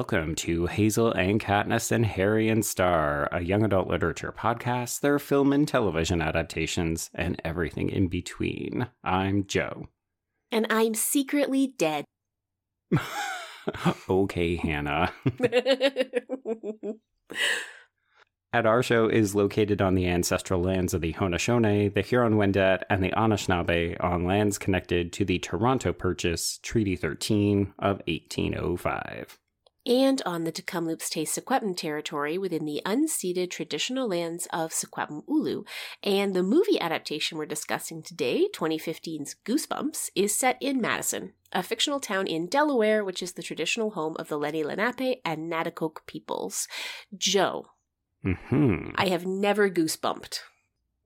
welcome 0.00 0.34
to 0.34 0.64
Hazel 0.64 1.12
and 1.12 1.38
Katniss 1.38 1.92
and 1.92 2.06
Harry 2.06 2.48
and 2.48 2.64
Starr, 2.64 3.28
a 3.32 3.42
young 3.42 3.62
adult 3.62 3.86
literature 3.86 4.32
podcast, 4.32 5.00
their 5.00 5.18
film 5.18 5.52
and 5.52 5.68
television 5.68 6.22
adaptations, 6.22 7.10
and 7.14 7.38
everything 7.44 7.90
in 7.90 8.08
between. 8.08 8.88
I'm 9.04 9.44
Joe. 9.46 9.88
And 10.50 10.66
I'm 10.70 10.94
secretly 10.94 11.74
dead. 11.76 12.06
okay, 14.08 14.56
Hannah. 14.56 15.12
At 18.54 18.64
our 18.64 18.82
show 18.82 19.06
is 19.06 19.34
located 19.34 19.82
on 19.82 19.96
the 19.96 20.06
ancestral 20.06 20.62
lands 20.62 20.94
of 20.94 21.02
the 21.02 21.12
Haudenosaunee, 21.12 21.92
the 21.92 22.00
Huron-Wendat, 22.00 22.84
and 22.88 23.04
the 23.04 23.10
Anishinaabe 23.10 24.02
on 24.02 24.24
lands 24.24 24.56
connected 24.56 25.12
to 25.12 25.26
the 25.26 25.38
Toronto 25.38 25.92
Purchase, 25.92 26.58
Treaty 26.62 26.96
13 26.96 27.74
of 27.78 28.00
1805. 28.06 29.38
And 29.90 30.22
on 30.24 30.44
the 30.44 30.52
Tk'emlúps 30.52 31.08
te 31.10 31.24
Secwepemc 31.26 31.76
territory 31.76 32.38
within 32.38 32.64
the 32.64 32.80
unceded 32.86 33.50
traditional 33.50 34.08
lands 34.08 34.46
of 34.52 34.70
Secwepemc 34.70 35.24
Ulu. 35.28 35.64
And 36.04 36.32
the 36.32 36.44
movie 36.44 36.80
adaptation 36.80 37.36
we're 37.36 37.46
discussing 37.46 38.00
today, 38.00 38.46
2015's 38.54 39.34
Goosebumps, 39.44 40.10
is 40.14 40.34
set 40.34 40.56
in 40.60 40.80
Madison, 40.80 41.32
a 41.52 41.64
fictional 41.64 41.98
town 41.98 42.28
in 42.28 42.46
Delaware, 42.46 43.04
which 43.04 43.20
is 43.20 43.32
the 43.32 43.42
traditional 43.42 43.90
home 43.90 44.14
of 44.20 44.28
the 44.28 44.38
Lenni 44.38 44.62
Lenape 44.64 45.20
and 45.24 45.50
Nanticoke 45.52 46.06
peoples. 46.06 46.68
Joe, 47.16 47.66
Mm-hmm. 48.24 48.90
I 48.96 49.08
have 49.08 49.26
never 49.26 49.68
goosebumped. 49.70 50.38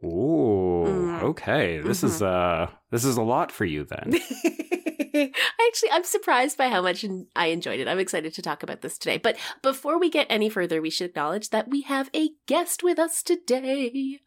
Ooh, 0.02 0.84
Mm. 0.84 1.22
okay. 1.22 1.78
This 1.78 2.02
is 2.04 2.20
uh 2.20 2.68
this 2.90 3.04
is 3.06 3.16
a 3.16 3.22
lot 3.22 3.50
for 3.50 3.64
you 3.64 3.84
then. 3.84 4.20
I 5.14 5.32
actually, 5.68 5.90
I'm 5.90 6.04
surprised 6.04 6.56
by 6.56 6.68
how 6.68 6.82
much 6.82 7.04
I 7.36 7.46
enjoyed 7.46 7.80
it. 7.80 7.88
I'm 7.88 7.98
excited 7.98 8.34
to 8.34 8.42
talk 8.42 8.62
about 8.62 8.82
this 8.82 8.98
today. 8.98 9.18
But 9.18 9.36
before 9.62 9.98
we 9.98 10.10
get 10.10 10.26
any 10.30 10.48
further, 10.48 10.80
we 10.80 10.90
should 10.90 11.10
acknowledge 11.10 11.50
that 11.50 11.68
we 11.68 11.82
have 11.82 12.10
a 12.14 12.30
guest 12.46 12.82
with 12.82 12.98
us 12.98 13.22
today. 13.22 14.20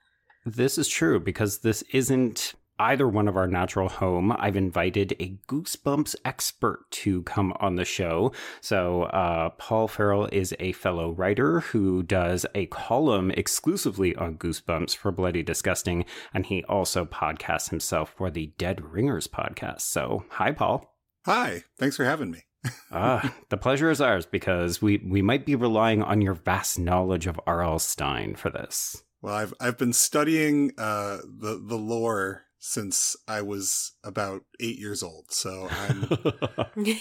This 0.45 0.78
is 0.78 0.88
true 0.88 1.20
because 1.20 1.60
this 1.60 1.84
isn't 1.94 2.54
either 2.80 3.08
one 3.08 3.28
of 3.28 3.36
our 3.36 3.47
natural 3.47 3.89
home. 3.89 4.31
I've 4.38 4.56
invited 4.56 5.16
a 5.20 5.38
Goosebumps 5.47 6.16
expert 6.25 6.89
to 6.92 7.23
come 7.23 7.53
on 7.59 7.75
the 7.75 7.86
show. 7.86 8.31
So, 8.61 9.03
uh, 9.03 9.50
Paul 9.52 9.88
Farrell 9.88 10.28
is 10.31 10.53
a 10.59 10.72
fellow 10.73 11.11
writer 11.11 11.61
who 11.61 12.03
does 12.03 12.45
a 12.55 12.67
column 12.67 13.31
exclusively 13.31 14.16
on 14.16 14.38
Goosebumps 14.38 14.95
for 14.95 15.11
Bloody 15.11 15.44
Disgusting, 15.44 16.05
and 16.33 16.45
he 16.45 16.64
also 16.66 17.05
podcasts 17.05 17.70
himself 17.70 18.14
for 18.16 18.30
the 18.30 18.53
Dead 18.58 18.81
Ringers 18.81 19.28
podcast. 19.28 19.81
So, 19.81 20.25
hi, 20.30 20.52
Paul. 20.52 20.94
Hi, 21.25 21.64
thanks 21.78 21.95
for 21.98 22.05
having 22.05 22.31
me. 22.31 22.44
Ah, 22.92 23.36
the 23.50 23.58
pleasure 23.58 23.89
is 23.92 24.02
ours 24.02 24.25
because 24.25 24.81
we, 24.81 24.98
we 25.05 25.22
might 25.22 25.45
be 25.45 25.55
relying 25.55 26.02
on 26.02 26.22
your 26.22 26.33
vast 26.33 26.80
knowledge 26.80 27.28
of 27.28 27.39
R.L. 27.45 27.80
Stine 27.80 28.36
for 28.36 28.50
this. 28.50 29.03
Well, 29.22 29.36
I've 29.36 29.53
I've 29.59 29.78
been 29.78 29.94
studying 29.94 30.72
uh, 30.78 31.17
the 31.23 31.61
the 31.64 31.78
lore 31.78 32.44
since 32.60 33.16
I 33.28 33.42
was 33.42 33.94
about 34.04 34.44
eight 34.60 34.80
years 34.80 35.04
old, 35.04 35.32
so 35.32 35.68
I'm 35.70 36.10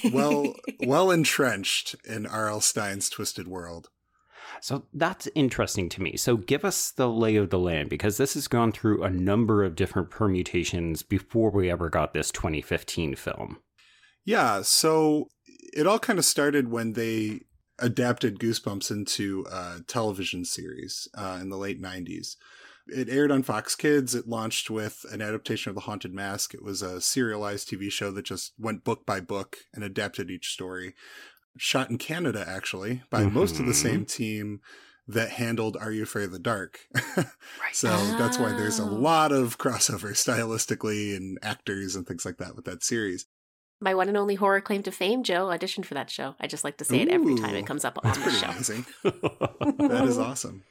well 0.13 0.55
well 0.87 1.11
entrenched 1.11 1.97
in 2.05 2.27
R.L. 2.27 2.61
Stine's 2.61 3.09
Twisted 3.09 3.49
World. 3.49 3.89
So 4.61 4.87
that's 4.93 5.29
interesting 5.35 5.89
to 5.91 6.03
me. 6.03 6.17
So 6.17 6.37
give 6.37 6.65
us 6.65 6.91
the 6.91 7.09
lay 7.09 7.37
of 7.37 7.51
the 7.51 7.59
land 7.59 7.91
because 7.91 8.17
this 8.17 8.35
has 8.35 8.49
gone 8.49 8.73
through 8.73 9.03
a 9.03 9.11
number 9.11 9.65
of 9.65 9.75
different 9.75 10.11
permutations 10.11 11.03
before 11.03 11.51
we 11.51 11.71
ever 11.71 11.91
got 11.91 12.15
this 12.15 12.31
2015 12.31 13.17
film. 13.17 13.59
Yeah, 14.25 14.63
so 14.63 15.29
it 15.73 15.87
all 15.87 15.99
kind 15.99 16.19
of 16.19 16.25
started 16.25 16.71
when 16.71 16.95
they 16.95 17.41
adapted 17.79 18.39
Goosebumps 18.39 18.91
into 18.91 19.45
a 19.51 19.81
television 19.87 20.45
series 20.45 21.09
uh, 21.17 21.39
in 21.41 21.51
the 21.51 21.59
late 21.59 21.81
90s. 21.81 22.37
It 22.89 23.09
aired 23.09 23.31
on 23.33 23.43
Fox 23.43 23.75
Kids. 23.75 24.15
It 24.15 24.29
launched 24.29 24.71
with 24.71 25.05
an 25.11 25.21
adaptation 25.21 25.71
of 25.71 25.75
The 25.75 25.83
Haunted 25.83 26.15
Mask. 26.15 26.55
It 26.55 26.63
was 26.63 26.83
a 26.83 27.01
serialized 27.01 27.69
TV 27.69 27.91
show 27.91 28.11
that 28.13 28.25
just 28.27 28.53
went 28.59 28.85
book 28.85 29.05
by 29.05 29.21
book 29.21 29.59
and 29.75 29.83
adapted 29.83 30.31
each 30.31 30.53
story. 30.53 30.95
Shot 31.59 31.91
in 31.91 31.99
Canada, 31.99 32.45
actually, 32.47 33.03
by 33.11 33.25
most 33.25 33.59
of 33.59 33.67
the 33.67 33.73
Mhm. 33.73 33.83
same 33.83 34.05
team 34.05 34.61
that 35.09 35.31
handled 35.33 35.77
Are 35.77 35.91
You 35.93 36.03
Afraid 36.03 36.25
of 36.25 36.33
the 36.33 36.39
Dark? 36.39 36.81
So 37.73 37.89
that's 38.19 38.39
why 38.39 38.53
there's 38.53 38.79
a 38.79 38.85
Oh. 38.85 38.87
lot 38.87 39.33
of 39.33 39.59
crossover 39.59 40.11
stylistically 40.13 41.15
and 41.17 41.39
actors 41.43 41.95
and 41.97 42.07
things 42.07 42.25
like 42.25 42.39
that 42.39 42.57
with 42.57 42.65
that 42.67 42.83
series. 42.83 43.27
My 43.81 43.95
one 43.95 44.09
and 44.09 44.17
only 44.17 44.37
horror 44.37 44.61
claim 44.63 44.83
to 44.85 44.91
fame, 44.91 45.23
Joe, 45.23 45.47
auditioned 45.49 45.85
for 45.85 45.93
that 45.95 46.09
show. 46.11 46.35
I 46.41 46.47
just 46.47 46.65
like 46.65 46.79
to 46.79 46.85
say 46.85 47.01
it 47.03 47.09
every 47.09 47.35
time 47.35 47.55
it 47.55 47.67
comes 47.67 47.85
up 47.85 47.99
on 48.03 48.13
the 48.13 48.21
pretty 48.21 48.39
show. 48.39 48.49
That 49.89 50.07
is 50.09 50.17
awesome. 50.19 50.65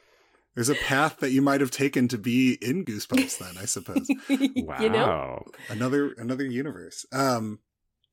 There's 0.56 0.68
a 0.70 0.74
path 0.74 1.18
that 1.18 1.30
you 1.30 1.42
might 1.42 1.60
have 1.60 1.70
taken 1.70 2.08
to 2.08 2.18
be 2.18 2.54
in 2.54 2.84
Goosebumps 2.84 3.38
then, 3.38 3.62
I 3.62 3.66
suppose. 3.66 4.08
wow. 4.56 4.76
You 4.80 4.88
know? 4.88 5.44
another 5.68 6.12
another 6.18 6.44
universe. 6.46 7.06
Um 7.12 7.60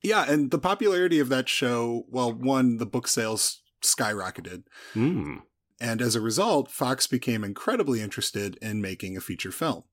yeah, 0.02 0.30
and 0.30 0.50
the 0.50 0.58
popularity 0.58 1.18
of 1.18 1.30
that 1.30 1.48
show, 1.48 2.04
well, 2.10 2.30
one, 2.32 2.76
the 2.76 2.84
book 2.86 3.08
sales 3.08 3.62
skyrocketed. 3.82 4.64
Hmm. 4.92 5.38
And 5.80 6.02
as 6.02 6.14
a 6.14 6.20
result, 6.20 6.70
Fox 6.70 7.06
became 7.06 7.42
incredibly 7.42 8.02
interested 8.02 8.58
in 8.60 8.82
making 8.82 9.16
a 9.16 9.20
feature 9.22 9.50
film. 9.50 9.84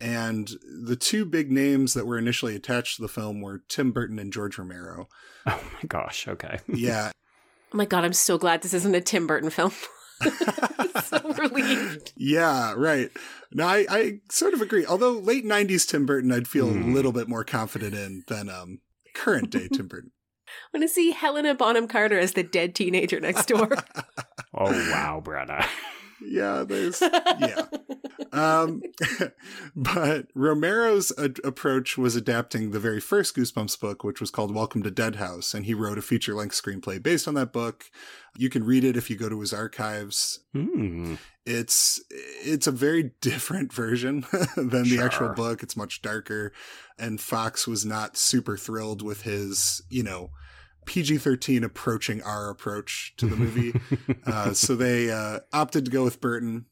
And 0.00 0.50
the 0.84 0.96
two 0.96 1.24
big 1.24 1.50
names 1.50 1.94
that 1.94 2.06
were 2.06 2.18
initially 2.18 2.56
attached 2.56 2.96
to 2.96 3.02
the 3.02 3.08
film 3.08 3.40
were 3.40 3.62
Tim 3.68 3.92
Burton 3.92 4.18
and 4.18 4.32
George 4.32 4.58
Romero. 4.58 5.08
Oh 5.44 5.60
my 5.74 5.88
gosh. 5.88 6.28
Okay. 6.28 6.60
Yeah. 6.68 7.10
Oh 7.74 7.76
my 7.76 7.84
god, 7.84 8.04
I'm 8.04 8.12
so 8.12 8.38
glad 8.38 8.62
this 8.62 8.74
isn't 8.74 8.94
a 8.94 9.00
Tim 9.00 9.26
Burton 9.26 9.50
film. 9.50 9.72
so 11.04 11.32
relieved. 11.34 12.12
Yeah, 12.16 12.74
right. 12.76 13.10
No, 13.52 13.66
I, 13.66 13.86
I 13.88 14.12
sort 14.30 14.54
of 14.54 14.60
agree. 14.60 14.84
Although 14.86 15.12
late 15.12 15.44
'90s 15.44 15.86
Tim 15.88 16.06
Burton, 16.06 16.32
I'd 16.32 16.48
feel 16.48 16.68
Hmm. 16.70 16.90
a 16.90 16.94
little 16.94 17.12
bit 17.12 17.28
more 17.28 17.44
confident 17.44 17.94
in 17.94 18.24
than 18.28 18.48
um, 18.48 18.80
current 19.14 19.50
day 19.50 19.68
Tim 19.68 19.88
Burton. 19.88 20.10
I 20.48 20.76
want 20.78 20.88
to 20.88 20.88
see 20.94 21.12
Helena 21.12 21.54
Bonham 21.54 21.88
Carter 21.88 22.18
as 22.18 22.32
the 22.32 22.42
dead 22.42 22.74
teenager 22.74 23.20
next 23.20 23.46
door. 23.46 23.68
Oh 24.54 24.70
wow, 24.70 25.18
brother. 25.24 25.64
yeah, 26.20 26.62
there's 26.68 27.00
yeah. 27.40 27.62
Um, 28.32 28.82
but 29.76 30.26
Romero's 30.34 31.12
approach 31.18 31.98
was 31.98 32.16
adapting 32.16 32.70
the 32.70 32.80
very 32.80 33.00
first 33.00 33.36
Goosebumps 33.36 33.78
book, 33.78 34.02
which 34.04 34.20
was 34.20 34.30
called 34.30 34.54
Welcome 34.54 34.82
to 34.84 34.90
Dead 34.90 35.16
House, 35.16 35.52
and 35.52 35.66
he 35.66 35.74
wrote 35.74 35.98
a 35.98 36.02
feature 36.02 36.34
length 36.34 36.60
screenplay 36.60 37.02
based 37.02 37.28
on 37.28 37.34
that 37.34 37.52
book. 37.52 37.84
You 38.36 38.48
can 38.48 38.64
read 38.64 38.84
it 38.84 38.96
if 38.96 39.10
you 39.10 39.16
go 39.16 39.28
to 39.28 39.40
his 39.40 39.52
archives. 39.52 40.40
Hmm. 40.52 41.16
it's 41.44 42.00
it's 42.10 42.66
a 42.66 42.72
very 42.72 43.12
different 43.20 43.72
version 43.72 44.24
than 44.56 44.84
the 44.84 45.00
actual 45.02 45.30
book 45.30 45.62
it's 45.62 45.76
much 45.76 46.00
darker 46.00 46.52
and 46.98 47.20
fox 47.20 47.66
was 47.66 47.84
not 47.84 48.16
super 48.16 48.56
thrilled 48.56 49.02
with 49.02 49.22
his 49.22 49.82
you 49.90 50.04
know 50.04 50.30
pg-13 50.86 51.64
approaching 51.64 52.22
our 52.22 52.48
approach 52.48 53.14
to 53.16 53.26
the 53.26 53.34
movie 53.34 53.72
uh, 54.26 54.52
so 54.52 54.76
they 54.76 55.10
uh, 55.10 55.40
opted 55.52 55.84
to 55.86 55.90
go 55.90 56.04
with 56.04 56.20
burton 56.20 56.66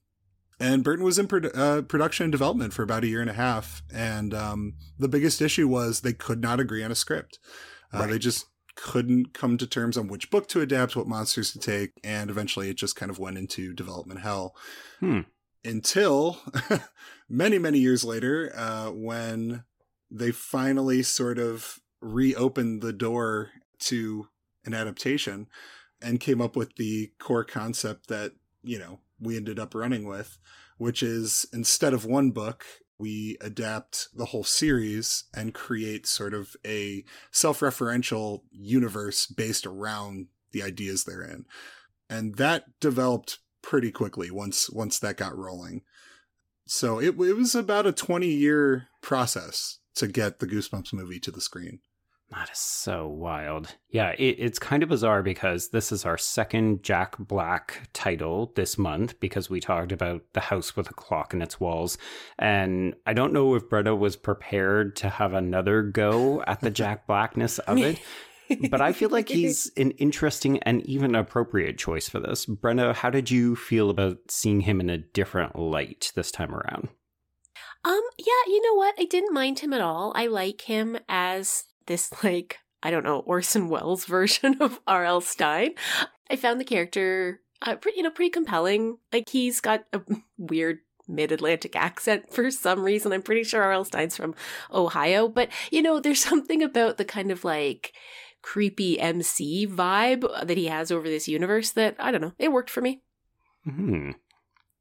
and 0.60 0.84
burton 0.84 1.04
was 1.04 1.18
in 1.18 1.26
produ- 1.26 1.56
uh, 1.56 1.82
production 1.82 2.24
and 2.24 2.32
development 2.32 2.72
for 2.72 2.82
about 2.82 3.02
a 3.02 3.08
year 3.08 3.20
and 3.20 3.30
a 3.30 3.34
half 3.34 3.82
and 3.92 4.32
um, 4.34 4.74
the 4.98 5.08
biggest 5.08 5.40
issue 5.40 5.66
was 5.66 6.00
they 6.00 6.12
could 6.12 6.40
not 6.40 6.60
agree 6.60 6.84
on 6.84 6.92
a 6.92 6.94
script 6.94 7.38
uh, 7.92 8.06
they 8.06 8.18
just 8.18 8.46
couldn't 8.80 9.34
come 9.34 9.58
to 9.58 9.66
terms 9.66 9.96
on 9.96 10.08
which 10.08 10.30
book 10.30 10.48
to 10.48 10.60
adapt, 10.60 10.96
what 10.96 11.06
monsters 11.06 11.52
to 11.52 11.58
take, 11.58 11.92
and 12.02 12.30
eventually 12.30 12.70
it 12.70 12.76
just 12.76 12.96
kind 12.96 13.10
of 13.10 13.18
went 13.18 13.36
into 13.38 13.74
development 13.74 14.20
hell. 14.20 14.54
Hmm. 15.00 15.20
Until 15.64 16.38
many, 17.28 17.58
many 17.58 17.78
years 17.78 18.04
later, 18.04 18.52
uh, 18.56 18.90
when 18.90 19.64
they 20.10 20.30
finally 20.30 21.02
sort 21.02 21.38
of 21.38 21.78
reopened 22.00 22.80
the 22.80 22.94
door 22.94 23.50
to 23.80 24.28
an 24.64 24.72
adaptation 24.72 25.46
and 26.00 26.18
came 26.18 26.40
up 26.40 26.56
with 26.56 26.76
the 26.76 27.12
core 27.18 27.44
concept 27.44 28.08
that, 28.08 28.32
you 28.62 28.78
know, 28.78 29.00
we 29.20 29.36
ended 29.36 29.58
up 29.58 29.74
running 29.74 30.06
with, 30.06 30.38
which 30.78 31.02
is 31.02 31.46
instead 31.52 31.92
of 31.92 32.04
one 32.04 32.30
book, 32.30 32.64
we 32.98 33.38
adapt 33.40 34.08
the 34.14 34.26
whole 34.26 34.44
series 34.44 35.24
and 35.34 35.54
create 35.54 36.06
sort 36.06 36.34
of 36.34 36.54
a 36.66 37.04
self-referential 37.30 38.42
universe 38.50 39.26
based 39.26 39.66
around 39.66 40.26
the 40.52 40.62
ideas 40.62 41.04
they're. 41.04 41.22
And 42.08 42.36
that 42.36 42.64
developed 42.80 43.38
pretty 43.62 43.90
quickly 43.90 44.30
once 44.30 44.68
once 44.70 44.98
that 44.98 45.16
got 45.16 45.36
rolling. 45.36 45.82
So 46.66 46.98
it 46.98 47.18
it 47.20 47.36
was 47.36 47.54
about 47.54 47.86
a 47.86 47.92
20 47.92 48.26
year 48.26 48.88
process 49.00 49.78
to 49.96 50.06
get 50.06 50.38
the 50.38 50.46
Goosebumps 50.46 50.92
movie 50.92 51.20
to 51.20 51.30
the 51.30 51.40
screen. 51.40 51.80
That 52.30 52.48
is 52.50 52.58
so 52.58 53.08
wild. 53.08 53.74
Yeah, 53.90 54.10
it, 54.10 54.36
it's 54.38 54.60
kind 54.60 54.84
of 54.84 54.88
bizarre 54.88 55.22
because 55.22 55.70
this 55.70 55.90
is 55.90 56.04
our 56.04 56.16
second 56.16 56.84
Jack 56.84 57.16
Black 57.18 57.88
title 57.92 58.52
this 58.54 58.78
month 58.78 59.18
because 59.18 59.50
we 59.50 59.58
talked 59.58 59.90
about 59.90 60.22
The 60.32 60.40
House 60.40 60.76
with 60.76 60.88
a 60.88 60.94
Clock 60.94 61.34
in 61.34 61.42
Its 61.42 61.58
Walls. 61.58 61.98
And 62.38 62.94
I 63.04 63.14
don't 63.14 63.32
know 63.32 63.56
if 63.56 63.68
Brenna 63.68 63.98
was 63.98 64.14
prepared 64.14 64.94
to 64.96 65.08
have 65.08 65.34
another 65.34 65.82
go 65.82 66.42
at 66.42 66.60
the 66.60 66.70
Jack 66.70 67.06
Blackness 67.08 67.58
of 67.60 67.78
it. 67.78 67.98
but 68.70 68.80
I 68.80 68.92
feel 68.92 69.10
like 69.10 69.28
he's 69.28 69.68
an 69.76 69.90
interesting 69.92 70.58
and 70.60 70.86
even 70.86 71.16
appropriate 71.16 71.78
choice 71.78 72.08
for 72.08 72.20
this. 72.20 72.46
Brenna, 72.46 72.94
how 72.94 73.10
did 73.10 73.32
you 73.32 73.56
feel 73.56 73.90
about 73.90 74.18
seeing 74.28 74.60
him 74.60 74.80
in 74.80 74.88
a 74.88 74.98
different 74.98 75.58
light 75.58 76.12
this 76.14 76.30
time 76.30 76.54
around? 76.54 76.90
Um, 77.84 78.02
yeah, 78.18 78.44
you 78.46 78.62
know 78.62 78.74
what? 78.74 78.94
I 78.98 79.04
didn't 79.04 79.34
mind 79.34 79.60
him 79.60 79.72
at 79.72 79.80
all. 79.80 80.12
I 80.14 80.26
like 80.26 80.60
him 80.62 80.98
as 81.08 81.64
this, 81.90 82.10
like, 82.22 82.58
I 82.82 82.90
don't 82.90 83.04
know, 83.04 83.20
Orson 83.20 83.68
Welles 83.68 84.04
version 84.06 84.56
of 84.60 84.80
R.L. 84.86 85.20
Stine. 85.20 85.74
I 86.30 86.36
found 86.36 86.60
the 86.60 86.64
character, 86.64 87.40
uh, 87.62 87.76
pretty, 87.76 87.98
you 87.98 88.02
know, 88.02 88.10
pretty 88.10 88.30
compelling. 88.30 88.98
Like, 89.12 89.28
he's 89.28 89.60
got 89.60 89.84
a 89.92 90.00
weird 90.38 90.78
mid 91.10 91.32
Atlantic 91.32 91.76
accent 91.76 92.32
for 92.32 92.50
some 92.50 92.82
reason. 92.82 93.12
I'm 93.12 93.22
pretty 93.22 93.44
sure 93.44 93.62
R.L. 93.62 93.84
Stine's 93.84 94.16
from 94.16 94.34
Ohio, 94.72 95.28
but 95.28 95.48
you 95.70 95.82
know, 95.82 96.00
there's 96.00 96.20
something 96.24 96.62
about 96.62 96.96
the 96.96 97.04
kind 97.04 97.30
of 97.30 97.44
like 97.44 97.92
creepy 98.42 98.98
MC 98.98 99.66
vibe 99.66 100.46
that 100.46 100.56
he 100.56 100.66
has 100.66 100.90
over 100.90 101.08
this 101.08 101.28
universe 101.28 101.72
that 101.72 101.96
I 101.98 102.10
don't 102.10 102.22
know, 102.22 102.32
it 102.38 102.52
worked 102.52 102.70
for 102.70 102.80
me. 102.80 103.02
Hmm. 103.64 104.12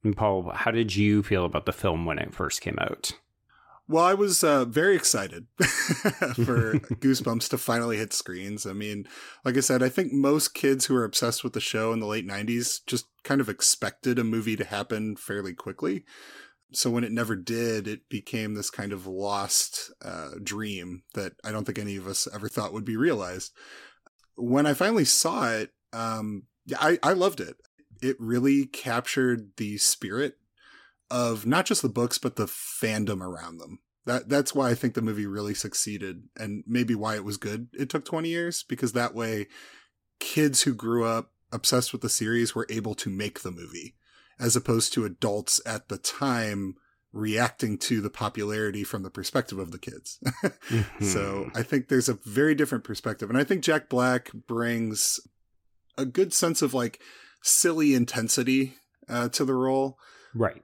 And 0.03 0.15
Paul, 0.15 0.51
how 0.53 0.71
did 0.71 0.95
you 0.95 1.23
feel 1.23 1.43
about 1.43 1.65
the 1.65 1.73
film 1.73 2.05
when 2.05 2.19
it 2.19 2.33
first 2.33 2.61
came 2.61 2.77
out? 2.79 3.11
Well, 3.89 4.05
I 4.05 4.13
was 4.13 4.43
uh, 4.43 4.65
very 4.65 4.95
excited 4.95 5.47
for 5.57 5.63
Goosebumps 7.01 7.49
to 7.49 7.57
finally 7.57 7.97
hit 7.97 8.13
screens. 8.13 8.67
I 8.67 8.73
mean, 8.73 9.07
like 9.43 9.57
I 9.57 9.61
said, 9.61 9.81
I 9.81 9.89
think 9.89 10.13
most 10.13 10.53
kids 10.53 10.85
who 10.85 10.93
were 10.93 11.03
obsessed 11.03 11.43
with 11.43 11.53
the 11.53 11.59
show 11.59 11.91
in 11.91 11.99
the 11.99 12.05
late 12.05 12.27
90s 12.27 12.81
just 12.85 13.07
kind 13.23 13.41
of 13.41 13.49
expected 13.49 14.19
a 14.19 14.23
movie 14.23 14.55
to 14.57 14.63
happen 14.63 15.15
fairly 15.15 15.55
quickly. 15.55 16.05
So 16.71 16.91
when 16.91 17.03
it 17.03 17.11
never 17.11 17.35
did, 17.35 17.87
it 17.87 18.07
became 18.09 18.53
this 18.53 18.69
kind 18.69 18.93
of 18.93 19.07
lost 19.07 19.91
uh, 20.05 20.33
dream 20.43 21.01
that 21.15 21.31
I 21.43 21.51
don't 21.51 21.65
think 21.65 21.79
any 21.79 21.95
of 21.95 22.05
us 22.05 22.27
ever 22.31 22.47
thought 22.47 22.73
would 22.73 22.85
be 22.85 22.95
realized. 22.95 23.53
When 24.35 24.67
I 24.67 24.75
finally 24.75 25.05
saw 25.05 25.51
it, 25.51 25.71
um, 25.93 26.43
I, 26.79 26.99
I 27.01 27.13
loved 27.13 27.41
it. 27.41 27.55
It 28.03 28.17
really 28.19 28.67
captured 28.67 29.49
the 29.57 29.77
spirit 29.77 30.35
of 31.11 31.45
not 31.45 31.65
just 31.65 31.81
the 31.81 31.89
books 31.89 32.17
but 32.17 32.35
the 32.35 32.45
fandom 32.45 33.21
around 33.21 33.57
them. 33.57 33.79
That 34.05 34.29
that's 34.29 34.55
why 34.55 34.69
I 34.69 34.75
think 34.75 34.93
the 34.93 35.01
movie 35.01 35.25
really 35.25 35.53
succeeded 35.53 36.23
and 36.37 36.63
maybe 36.65 36.95
why 36.95 37.15
it 37.15 37.23
was 37.23 37.37
good. 37.37 37.67
It 37.73 37.89
took 37.89 38.05
20 38.05 38.29
years 38.29 38.63
because 38.63 38.93
that 38.93 39.13
way 39.13 39.47
kids 40.19 40.63
who 40.63 40.73
grew 40.73 41.05
up 41.05 41.31
obsessed 41.51 41.91
with 41.91 42.01
the 42.01 42.09
series 42.09 42.55
were 42.55 42.67
able 42.69 42.95
to 42.95 43.09
make 43.09 43.41
the 43.41 43.51
movie 43.51 43.95
as 44.39 44.55
opposed 44.55 44.93
to 44.93 45.05
adults 45.05 45.59
at 45.65 45.89
the 45.89 45.97
time 45.97 46.75
reacting 47.11 47.77
to 47.77 48.01
the 48.01 48.09
popularity 48.09 48.83
from 48.83 49.03
the 49.03 49.09
perspective 49.09 49.59
of 49.59 49.71
the 49.71 49.79
kids. 49.79 50.19
mm-hmm. 50.43 51.03
So 51.03 51.49
I 51.55 51.63
think 51.63 51.87
there's 51.87 52.09
a 52.09 52.19
very 52.25 52.55
different 52.55 52.83
perspective. 52.83 53.29
And 53.29 53.37
I 53.37 53.43
think 53.43 53.63
Jack 53.63 53.89
Black 53.89 54.31
brings 54.31 55.19
a 55.97 56.05
good 56.05 56.33
sense 56.33 56.61
of 56.61 56.73
like 56.73 57.01
silly 57.41 57.95
intensity 57.95 58.75
uh, 59.09 59.29
to 59.29 59.43
the 59.43 59.55
role. 59.55 59.97
Right 60.33 60.63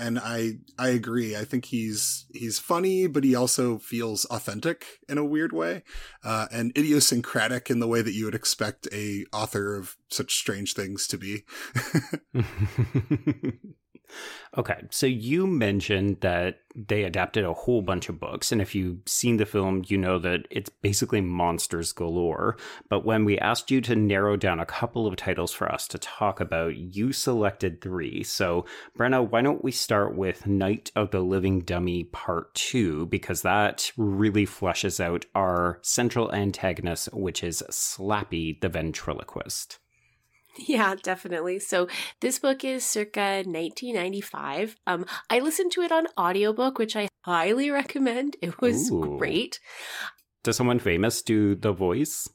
and 0.00 0.18
I 0.18 0.58
I 0.78 0.88
agree. 0.88 1.36
I 1.36 1.44
think 1.44 1.66
he's 1.66 2.26
he's 2.32 2.58
funny, 2.58 3.06
but 3.06 3.22
he 3.22 3.34
also 3.34 3.78
feels 3.78 4.24
authentic 4.26 4.98
in 5.08 5.18
a 5.18 5.24
weird 5.24 5.52
way, 5.52 5.82
uh, 6.24 6.46
and 6.50 6.76
idiosyncratic 6.76 7.70
in 7.70 7.80
the 7.80 7.88
way 7.88 8.00
that 8.00 8.14
you 8.14 8.24
would 8.24 8.34
expect 8.34 8.88
a 8.92 9.26
author 9.32 9.76
of 9.76 9.96
such 10.08 10.34
strange 10.34 10.74
things 10.74 11.06
to 11.08 11.18
be. 11.18 11.44
Okay, 14.56 14.82
so 14.90 15.06
you 15.06 15.46
mentioned 15.46 16.20
that 16.22 16.60
they 16.74 17.04
adapted 17.04 17.44
a 17.44 17.52
whole 17.52 17.82
bunch 17.82 18.08
of 18.08 18.18
books, 18.18 18.50
and 18.50 18.60
if 18.60 18.74
you've 18.74 18.98
seen 19.06 19.36
the 19.36 19.46
film, 19.46 19.84
you 19.86 19.96
know 19.96 20.18
that 20.18 20.46
it's 20.50 20.70
basically 20.70 21.20
monsters 21.20 21.92
galore. 21.92 22.56
But 22.88 23.04
when 23.04 23.24
we 23.24 23.38
asked 23.38 23.70
you 23.70 23.80
to 23.82 23.94
narrow 23.94 24.36
down 24.36 24.58
a 24.58 24.66
couple 24.66 25.06
of 25.06 25.16
titles 25.16 25.52
for 25.52 25.70
us 25.70 25.86
to 25.88 25.98
talk 25.98 26.40
about, 26.40 26.76
you 26.76 27.12
selected 27.12 27.80
three. 27.80 28.24
So, 28.24 28.66
Brenna, 28.98 29.28
why 29.28 29.42
don't 29.42 29.62
we 29.62 29.72
start 29.72 30.16
with 30.16 30.46
Night 30.46 30.90
of 30.96 31.10
the 31.10 31.20
Living 31.20 31.60
Dummy 31.60 32.04
Part 32.04 32.54
2, 32.54 33.06
because 33.06 33.42
that 33.42 33.92
really 33.96 34.46
fleshes 34.46 35.00
out 35.00 35.26
our 35.34 35.78
central 35.82 36.32
antagonist, 36.34 37.12
which 37.12 37.44
is 37.44 37.62
Slappy 37.70 38.60
the 38.60 38.68
ventriloquist. 38.68 39.78
Yeah, 40.56 40.94
definitely. 41.00 41.58
So 41.58 41.88
this 42.20 42.38
book 42.38 42.64
is 42.64 42.84
circa 42.84 43.42
1995. 43.46 44.76
Um, 44.86 45.06
I 45.28 45.38
listened 45.40 45.72
to 45.72 45.82
it 45.82 45.92
on 45.92 46.06
audiobook, 46.18 46.78
which 46.78 46.96
I 46.96 47.08
highly 47.24 47.70
recommend. 47.80 48.36
It 48.42 48.60
was 48.60 48.90
Ooh. 48.90 49.16
great. 49.18 49.60
Does 50.42 50.56
someone 50.56 50.78
famous 50.78 51.22
do 51.22 51.54
the 51.54 51.72
voice? 51.72 52.28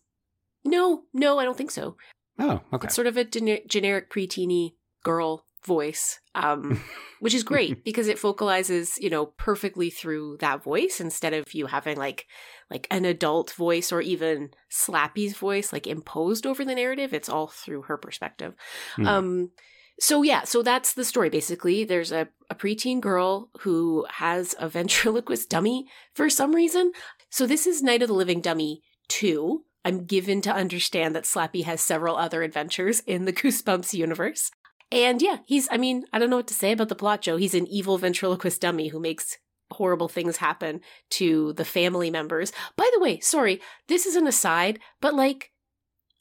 No, 0.63 1.03
no, 1.13 1.39
I 1.39 1.44
don't 1.44 1.57
think 1.57 1.71
so. 1.71 1.97
Oh, 2.39 2.62
okay. 2.73 2.85
It's 2.85 2.95
sort 2.95 3.07
of 3.07 3.17
a 3.17 3.25
gener- 3.25 3.65
generic 3.67 4.09
preteeny 4.09 4.75
girl 5.03 5.44
voice, 5.65 6.19
um, 6.33 6.81
which 7.19 7.33
is 7.33 7.44
great 7.44 7.83
because 7.83 8.07
it 8.07 8.17
focalizes, 8.17 9.00
you 9.00 9.09
know, 9.09 9.27
perfectly 9.38 9.89
through 9.89 10.38
that 10.39 10.63
voice 10.63 11.00
instead 11.00 11.33
of 11.33 11.53
you 11.53 11.65
having 11.67 11.97
like 11.97 12.25
like 12.69 12.88
an 12.89 13.06
adult 13.06 13.51
voice 13.51 13.91
or 13.91 14.01
even 14.01 14.50
Slappy's 14.71 15.35
voice 15.35 15.71
like 15.71 15.88
imposed 15.88 16.45
over 16.45 16.65
the 16.65 16.75
narrative. 16.75 17.13
It's 17.13 17.29
all 17.29 17.47
through 17.47 17.83
her 17.83 17.97
perspective. 17.97 18.53
Mm. 18.97 19.07
Um, 19.07 19.51
so 20.00 20.23
yeah, 20.23 20.44
so 20.44 20.62
that's 20.62 20.94
the 20.94 21.06
story 21.06 21.29
basically. 21.29 21.83
There's 21.83 22.12
a, 22.12 22.27
a 22.50 22.56
preteen 22.56 23.00
girl 23.00 23.50
who 23.62 24.06
has 24.09 24.56
a 24.59 24.67
ventriloquist 24.69 25.50
dummy 25.50 25.88
for 26.13 26.29
some 26.29 26.53
reason. 26.53 26.91
So 27.29 27.45
this 27.45 27.67
is 27.67 27.83
Night 27.83 28.01
of 28.01 28.07
the 28.07 28.13
Living 28.13 28.41
Dummy 28.41 28.81
2. 29.09 29.63
I'm 29.83 30.06
given 30.06 30.41
to 30.41 30.51
understand 30.51 31.15
that 31.15 31.25
Slappy 31.25 31.63
has 31.63 31.79
several 31.79 32.17
other 32.17 32.41
adventures 32.41 33.01
in 33.01 33.25
the 33.25 33.33
Goosebumps 33.33 33.94
universe. 33.94 34.51
And 34.95 35.21
yeah, 35.21 35.39
he's, 35.45 35.68
I 35.69 35.75
mean, 35.75 36.06
I 36.13 36.19
don't 36.19 36.30
know 36.30 36.38
what 36.38 36.47
to 36.47 36.53
say 36.53 36.71
about 36.71 36.88
the 36.88 36.95
plot, 36.95 37.21
Joe. 37.21 37.36
He's 37.36 37.53
an 37.53 37.68
evil 37.68 37.97
ventriloquist 37.97 38.62
dummy 38.62 38.88
who 38.88 39.00
makes 39.00 39.38
horrible 39.71 40.07
things 40.07 40.38
happen 40.38 40.80
to 41.09 41.51
the 41.53 41.65
family 41.65 42.09
members. 42.09 42.53
By 42.77 42.89
the 42.94 43.01
way, 43.01 43.19
sorry, 43.19 43.59
this 43.89 44.06
is 44.06 44.15
an 44.15 44.25
aside, 44.25 44.80
but 45.01 45.13
like, 45.13 45.51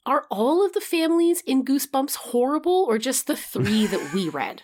are 0.05 0.25
all 0.29 0.65
of 0.65 0.73
the 0.73 0.81
families 0.81 1.41
in 1.47 1.63
Goosebumps 1.63 2.15
horrible 2.15 2.85
or 2.89 2.97
just 2.97 3.27
the 3.27 3.37
three 3.37 3.87
that 3.87 4.13
we 4.13 4.27
read? 4.29 4.63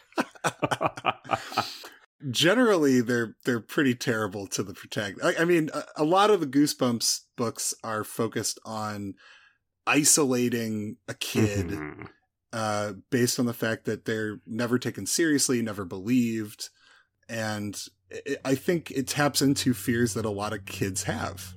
Generally, 2.30 3.02
they're 3.02 3.36
they're 3.46 3.62
pretty 3.62 3.96
terrible 3.96 4.46
to 4.48 4.62
the 4.62 4.74
protagonist. 4.74 5.40
I, 5.40 5.42
I 5.42 5.46
mean, 5.46 5.72
a, 5.74 5.84
a 5.98 6.04
lot 6.04 6.30
of 6.30 6.42
the 6.42 6.48
Goosebumps 6.48 7.22
books 7.38 7.74
are 7.82 8.04
focused 8.04 8.60
on 8.66 9.16
isolating 9.88 10.98
a 11.08 11.14
kid 11.16 11.70
mm-hmm. 11.70 12.04
Uh, 12.54 12.94
based 13.10 13.40
on 13.40 13.46
the 13.46 13.54
fact 13.54 13.86
that 13.86 14.06
they're 14.06 14.40
never 14.46 14.78
taken 14.78 15.06
seriously, 15.06 15.62
never 15.62 15.86
believed, 15.86 16.70
and 17.30 17.82
I 18.44 18.56
think 18.56 18.92
it 18.92 19.08
taps 19.08 19.42
into 19.42 19.74
fears 19.74 20.14
that 20.14 20.26
a 20.26 20.30
lot 20.30 20.54
of 20.54 20.66
kids 20.66 21.04
have 21.04 21.54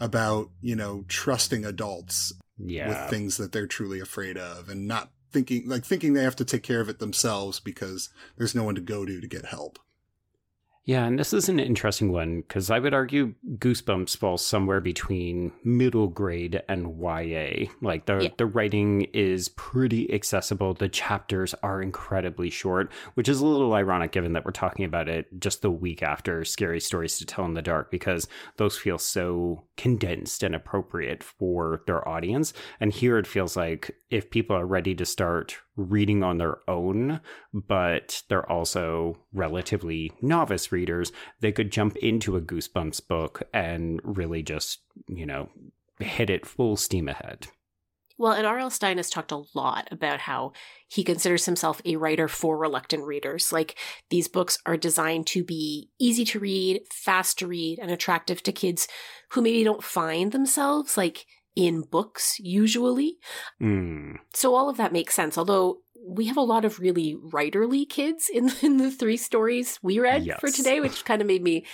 about, 0.00 0.50
you 0.60 0.76
know, 0.76 1.04
trusting 1.08 1.64
adults 1.64 2.32
yeah. 2.58 2.88
with 2.88 3.10
things 3.10 3.36
that 3.36 3.52
they're 3.52 3.66
truly 3.66 4.00
afraid 4.00 4.36
of 4.36 4.68
and 4.68 4.86
not 4.86 5.10
thinking 5.30 5.68
like 5.68 5.84
thinking 5.84 6.14
they 6.14 6.22
have 6.22 6.36
to 6.36 6.44
take 6.44 6.62
care 6.62 6.80
of 6.80 6.88
it 6.88 6.98
themselves 6.98 7.60
because 7.60 8.08
there's 8.36 8.54
no 8.54 8.64
one 8.64 8.74
to 8.74 8.80
go 8.80 9.04
to 9.04 9.20
to 9.20 9.26
get 9.26 9.46
help. 9.46 9.78
Yeah, 10.88 11.04
and 11.04 11.18
this 11.18 11.34
is 11.34 11.50
an 11.50 11.60
interesting 11.60 12.12
one 12.12 12.40
because 12.40 12.70
I 12.70 12.78
would 12.78 12.94
argue 12.94 13.34
Goosebumps 13.58 14.16
falls 14.16 14.42
somewhere 14.42 14.80
between 14.80 15.52
middle 15.62 16.06
grade 16.06 16.62
and 16.66 16.98
YA. 16.98 17.66
Like 17.82 18.06
the 18.06 18.20
yeah. 18.20 18.28
the 18.38 18.46
writing 18.46 19.02
is 19.12 19.50
pretty 19.50 20.10
accessible. 20.10 20.72
The 20.72 20.88
chapters 20.88 21.52
are 21.62 21.82
incredibly 21.82 22.48
short, 22.48 22.90
which 23.16 23.28
is 23.28 23.42
a 23.42 23.46
little 23.46 23.74
ironic 23.74 24.12
given 24.12 24.32
that 24.32 24.46
we're 24.46 24.50
talking 24.50 24.86
about 24.86 25.10
it 25.10 25.26
just 25.38 25.60
the 25.60 25.70
week 25.70 26.02
after 26.02 26.42
Scary 26.42 26.80
Stories 26.80 27.18
to 27.18 27.26
Tell 27.26 27.44
in 27.44 27.52
the 27.52 27.60
Dark 27.60 27.90
because 27.90 28.26
those 28.56 28.78
feel 28.78 28.96
so 28.96 29.64
condensed 29.76 30.42
and 30.42 30.54
appropriate 30.54 31.22
for 31.22 31.82
their 31.86 32.08
audience. 32.08 32.54
And 32.80 32.94
here 32.94 33.18
it 33.18 33.26
feels 33.26 33.58
like 33.58 33.94
if 34.08 34.30
people 34.30 34.56
are 34.56 34.66
ready 34.66 34.94
to 34.94 35.04
start 35.04 35.58
reading 35.78 36.22
on 36.22 36.38
their 36.38 36.58
own, 36.68 37.20
but 37.54 38.22
they're 38.28 38.50
also 38.50 39.16
relatively 39.32 40.12
novice 40.20 40.72
readers, 40.72 41.12
they 41.40 41.52
could 41.52 41.70
jump 41.70 41.96
into 41.96 42.36
a 42.36 42.40
Goosebumps 42.40 43.06
book 43.06 43.42
and 43.54 44.00
really 44.02 44.42
just, 44.42 44.80
you 45.06 45.24
know, 45.24 45.48
hit 46.00 46.28
it 46.28 46.44
full 46.46 46.76
steam 46.76 47.08
ahead. 47.08 47.46
Well, 48.20 48.32
and 48.32 48.48
R.L. 48.48 48.70
Stine 48.70 48.96
has 48.96 49.10
talked 49.10 49.30
a 49.30 49.44
lot 49.54 49.86
about 49.92 50.18
how 50.18 50.50
he 50.88 51.04
considers 51.04 51.46
himself 51.46 51.80
a 51.84 51.94
writer 51.94 52.26
for 52.26 52.58
reluctant 52.58 53.04
readers. 53.04 53.52
Like, 53.52 53.78
these 54.10 54.26
books 54.26 54.58
are 54.66 54.76
designed 54.76 55.28
to 55.28 55.44
be 55.44 55.90
easy 56.00 56.24
to 56.24 56.40
read, 56.40 56.80
fast 56.92 57.38
to 57.38 57.46
read, 57.46 57.78
and 57.78 57.92
attractive 57.92 58.42
to 58.42 58.50
kids 58.50 58.88
who 59.30 59.40
maybe 59.40 59.62
don't 59.62 59.84
find 59.84 60.32
themselves 60.32 60.96
like 60.96 61.26
in 61.58 61.80
books 61.80 62.36
usually. 62.38 63.18
Mm. 63.60 64.14
So 64.32 64.54
all 64.54 64.70
of 64.70 64.76
that 64.76 64.92
makes 64.92 65.12
sense. 65.12 65.36
Although 65.36 65.78
we 66.06 66.26
have 66.26 66.36
a 66.36 66.40
lot 66.40 66.64
of 66.64 66.78
really 66.78 67.16
writerly 67.16 67.86
kids 67.86 68.30
in, 68.32 68.52
in 68.62 68.76
the 68.76 68.92
three 68.92 69.16
stories 69.16 69.76
we 69.82 69.98
read 69.98 70.24
yes. 70.24 70.38
for 70.38 70.50
today, 70.50 70.78
which 70.78 71.04
kind 71.04 71.20
of 71.20 71.26
made 71.26 71.42
me 71.42 71.66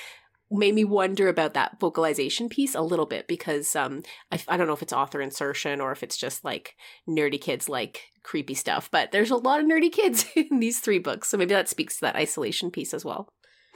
made 0.51 0.75
me 0.75 0.85
wonder 0.85 1.29
about 1.29 1.55
that 1.55 1.81
vocalization 1.81 2.49
piece 2.49 2.75
a 2.75 2.81
little 2.81 3.07
bit 3.07 3.27
because 3.27 3.75
um, 3.75 4.03
I, 4.31 4.41
I 4.47 4.57
don't 4.57 4.67
know 4.67 4.73
if 4.73 4.83
it's 4.83 4.93
author 4.93 5.21
insertion 5.21 5.81
or 5.81 5.91
if 5.91 6.03
it's 6.03 6.17
just 6.17 6.45
like 6.45 6.77
nerdy 7.09 7.41
kids 7.41 7.69
like 7.69 8.03
creepy 8.23 8.55
stuff, 8.55 8.89
but 8.91 9.11
there's 9.11 9.31
a 9.31 9.37
lot 9.37 9.61
of 9.61 9.67
nerdy 9.67 9.91
kids 9.93 10.25
in 10.37 10.61
these 10.61 10.81
three 10.81 10.99
books. 10.99 11.29
So 11.29 11.37
maybe 11.37 11.55
that 11.55 11.69
speaks 11.69 11.97
to 11.97 12.03
that 12.03 12.17
isolation 12.17 12.71
piece 12.71 12.95
as 12.95 13.05
well. 13.05 13.29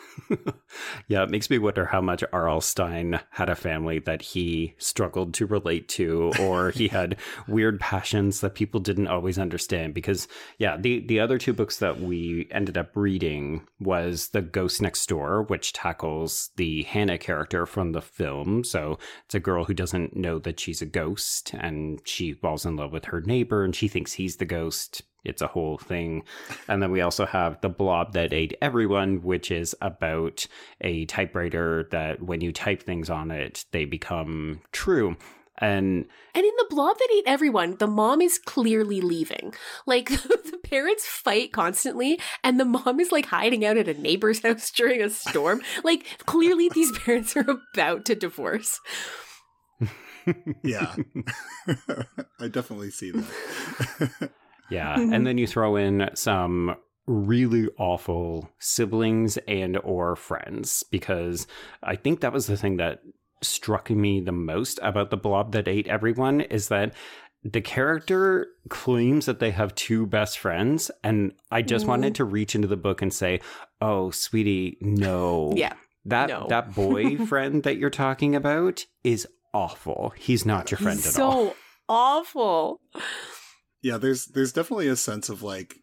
yeah, 1.08 1.22
it 1.22 1.30
makes 1.30 1.50
me 1.50 1.58
wonder 1.58 1.86
how 1.86 2.00
much 2.00 2.24
R.L. 2.32 2.60
Stine 2.60 3.20
had 3.30 3.48
a 3.48 3.54
family 3.54 3.98
that 4.00 4.22
he 4.22 4.74
struggled 4.78 5.34
to 5.34 5.46
relate 5.46 5.88
to, 5.90 6.32
or 6.40 6.70
he 6.70 6.88
had 6.98 7.16
weird 7.46 7.80
passions 7.80 8.40
that 8.40 8.54
people 8.54 8.80
didn't 8.80 9.08
always 9.08 9.38
understand. 9.38 9.94
Because, 9.94 10.28
yeah, 10.58 10.76
the, 10.76 11.00
the 11.06 11.20
other 11.20 11.38
two 11.38 11.52
books 11.52 11.78
that 11.78 12.00
we 12.00 12.48
ended 12.50 12.76
up 12.76 12.90
reading 12.94 13.66
was 13.80 14.28
The 14.28 14.42
Ghost 14.42 14.82
Next 14.82 15.06
Door, 15.08 15.44
which 15.44 15.72
tackles 15.72 16.50
the 16.56 16.82
Hannah 16.84 17.18
character 17.18 17.66
from 17.66 17.92
the 17.92 18.02
film. 18.02 18.64
So 18.64 18.98
it's 19.24 19.34
a 19.34 19.40
girl 19.40 19.64
who 19.64 19.74
doesn't 19.74 20.16
know 20.16 20.38
that 20.40 20.60
she's 20.60 20.82
a 20.82 20.86
ghost, 20.86 21.54
and 21.54 22.00
she 22.04 22.32
falls 22.32 22.66
in 22.66 22.76
love 22.76 22.92
with 22.92 23.06
her 23.06 23.20
neighbor, 23.20 23.64
and 23.64 23.74
she 23.74 23.88
thinks 23.88 24.12
he's 24.12 24.36
the 24.36 24.44
ghost 24.44 25.02
it's 25.28 25.42
a 25.42 25.46
whole 25.46 25.78
thing. 25.78 26.22
And 26.68 26.82
then 26.82 26.90
we 26.90 27.00
also 27.00 27.26
have 27.26 27.60
The 27.60 27.68
Blob 27.68 28.12
That 28.12 28.32
Ate 28.32 28.56
Everyone, 28.62 29.22
which 29.22 29.50
is 29.50 29.76
about 29.80 30.46
a 30.80 31.04
typewriter 31.06 31.88
that 31.90 32.22
when 32.22 32.40
you 32.40 32.52
type 32.52 32.82
things 32.82 33.10
on 33.10 33.30
it, 33.30 33.64
they 33.72 33.84
become 33.84 34.60
true. 34.72 35.16
And 35.60 36.06
and 36.34 36.44
in 36.44 36.52
the 36.56 36.66
blob 36.70 36.96
that 36.98 37.08
ate 37.12 37.24
everyone, 37.26 37.76
the 37.78 37.88
mom 37.88 38.20
is 38.20 38.38
clearly 38.38 39.00
leaving. 39.00 39.54
Like 39.86 40.08
the 40.22 40.58
parents 40.62 41.04
fight 41.06 41.52
constantly, 41.52 42.20
and 42.44 42.60
the 42.60 42.64
mom 42.64 43.00
is 43.00 43.10
like 43.10 43.26
hiding 43.26 43.64
out 43.64 43.76
at 43.76 43.88
a 43.88 43.94
neighbor's 43.94 44.40
house 44.42 44.70
during 44.70 45.02
a 45.02 45.10
storm. 45.10 45.60
like 45.82 46.06
clearly, 46.26 46.68
these 46.68 46.96
parents 46.98 47.36
are 47.36 47.46
about 47.74 48.04
to 48.06 48.14
divorce. 48.14 48.80
yeah, 50.62 50.94
I 52.38 52.48
definitely 52.48 52.90
see 52.90 53.10
that. 53.10 54.30
Yeah. 54.70 54.96
And 55.12 55.26
then 55.26 55.38
you 55.38 55.46
throw 55.46 55.76
in 55.76 56.10
some 56.14 56.76
really 57.06 57.68
awful 57.78 58.50
siblings 58.58 59.38
and 59.48 59.78
or 59.78 60.14
friends 60.14 60.84
because 60.90 61.46
I 61.82 61.96
think 61.96 62.20
that 62.20 62.32
was 62.32 62.46
the 62.46 62.56
thing 62.56 62.76
that 62.76 63.00
struck 63.42 63.88
me 63.90 64.20
the 64.20 64.32
most 64.32 64.78
about 64.82 65.10
the 65.10 65.16
blob 65.16 65.52
that 65.52 65.68
ate 65.68 65.86
everyone 65.86 66.40
is 66.42 66.68
that 66.68 66.92
the 67.44 67.60
character 67.60 68.48
claims 68.68 69.26
that 69.26 69.38
they 69.38 69.52
have 69.52 69.74
two 69.74 70.06
best 70.06 70.38
friends 70.38 70.90
and 71.02 71.32
I 71.50 71.62
just 71.62 71.86
mm. 71.86 71.88
wanted 71.88 72.16
to 72.16 72.24
reach 72.24 72.54
into 72.54 72.68
the 72.68 72.76
book 72.76 73.00
and 73.00 73.12
say, 73.12 73.40
"Oh, 73.80 74.10
sweetie, 74.10 74.76
no." 74.80 75.54
Yeah. 75.56 75.74
That 76.04 76.28
no. 76.28 76.46
that 76.48 76.74
boyfriend 76.74 77.62
that 77.64 77.76
you're 77.76 77.90
talking 77.90 78.34
about 78.34 78.84
is 79.04 79.26
awful. 79.54 80.12
He's 80.16 80.44
not 80.44 80.70
your 80.70 80.78
friend 80.78 80.98
He's 80.98 81.06
at 81.06 81.12
so 81.12 81.24
all. 81.24 81.46
So 81.50 81.56
awful 81.88 82.80
yeah 83.82 83.96
there's 83.96 84.26
there's 84.26 84.52
definitely 84.52 84.88
a 84.88 84.96
sense 84.96 85.28
of 85.28 85.42
like 85.42 85.76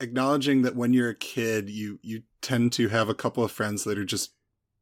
acknowledging 0.00 0.62
that 0.62 0.76
when 0.76 0.92
you're 0.92 1.10
a 1.10 1.14
kid 1.14 1.70
you 1.70 1.98
you 2.02 2.22
tend 2.40 2.72
to 2.72 2.88
have 2.88 3.08
a 3.08 3.14
couple 3.14 3.44
of 3.44 3.52
friends 3.52 3.84
that 3.84 3.98
are 3.98 4.04
just 4.04 4.32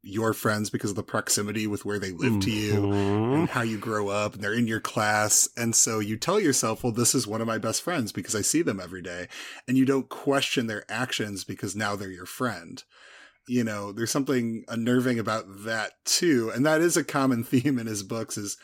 your 0.03 0.33
friends 0.33 0.71
because 0.71 0.89
of 0.89 0.95
the 0.95 1.03
proximity 1.03 1.67
with 1.67 1.85
where 1.85 1.99
they 1.99 2.11
live 2.11 2.31
mm-hmm. 2.31 2.39
to 2.39 2.51
you 2.51 2.73
Mm-hmm. 2.73 3.33
and 3.33 3.49
how 3.49 3.61
you 3.61 3.77
grow 3.77 4.07
up 4.07 4.33
and 4.33 4.43
they're 4.43 4.53
in 4.53 4.67
your 4.67 4.79
class 4.79 5.47
and 5.55 5.75
so 5.75 5.99
you 5.99 6.17
tell 6.17 6.39
yourself 6.39 6.83
well 6.83 6.91
this 6.91 7.13
is 7.13 7.27
one 7.27 7.41
of 7.41 7.47
my 7.47 7.59
best 7.59 7.83
friends 7.83 8.11
because 8.11 8.35
i 8.35 8.41
see 8.41 8.61
them 8.63 8.79
every 8.79 9.01
day 9.01 9.27
and 9.67 9.77
you 9.77 9.85
don't 9.85 10.09
question 10.09 10.67
their 10.67 10.83
actions 10.89 11.43
because 11.43 11.75
now 11.75 11.95
they're 11.95 12.09
your 12.09 12.25
friend 12.25 12.83
you 13.47 13.63
know 13.63 13.91
there's 13.91 14.11
something 14.11 14.63
unnerving 14.67 15.19
about 15.19 15.45
that 15.65 15.91
too 16.05 16.51
and 16.55 16.65
that 16.65 16.81
is 16.81 16.97
a 16.97 17.03
common 17.03 17.43
theme 17.43 17.77
in 17.77 17.85
his 17.85 18.01
books 18.01 18.37
is 18.37 18.57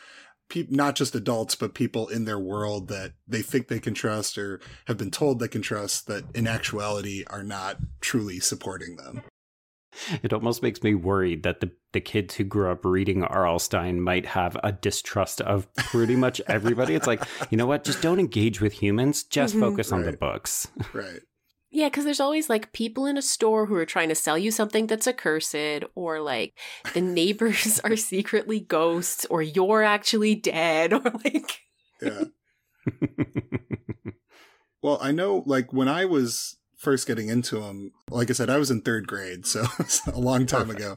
people, 0.48 0.76
not 0.76 0.96
just 0.96 1.14
adults, 1.14 1.54
but 1.54 1.74
people 1.74 2.08
in 2.08 2.24
their 2.24 2.38
world 2.38 2.88
that 2.88 3.12
they 3.26 3.42
think 3.42 3.68
they 3.68 3.80
can 3.80 3.94
trust 3.94 4.38
or 4.38 4.60
have 4.86 4.96
been 4.96 5.10
told 5.10 5.38
they 5.38 5.48
can 5.48 5.62
trust 5.62 6.06
that 6.06 6.24
in 6.34 6.46
actuality 6.46 7.24
are 7.28 7.42
not 7.42 7.78
truly 8.00 8.40
supporting 8.40 8.96
them. 8.96 9.22
It 10.22 10.32
almost 10.32 10.62
makes 10.62 10.82
me 10.82 10.94
worried 10.94 11.42
that 11.42 11.60
the, 11.60 11.72
the 11.92 12.00
kids 12.00 12.34
who 12.34 12.44
grew 12.44 12.70
up 12.70 12.84
reading 12.84 13.24
R.L. 13.24 13.58
Stine 13.58 14.00
might 14.00 14.26
have 14.26 14.56
a 14.62 14.70
distrust 14.72 15.40
of 15.40 15.72
pretty 15.74 16.14
much 16.14 16.40
everybody. 16.46 16.94
it's 16.94 17.06
like, 17.06 17.22
you 17.50 17.58
know 17.58 17.66
what? 17.66 17.84
Just 17.84 18.02
don't 18.02 18.20
engage 18.20 18.60
with 18.60 18.72
humans. 18.72 19.24
Just 19.24 19.54
mm-hmm. 19.54 19.62
focus 19.62 19.92
on 19.92 20.02
right. 20.02 20.10
the 20.12 20.16
books. 20.16 20.68
right. 20.92 21.20
Yeah, 21.70 21.88
because 21.88 22.04
there's 22.04 22.20
always 22.20 22.48
like 22.48 22.72
people 22.72 23.04
in 23.04 23.18
a 23.18 23.22
store 23.22 23.66
who 23.66 23.74
are 23.74 23.84
trying 23.84 24.08
to 24.08 24.14
sell 24.14 24.38
you 24.38 24.50
something 24.50 24.86
that's 24.86 25.06
accursed, 25.06 25.84
or 25.94 26.20
like 26.20 26.54
the 26.94 27.02
neighbors 27.02 27.78
are 27.84 27.96
secretly 27.96 28.60
ghosts, 28.60 29.26
or 29.26 29.42
you're 29.42 29.82
actually 29.82 30.34
dead, 30.34 30.92
or 30.94 31.02
like. 31.24 31.60
yeah. 32.00 32.24
well, 34.82 34.98
I 35.02 35.12
know, 35.12 35.42
like, 35.44 35.72
when 35.72 35.88
I 35.88 36.06
was 36.06 36.56
first 36.78 37.06
getting 37.06 37.28
into 37.28 37.60
them, 37.60 37.92
like 38.08 38.30
I 38.30 38.32
said, 38.32 38.48
I 38.48 38.56
was 38.56 38.70
in 38.70 38.80
third 38.80 39.06
grade, 39.06 39.44
so 39.44 39.66
a 40.06 40.18
long 40.18 40.46
time 40.46 40.68
Perfect. 40.68 40.80
ago. 40.80 40.96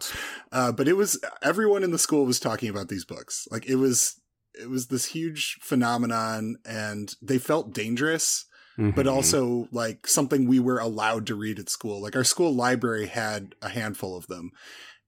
Uh, 0.53 0.71
but 0.71 0.87
it 0.87 0.93
was 0.93 1.19
everyone 1.41 1.83
in 1.83 1.91
the 1.91 1.99
school 1.99 2.25
was 2.25 2.39
talking 2.39 2.69
about 2.69 2.87
these 2.87 3.03
books. 3.03 3.45
Like, 3.51 3.67
it 3.67 3.75
was 3.75 4.21
it 4.53 4.69
was 4.69 4.87
this 4.87 5.07
huge 5.07 5.57
phenomenon, 5.61 6.55
and 6.65 7.13
they 7.21 7.39
felt 7.39 7.73
dangerous 7.73 8.45
mm-hmm. 8.77 8.91
but 8.91 9.07
also 9.07 9.67
like 9.71 10.07
something 10.07 10.47
we 10.47 10.59
were 10.59 10.79
allowed 10.79 11.27
to 11.27 11.35
read 11.35 11.59
at 11.59 11.69
school. 11.69 12.01
Like 12.01 12.15
our 12.15 12.23
school 12.23 12.53
library 12.53 13.07
had 13.07 13.55
a 13.61 13.69
handful 13.69 14.15
of 14.15 14.27
them. 14.27 14.51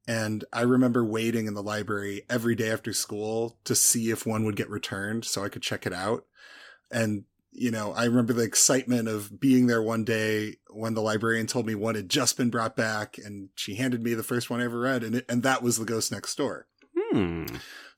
And 0.07 0.43
I 0.51 0.61
remember 0.61 1.03
waiting 1.03 1.47
in 1.47 1.53
the 1.53 1.63
library 1.63 2.23
every 2.29 2.55
day 2.55 2.69
after 2.69 2.91
school 2.91 3.57
to 3.63 3.73
see 3.73 4.09
if 4.09 4.25
one 4.25 4.43
would 4.45 4.57
get 4.57 4.69
returned 4.69 5.23
so 5.25 5.43
I 5.43 5.49
could 5.49 5.61
check 5.61 5.85
it 5.85 5.93
out. 5.93 6.25
And, 6.91 7.23
you 7.51 7.71
know, 7.71 7.93
I 7.93 8.05
remember 8.05 8.33
the 8.33 8.43
excitement 8.43 9.07
of 9.07 9.39
being 9.39 9.67
there 9.67 9.81
one 9.81 10.03
day 10.03 10.57
when 10.69 10.93
the 10.93 11.01
librarian 11.01 11.47
told 11.47 11.65
me 11.65 11.75
one 11.75 11.95
had 11.95 12.09
just 12.09 12.35
been 12.35 12.49
brought 12.49 12.75
back 12.75 13.17
and 13.17 13.49
she 13.55 13.75
handed 13.75 14.03
me 14.03 14.13
the 14.13 14.23
first 14.23 14.49
one 14.49 14.59
I 14.59 14.65
ever 14.65 14.79
read. 14.79 15.03
And, 15.03 15.15
it, 15.15 15.25
and 15.29 15.41
that 15.43 15.63
was 15.63 15.77
The 15.77 15.85
Ghost 15.85 16.11
Next 16.11 16.35
Door. 16.35 16.67
Hmm. 16.95 17.45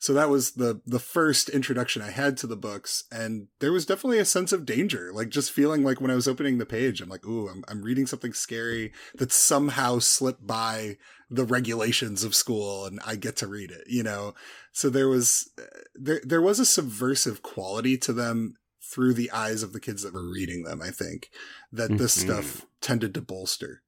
So 0.05 0.13
that 0.13 0.29
was 0.29 0.51
the 0.51 0.81
the 0.85 0.99
first 0.99 1.49
introduction 1.49 2.03
I 2.03 2.11
had 2.11 2.37
to 2.37 2.45
the 2.45 2.55
books, 2.55 3.05
and 3.11 3.47
there 3.59 3.71
was 3.71 3.87
definitely 3.87 4.19
a 4.19 4.25
sense 4.25 4.51
of 4.51 4.63
danger, 4.63 5.09
like 5.11 5.29
just 5.29 5.51
feeling 5.51 5.83
like 5.83 5.99
when 5.99 6.11
I 6.11 6.15
was 6.15 6.27
opening 6.27 6.59
the 6.59 6.65
page, 6.67 7.01
I'm 7.01 7.09
like, 7.09 7.25
"Ooh, 7.25 7.49
I'm 7.49 7.63
I'm 7.67 7.81
reading 7.81 8.05
something 8.05 8.31
scary 8.31 8.93
that 9.15 9.31
somehow 9.31 9.97
slipped 9.97 10.45
by 10.45 10.97
the 11.27 11.43
regulations 11.43 12.23
of 12.23 12.35
school, 12.35 12.85
and 12.85 12.99
I 13.03 13.15
get 13.15 13.35
to 13.37 13.47
read 13.47 13.71
it." 13.71 13.85
You 13.87 14.03
know, 14.03 14.35
so 14.71 14.91
there 14.91 15.09
was 15.09 15.49
there 15.95 16.21
there 16.23 16.39
was 16.39 16.59
a 16.59 16.67
subversive 16.67 17.41
quality 17.41 17.97
to 17.97 18.13
them 18.13 18.57
through 18.83 19.15
the 19.15 19.31
eyes 19.31 19.63
of 19.63 19.73
the 19.73 19.79
kids 19.79 20.03
that 20.03 20.13
were 20.13 20.31
reading 20.31 20.65
them. 20.65 20.83
I 20.83 20.91
think 20.91 21.31
that 21.71 21.97
this 21.97 22.15
mm-hmm. 22.15 22.29
stuff 22.29 22.67
tended 22.79 23.15
to 23.15 23.21
bolster. 23.21 23.81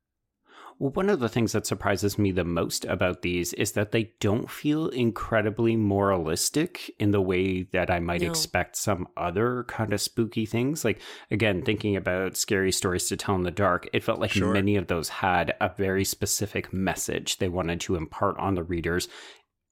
Well, 0.79 0.91
one 0.91 1.10
of 1.10 1.19
the 1.19 1.29
things 1.29 1.53
that 1.53 1.65
surprises 1.65 2.19
me 2.19 2.31
the 2.31 2.43
most 2.43 2.86
about 2.86 3.24
these 3.24 3.51
is 3.53 3.72
that 3.72 3.91
they 3.91 4.13
don't 4.19 4.50
feel 4.50 4.89
incredibly 4.89 5.75
moralistic 5.75 6.91
in 7.00 7.10
the 7.10 7.22
way 7.22 7.63
that 7.63 7.89
I 7.89 8.00
might 8.00 8.22
no. 8.22 8.29
expect 8.29 8.75
some 8.75 9.07
other 9.17 9.65
kind 9.67 9.91
of 9.91 10.01
spooky 10.01 10.46
things. 10.46 10.86
Like, 10.86 11.01
again, 11.31 11.63
thinking 11.63 11.96
about 11.96 12.38
scary 12.38 12.72
stories 12.72 13.10
to 13.10 13.17
tell 13.17 13.34
in 13.34 13.41
the 13.41 13.50
dark, 13.50 13.89
it 13.91 14.03
felt 14.03 14.19
like 14.19 14.31
sure. 14.31 14.53
many 14.53 14.75
of 14.75 14.86
those 14.86 15.10
had 15.10 15.55
a 15.60 15.72
very 15.75 16.03
specific 16.03 16.72
message 16.72 17.38
they 17.38 17.50
wanted 17.50 17.79
to 17.81 17.96
impart 17.96 18.38
on 18.38 18.53
the 18.53 18.63
readers. 18.63 19.07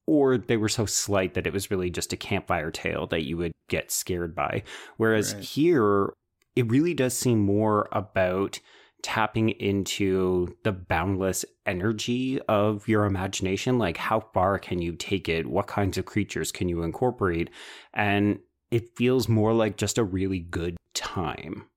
Or 0.07 0.39
they 0.39 0.57
were 0.57 0.69
so 0.69 0.87
slight 0.87 1.35
that 1.35 1.45
it 1.45 1.53
was 1.53 1.69
really 1.69 1.91
just 1.91 2.13
a 2.13 2.17
campfire 2.17 2.71
tale 2.71 3.05
that 3.07 3.25
you 3.25 3.37
would 3.37 3.51
get 3.69 3.91
scared 3.91 4.33
by. 4.33 4.63
Whereas 4.97 5.35
right. 5.35 5.43
here, 5.43 6.13
it 6.55 6.69
really 6.69 6.95
does 6.95 7.15
seem 7.15 7.39
more 7.39 7.87
about 7.91 8.59
tapping 9.05 9.49
into 9.49 10.57
the 10.63 10.71
boundless 10.71 11.45
energy 11.67 12.41
of 12.49 12.87
your 12.87 13.05
imagination. 13.05 13.77
Like, 13.77 13.97
how 13.97 14.19
far 14.33 14.57
can 14.57 14.81
you 14.81 14.93
take 14.93 15.29
it? 15.29 15.45
What 15.45 15.67
kinds 15.67 15.99
of 15.99 16.05
creatures 16.05 16.51
can 16.51 16.69
you 16.69 16.81
incorporate? 16.81 17.51
And 17.93 18.39
it 18.71 18.97
feels 18.97 19.29
more 19.29 19.53
like 19.53 19.77
just 19.77 19.99
a 19.99 20.03
really 20.03 20.39
good 20.39 20.75
time. 20.95 21.67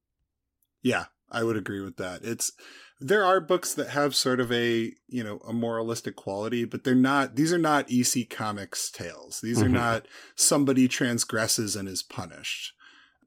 Yeah, 0.80 1.04
I 1.30 1.44
would 1.44 1.58
agree 1.58 1.82
with 1.82 1.98
that. 1.98 2.24
It's 2.24 2.50
there 2.98 3.26
are 3.26 3.40
books 3.40 3.74
that 3.74 3.90
have 3.90 4.16
sort 4.16 4.40
of 4.40 4.50
a 4.50 4.94
you 5.06 5.22
know 5.22 5.38
a 5.46 5.52
moralistic 5.52 6.16
quality 6.16 6.64
but 6.64 6.82
they're 6.82 6.96
not 6.96 7.36
these 7.36 7.52
are 7.52 7.58
not 7.58 7.86
ec 7.88 8.28
comics 8.28 8.90
tales 8.90 9.40
these 9.40 9.58
mm-hmm. 9.58 9.66
are 9.66 9.68
not 9.68 10.08
somebody 10.34 10.88
transgresses 10.88 11.76
and 11.76 11.88
is 11.88 12.02
punished 12.02 12.72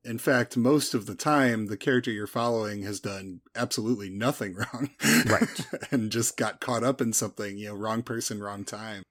in 0.04 0.18
fact, 0.18 0.58
most 0.58 0.94
of 0.94 1.06
the 1.06 1.16
time, 1.16 1.68
the 1.68 1.78
character 1.78 2.12
you're 2.12 2.28
following 2.28 2.84
has 2.84 3.00
done 3.00 3.42
absolutely 3.56 4.10
nothing 4.10 4.56
wrong. 4.74 4.90
Right. 5.26 5.68
and 5.92 6.12
just 6.12 6.38
got 6.38 6.60
caught 6.60 6.84
up 6.84 7.02
in 7.02 7.14
something, 7.14 7.58
you 7.58 7.70
know, 7.70 7.76
wrong 7.76 8.02
person, 8.02 8.42
wrong 8.42 8.64
time. 8.64 9.04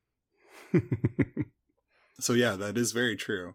so, 2.20 2.32
yeah, 2.32 2.56
that 2.56 2.76
is 2.76 2.92
very 2.92 3.16
true. 3.16 3.54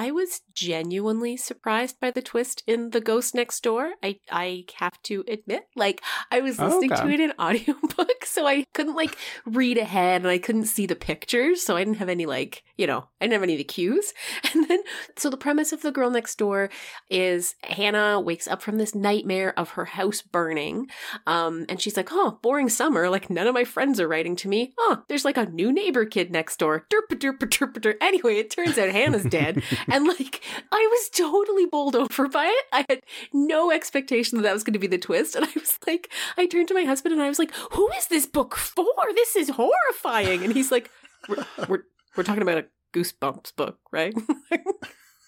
I 0.00 0.12
was 0.12 0.42
genuinely 0.54 1.36
surprised 1.36 1.98
by 1.98 2.12
the 2.12 2.22
twist 2.22 2.62
in 2.68 2.90
The 2.90 3.00
Ghost 3.00 3.34
Next 3.34 3.64
Door. 3.64 3.94
I 4.00 4.20
I 4.30 4.64
have 4.76 5.02
to 5.02 5.24
admit, 5.26 5.64
like 5.74 6.00
I 6.30 6.40
was 6.40 6.60
listening 6.60 6.92
Okay. 6.92 7.02
to 7.02 7.08
it 7.10 7.18
in 7.20 7.32
audiobook, 7.38 8.24
so 8.24 8.46
I 8.46 8.64
couldn't 8.74 8.94
like 8.94 9.18
read 9.44 9.76
ahead 9.76 10.22
and 10.22 10.30
I 10.30 10.38
couldn't 10.38 10.66
see 10.66 10.86
the 10.86 10.94
pictures, 10.94 11.62
so 11.62 11.76
I 11.76 11.80
didn't 11.82 11.98
have 11.98 12.08
any 12.08 12.26
like, 12.26 12.62
you 12.76 12.86
know, 12.86 13.08
I 13.20 13.24
didn't 13.24 13.32
have 13.32 13.42
any 13.42 13.54
of 13.54 13.58
the 13.58 13.64
cues. 13.64 14.14
And 14.54 14.68
then 14.68 14.80
so 15.16 15.30
the 15.30 15.36
premise 15.36 15.72
of 15.72 15.82
The 15.82 15.90
Girl 15.90 16.10
Next 16.10 16.38
Door 16.38 16.70
is 17.10 17.56
Hannah 17.64 18.20
wakes 18.20 18.46
up 18.46 18.62
from 18.62 18.76
this 18.78 18.94
nightmare 18.94 19.52
of 19.58 19.70
her 19.70 19.84
house 19.84 20.22
burning. 20.22 20.86
Um 21.26 21.66
and 21.68 21.80
she's 21.80 21.96
like, 21.96 22.10
"Oh, 22.12 22.38
boring 22.40 22.68
summer, 22.68 23.10
like 23.10 23.30
none 23.30 23.48
of 23.48 23.54
my 23.54 23.64
friends 23.64 23.98
are 23.98 24.06
writing 24.06 24.36
to 24.36 24.48
me. 24.48 24.74
Oh, 24.78 25.02
there's 25.08 25.24
like 25.24 25.36
a 25.36 25.46
new 25.46 25.72
neighbor 25.72 26.04
kid 26.06 26.30
next 26.30 26.58
door." 26.58 26.86
Derp 26.88 27.18
derp 27.18 27.38
derp 27.38 27.72
derp. 27.74 27.94
Anyway, 28.00 28.36
it 28.36 28.50
turns 28.50 28.78
out 28.78 28.90
Hannah's 28.90 29.24
dead. 29.24 29.60
And 29.90 30.06
like, 30.06 30.42
I 30.70 30.88
was 30.90 31.08
totally 31.10 31.66
bowled 31.66 31.96
over 31.96 32.28
by 32.28 32.46
it. 32.46 32.64
I 32.72 32.84
had 32.88 33.00
no 33.32 33.70
expectation 33.70 34.38
that 34.38 34.42
that 34.42 34.52
was 34.52 34.64
going 34.64 34.74
to 34.74 34.78
be 34.78 34.86
the 34.86 34.98
twist. 34.98 35.34
And 35.34 35.44
I 35.44 35.50
was 35.54 35.78
like, 35.86 36.10
I 36.36 36.46
turned 36.46 36.68
to 36.68 36.74
my 36.74 36.84
husband 36.84 37.12
and 37.12 37.22
I 37.22 37.28
was 37.28 37.38
like, 37.38 37.52
who 37.72 37.88
is 37.92 38.06
this 38.06 38.26
book 38.26 38.56
for? 38.56 38.84
This 39.14 39.36
is 39.36 39.50
horrifying. 39.50 40.44
And 40.44 40.52
he's 40.52 40.70
like, 40.70 40.90
we're, 41.28 41.44
we're, 41.68 41.82
we're 42.16 42.24
talking 42.24 42.42
about 42.42 42.58
a 42.58 42.66
Goosebumps 42.92 43.56
book, 43.56 43.78
right? 43.92 44.14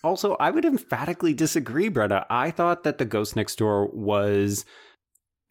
Also, 0.02 0.34
I 0.40 0.50
would 0.50 0.64
emphatically 0.64 1.34
disagree, 1.34 1.90
Brenna. 1.90 2.24
I 2.30 2.50
thought 2.50 2.84
that 2.84 2.98
The 2.98 3.04
Ghost 3.04 3.36
Next 3.36 3.56
Door 3.56 3.90
was. 3.92 4.64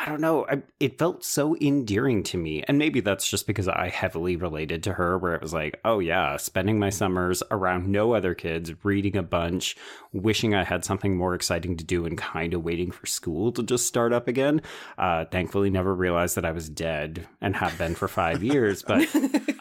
I 0.02 0.06
don't 0.06 0.22
know. 0.22 0.46
I, 0.48 0.62
it 0.80 0.98
felt 0.98 1.26
so 1.26 1.58
endearing 1.58 2.24
to 2.24 2.38
me. 2.38 2.64
And 2.64 2.78
maybe 2.78 3.02
that's 3.02 3.30
just 3.30 3.46
because 3.46 3.68
I 3.68 3.90
heavily 3.90 4.38
related 4.38 4.82
to 4.84 4.94
her, 4.94 5.18
where 5.18 5.36
it 5.36 5.42
was 5.42 5.52
like, 5.52 5.78
oh, 5.84 6.00
yeah, 6.00 6.38
spending 6.38 6.80
my 6.80 6.90
summers 6.90 7.44
around 7.52 7.90
no 7.90 8.14
other 8.14 8.34
kids, 8.34 8.72
reading 8.86 9.18
a 9.18 9.24
bunch, 9.24 9.76
wishing 10.14 10.56
I 10.56 10.64
had 10.64 10.86
something 10.86 11.18
more 11.18 11.36
exciting 11.36 11.76
to 11.76 11.84
do, 11.84 12.06
and 12.06 12.18
kind 12.18 12.54
of 12.54 12.64
waiting 12.64 12.92
for 12.92 13.06
school 13.06 13.52
to 13.52 13.62
just 13.62 13.88
start 13.88 14.14
up 14.14 14.30
again. 14.30 14.62
Uh, 14.98 15.26
thankfully, 15.26 15.70
never 15.70 15.94
realized 15.94 16.38
that 16.38 16.46
I 16.46 16.52
was 16.52 16.70
dead 16.70 17.28
and 17.42 17.58
have 17.58 17.78
been 17.78 17.94
for 17.94 18.08
five 18.08 18.42
years. 18.42 18.82
But 18.84 19.06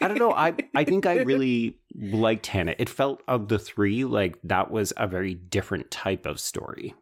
I 0.01 0.07
don't 0.07 0.19
know. 0.19 0.31
I, 0.31 0.55
I 0.73 0.85
think 0.85 1.05
I 1.05 1.17
really 1.17 1.77
liked 1.93 2.47
Hannah. 2.47 2.75
It 2.79 2.87
felt 2.87 3.21
of 3.27 3.49
the 3.49 3.59
three 3.59 4.05
like 4.05 4.39
that 4.45 4.71
was 4.71 4.93
a 4.95 5.05
very 5.05 5.33
different 5.33 5.91
type 5.91 6.25
of 6.25 6.39
story. 6.39 6.95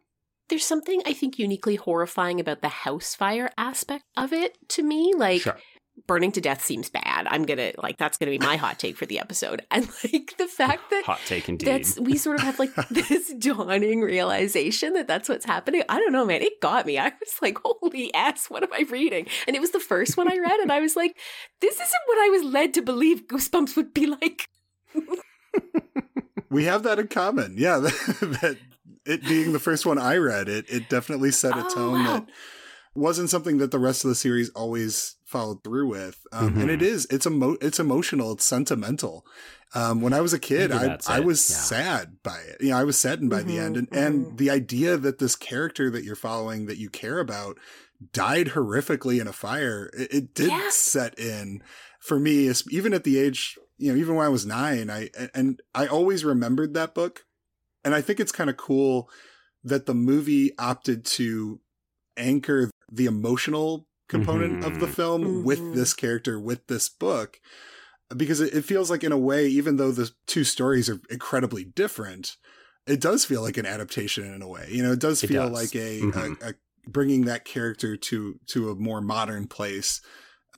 There's 0.48 0.64
something 0.64 1.02
I 1.06 1.12
think 1.12 1.38
uniquely 1.38 1.76
horrifying 1.76 2.40
about 2.40 2.62
the 2.62 2.68
house 2.68 3.14
fire 3.14 3.50
aspect 3.58 4.04
of 4.16 4.32
it 4.32 4.56
to 4.70 4.82
me. 4.82 5.12
Like, 5.16 5.42
Sure. 5.42 5.58
burning 6.06 6.30
to 6.32 6.40
death 6.40 6.64
seems 6.64 6.88
bad. 6.88 7.26
I'm 7.28 7.44
gonna, 7.44 7.72
like, 7.76 7.98
that's 7.98 8.16
gonna 8.16 8.30
be 8.30 8.38
my 8.38 8.56
hot 8.56 8.78
take 8.78 8.96
for 8.96 9.04
the 9.04 9.18
episode. 9.18 9.66
And, 9.70 9.86
like, 10.04 10.34
the 10.38 10.46
fact 10.46 10.88
that 10.90 11.04
Hot 11.04 11.20
take 11.26 11.48
indeed. 11.48 11.66
that's 11.66 11.98
we 12.00 12.16
sort 12.16 12.36
of 12.38 12.42
have 12.44 12.58
like 12.58 12.74
this 12.90 13.32
dawning 13.34 14.00
realization 14.00 14.92
that 14.94 15.06
that's 15.08 15.28
what's 15.28 15.44
happening. 15.44 15.82
I 15.88 15.98
don't 15.98 16.12
know, 16.12 16.24
man. 16.24 16.40
It 16.42 16.60
got 16.62 16.86
me. 16.86 16.98
I 16.98 17.08
was 17.08 17.34
like, 17.42 17.58
"Holy 17.64 18.14
ass, 18.14 18.46
What 18.48 18.62
am 18.62 18.72
I 18.72 18.86
reading?" 18.90 19.26
And 19.46 19.54
it 19.56 19.60
was 19.60 19.72
the 19.72 19.80
first 19.80 20.16
one 20.16 20.30
I 20.32 20.38
read, 20.38 20.60
and 20.60 20.70
I 20.72 20.80
was 20.80 20.96
like, 20.96 21.18
"This 21.60 21.74
isn't 21.74 22.02
what 22.06 22.18
I 22.18 22.28
was 22.30 22.44
led 22.44 22.72
to 22.74 22.82
believe 22.82 23.26
Goosebumps 23.26 23.76
would 23.76 23.92
be 23.92 24.06
like." 24.06 24.46
We 26.50 26.64
have 26.64 26.82
that 26.84 26.98
in 26.98 27.08
common. 27.08 27.56
Yeah, 27.58 27.78
that 27.80 28.56
it 29.08 29.22
being 29.22 29.52
the 29.52 29.58
first 29.58 29.86
one 29.86 29.98
I 29.98 30.16
read, 30.16 30.48
it 30.48 30.66
it 30.68 30.88
definitely 30.88 31.30
set 31.32 31.56
a 31.56 31.64
Oh, 31.64 31.74
tone 31.74 32.04
wow. 32.04 32.12
that 32.12 32.26
wasn't 32.94 33.30
something 33.30 33.58
that 33.58 33.70
the 33.70 33.78
rest 33.78 34.04
of 34.04 34.08
the 34.08 34.14
series 34.14 34.50
always 34.50 35.16
followed 35.24 35.62
through 35.62 35.88
with. 35.88 36.20
Um, 36.32 36.54
Mhm. 36.54 36.60
And 36.62 36.70
it 36.70 36.82
is 36.82 37.06
it's 37.10 37.26
emo- 37.26 37.58
it's 37.60 37.78
emotional, 37.80 38.32
it's 38.32 38.44
sentimental. 38.44 39.24
Um, 39.74 40.00
when 40.00 40.14
I 40.14 40.20
was 40.22 40.32
a 40.32 40.38
kid, 40.38 40.72
I 40.72 40.98
I 41.06 41.20
was 41.20 41.48
yeah. 41.48 41.56
sad 41.56 42.16
by 42.22 42.38
it. 42.40 42.56
You 42.60 42.70
know, 42.70 42.78
I 42.78 42.84
was 42.84 42.98
saddened 42.98 43.30
by 43.30 43.42
the 43.42 43.56
Mhm, 43.56 43.64
end, 43.64 43.76
and 43.76 43.88
mhm. 43.90 44.06
and 44.06 44.38
the 44.38 44.50
idea 44.50 44.96
that 44.96 45.18
this 45.18 45.36
character 45.36 45.90
that 45.90 46.04
you're 46.04 46.16
following 46.16 46.66
that 46.66 46.78
you 46.78 46.88
care 46.90 47.18
about 47.18 47.58
died 48.12 48.48
horrifically 48.48 49.20
in 49.20 49.26
a 49.28 49.32
fire, 49.32 49.90
it, 49.92 50.12
it 50.14 50.34
did 50.34 50.50
Yeah. 50.52 50.70
set 50.70 51.18
in 51.18 51.62
for 52.00 52.18
me, 52.18 52.50
even 52.70 52.94
at 52.94 53.04
the 53.04 53.18
age, 53.18 53.58
you 53.76 53.92
know, 53.92 53.98
even 53.98 54.14
when 54.14 54.24
I 54.24 54.30
was 54.30 54.46
nine, 54.46 54.88
I 54.88 55.10
and 55.34 55.60
I 55.74 55.86
always 55.86 56.24
remembered 56.24 56.72
that 56.74 56.94
book, 56.94 57.26
and 57.84 57.94
I 57.94 58.00
think 58.00 58.20
it's 58.20 58.32
kind 58.32 58.50
of 58.50 58.56
cool 58.56 59.10
that 59.64 59.86
the 59.86 59.94
movie 59.94 60.52
opted 60.58 61.04
to 61.04 61.60
anchor 62.16 62.70
the 62.90 63.06
emotional 63.06 63.86
component 64.08 64.64
of 64.64 64.78
the 64.78 64.86
Mhm. 64.86 64.94
film 64.94 65.22
Mhm. 65.24 65.42
with 65.44 65.74
this 65.74 65.94
character, 65.94 66.40
with 66.40 66.66
this 66.66 66.88
book, 66.88 67.40
because 68.16 68.40
it, 68.40 68.54
it 68.54 68.64
feels 68.64 68.90
like 68.90 69.04
in 69.04 69.12
a 69.12 69.18
way, 69.18 69.46
even 69.48 69.76
though 69.76 69.92
the 69.92 70.10
two 70.26 70.44
stories 70.44 70.88
are 70.88 71.00
incredibly 71.10 71.64
different, 71.64 72.36
it 72.86 73.00
does 73.00 73.24
feel 73.24 73.42
like 73.42 73.58
an 73.58 73.66
adaptation 73.66 74.32
in 74.32 74.40
a 74.40 74.48
way. 74.48 74.68
You 74.70 74.82
know, 74.82 74.92
it 74.92 75.00
does 75.00 75.22
It 75.22 75.26
feel 75.28 75.50
does. 75.50 75.52
like 75.52 75.74
a, 75.76 76.00
Mhm. 76.00 76.42
a, 76.42 76.48
a 76.50 76.54
bringing 76.88 77.26
that 77.26 77.44
character 77.44 77.96
to 77.98 78.40
to 78.46 78.70
a 78.70 78.74
more 78.74 79.02
modern 79.02 79.46
place 79.46 80.00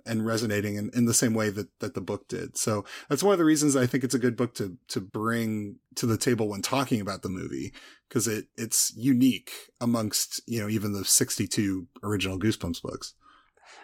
and 0.07 0.27
resonating 0.27 0.77
in, 0.77 0.91
in 0.95 1.05
the 1.05 1.15
same 1.15 1.35
way 1.35 1.51
that, 1.51 1.69
that 1.81 1.95
the 1.95 2.01
book 2.01 2.29
did. 2.29 2.57
So 2.57 2.85
that's 3.09 3.23
one 3.23 3.33
of 3.33 3.39
the 3.39 3.45
reasons 3.45 3.77
I 3.77 3.87
think 3.87 4.05
it's 4.05 4.15
a 4.15 4.19
good 4.19 4.37
book 4.37 4.55
to 4.55 4.77
to 4.89 5.01
bring 5.01 5.77
to 5.97 6.07
the 6.07 6.19
table 6.19 6.49
when 6.49 6.63
talking 6.63 7.01
about 7.01 7.23
the 7.23 7.29
movie 7.29 7.73
because 8.09 8.27
it 8.27 8.47
it's 8.57 8.93
unique 8.97 9.53
amongst 9.81 10.41
you 10.47 10.61
know 10.61 10.69
even 10.69 10.93
the 10.93 11.05
62 11.05 11.87
original 12.03 12.39
Goosebumps 12.39 12.83
books. 12.83 13.15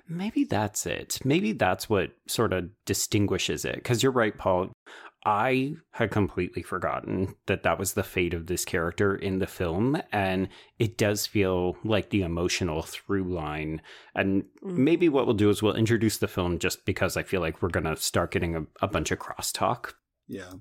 Maybe 0.09 0.45
that's 0.45 0.87
it. 0.87 1.19
Maybe 1.25 1.53
that's 1.53 1.89
what 1.89 2.11
sort 2.29 2.53
of 2.53 2.71
distinguishes 2.85 3.65
it. 3.65 3.77
Because 3.77 4.03
you're 4.03 4.13
right, 4.13 4.37
Paul. 4.37 4.73
I 5.29 5.75
had 5.91 6.13
completely 6.13 6.63
forgotten 6.63 7.35
that 7.47 7.65
that 7.65 7.81
was 7.81 7.95
the 7.95 8.05
fate 8.05 8.33
of 8.33 8.47
this 8.47 8.65
character 8.65 9.17
in 9.17 9.41
the 9.41 9.49
film. 9.49 10.01
And 10.13 10.49
it 10.79 10.97
does 10.97 11.27
feel 11.27 11.77
like 11.83 12.11
the 12.11 12.23
emotional 12.23 12.83
through 12.83 13.25
line. 13.35 13.83
And 14.15 14.45
Mm. 14.63 14.77
maybe 14.79 15.09
what 15.09 15.27
we'll 15.27 15.35
do 15.35 15.51
is 15.51 15.63
we'll 15.65 15.75
introduce 15.75 16.19
the 16.19 16.29
film 16.29 16.61
just 16.61 16.85
because 16.85 17.17
I 17.17 17.25
feel 17.25 17.41
like 17.41 17.61
we're 17.61 17.71
going 17.71 17.87
to 17.87 17.97
start 17.97 18.31
getting 18.31 18.55
a, 18.55 18.67
a 18.81 18.87
bunch 18.87 19.11
of 19.11 19.19
crosstalk. 19.19 19.95
Yeah. 20.29 20.53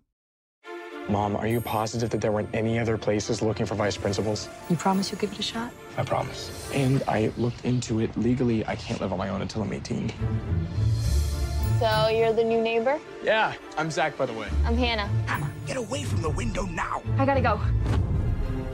Mom, 1.09 1.35
are 1.35 1.45
you 1.45 1.61
positive 1.61 2.09
that 2.09 2.19
there 2.21 2.31
weren't 2.31 2.49
any 2.55 2.79
other 2.79 2.97
places 2.97 3.43
looking 3.43 3.67
for 3.67 3.75
vice 3.75 3.95
principals? 3.95 4.49
You 4.71 4.75
promise 4.75 5.11
you'll 5.11 5.21
give 5.21 5.31
it 5.31 5.37
a 5.37 5.43
shot? 5.43 5.71
I 5.97 6.03
promise. 6.03 6.49
And 6.73 7.03
I 7.07 7.31
looked 7.37 7.63
into 7.63 7.99
it 7.99 8.17
legally. 8.17 8.65
I 8.65 8.75
can't 8.75 8.99
live 8.99 9.11
on 9.13 9.19
my 9.19 9.29
own 9.29 9.43
until 9.43 9.61
I'm 9.61 9.71
18. 9.71 10.11
So 11.79 12.07
you're 12.07 12.31
the 12.31 12.43
new 12.43 12.61
neighbor? 12.61 12.99
Yeah, 13.21 13.53
I'm 13.77 13.91
Zach, 13.91 14.17
by 14.17 14.25
the 14.25 14.33
way. 14.33 14.47
I'm 14.63 14.77
Hannah. 14.77 15.07
Hannah, 15.27 15.51
get 15.67 15.75
away 15.75 16.03
from 16.03 16.21
the 16.21 16.29
window 16.29 16.63
now. 16.63 17.01
I 17.17 17.25
gotta 17.25 17.41
go. 17.41 17.59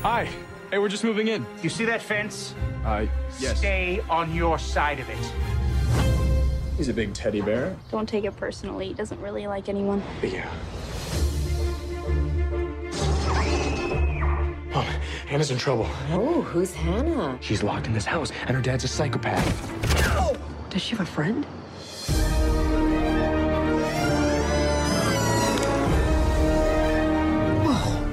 Hi. 0.02 0.30
Hey, 0.70 0.78
we're 0.78 0.88
just 0.88 1.04
moving 1.04 1.28
in. 1.28 1.46
You 1.64 1.70
see 1.70 1.84
that 1.86 2.02
fence? 2.02 2.54
Uh, 2.86 3.08
yes. 3.40 3.58
Stay 3.58 4.02
on 4.10 4.34
your 4.36 4.60
side 4.60 5.00
of 5.00 5.10
it. 5.10 5.18
He's 6.78 6.90
a 6.90 6.94
big 6.94 7.14
teddy 7.14 7.42
bear. 7.42 7.76
Don't 7.90 8.08
take 8.08 8.24
it 8.24 8.36
personally. 8.38 8.90
He 8.90 8.94
doesn't 8.94 9.20
really 9.20 9.48
like 9.48 9.68
anyone. 9.68 10.04
Yeah. 10.22 10.50
Mom, 14.74 14.86
Hannah's 15.28 15.50
in 15.52 15.58
trouble. 15.58 15.88
Oh, 16.12 16.42
who's 16.44 16.74
Hannah? 16.74 17.38
She's 17.42 17.64
locked 17.64 17.88
in 17.88 17.94
this 17.94 18.06
house, 18.06 18.32
and 18.46 18.56
her 18.56 18.62
dad's 18.62 18.84
a 18.84 18.88
psychopath. 18.88 19.44
Does 20.70 20.82
she 20.82 20.92
have 20.96 21.02
a 21.02 21.06
friend? 21.12 21.46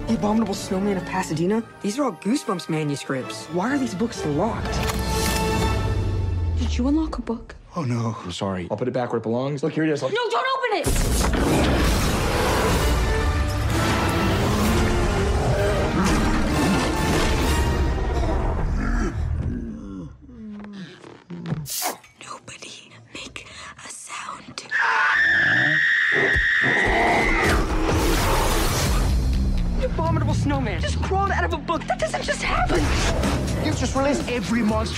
The 0.08 0.14
Abominable 0.14 0.54
Snowman 0.54 0.96
of 0.96 1.04
Pasadena? 1.04 1.62
These 1.82 1.98
are 1.98 2.04
all 2.04 2.12
Goosebumps 2.12 2.68
manuscripts. 2.68 3.46
Why 3.46 3.74
are 3.74 3.78
these 3.78 3.94
books 3.94 4.24
locked? 4.24 4.72
Did 6.58 6.76
you 6.76 6.88
unlock 6.88 7.18
a 7.18 7.22
book? 7.22 7.54
Oh 7.76 7.84
no. 7.84 8.16
I'm 8.24 8.32
sorry. 8.32 8.66
I'll 8.70 8.76
put 8.76 8.88
it 8.88 8.94
back 8.94 9.12
where 9.12 9.18
it 9.18 9.22
belongs. 9.22 9.62
Look, 9.62 9.74
here 9.74 9.84
it 9.84 9.90
is. 9.90 10.02
Look. 10.02 10.12
No, 10.12 10.30
don't 10.30 10.46
open 10.56 10.92
it! 10.92 11.87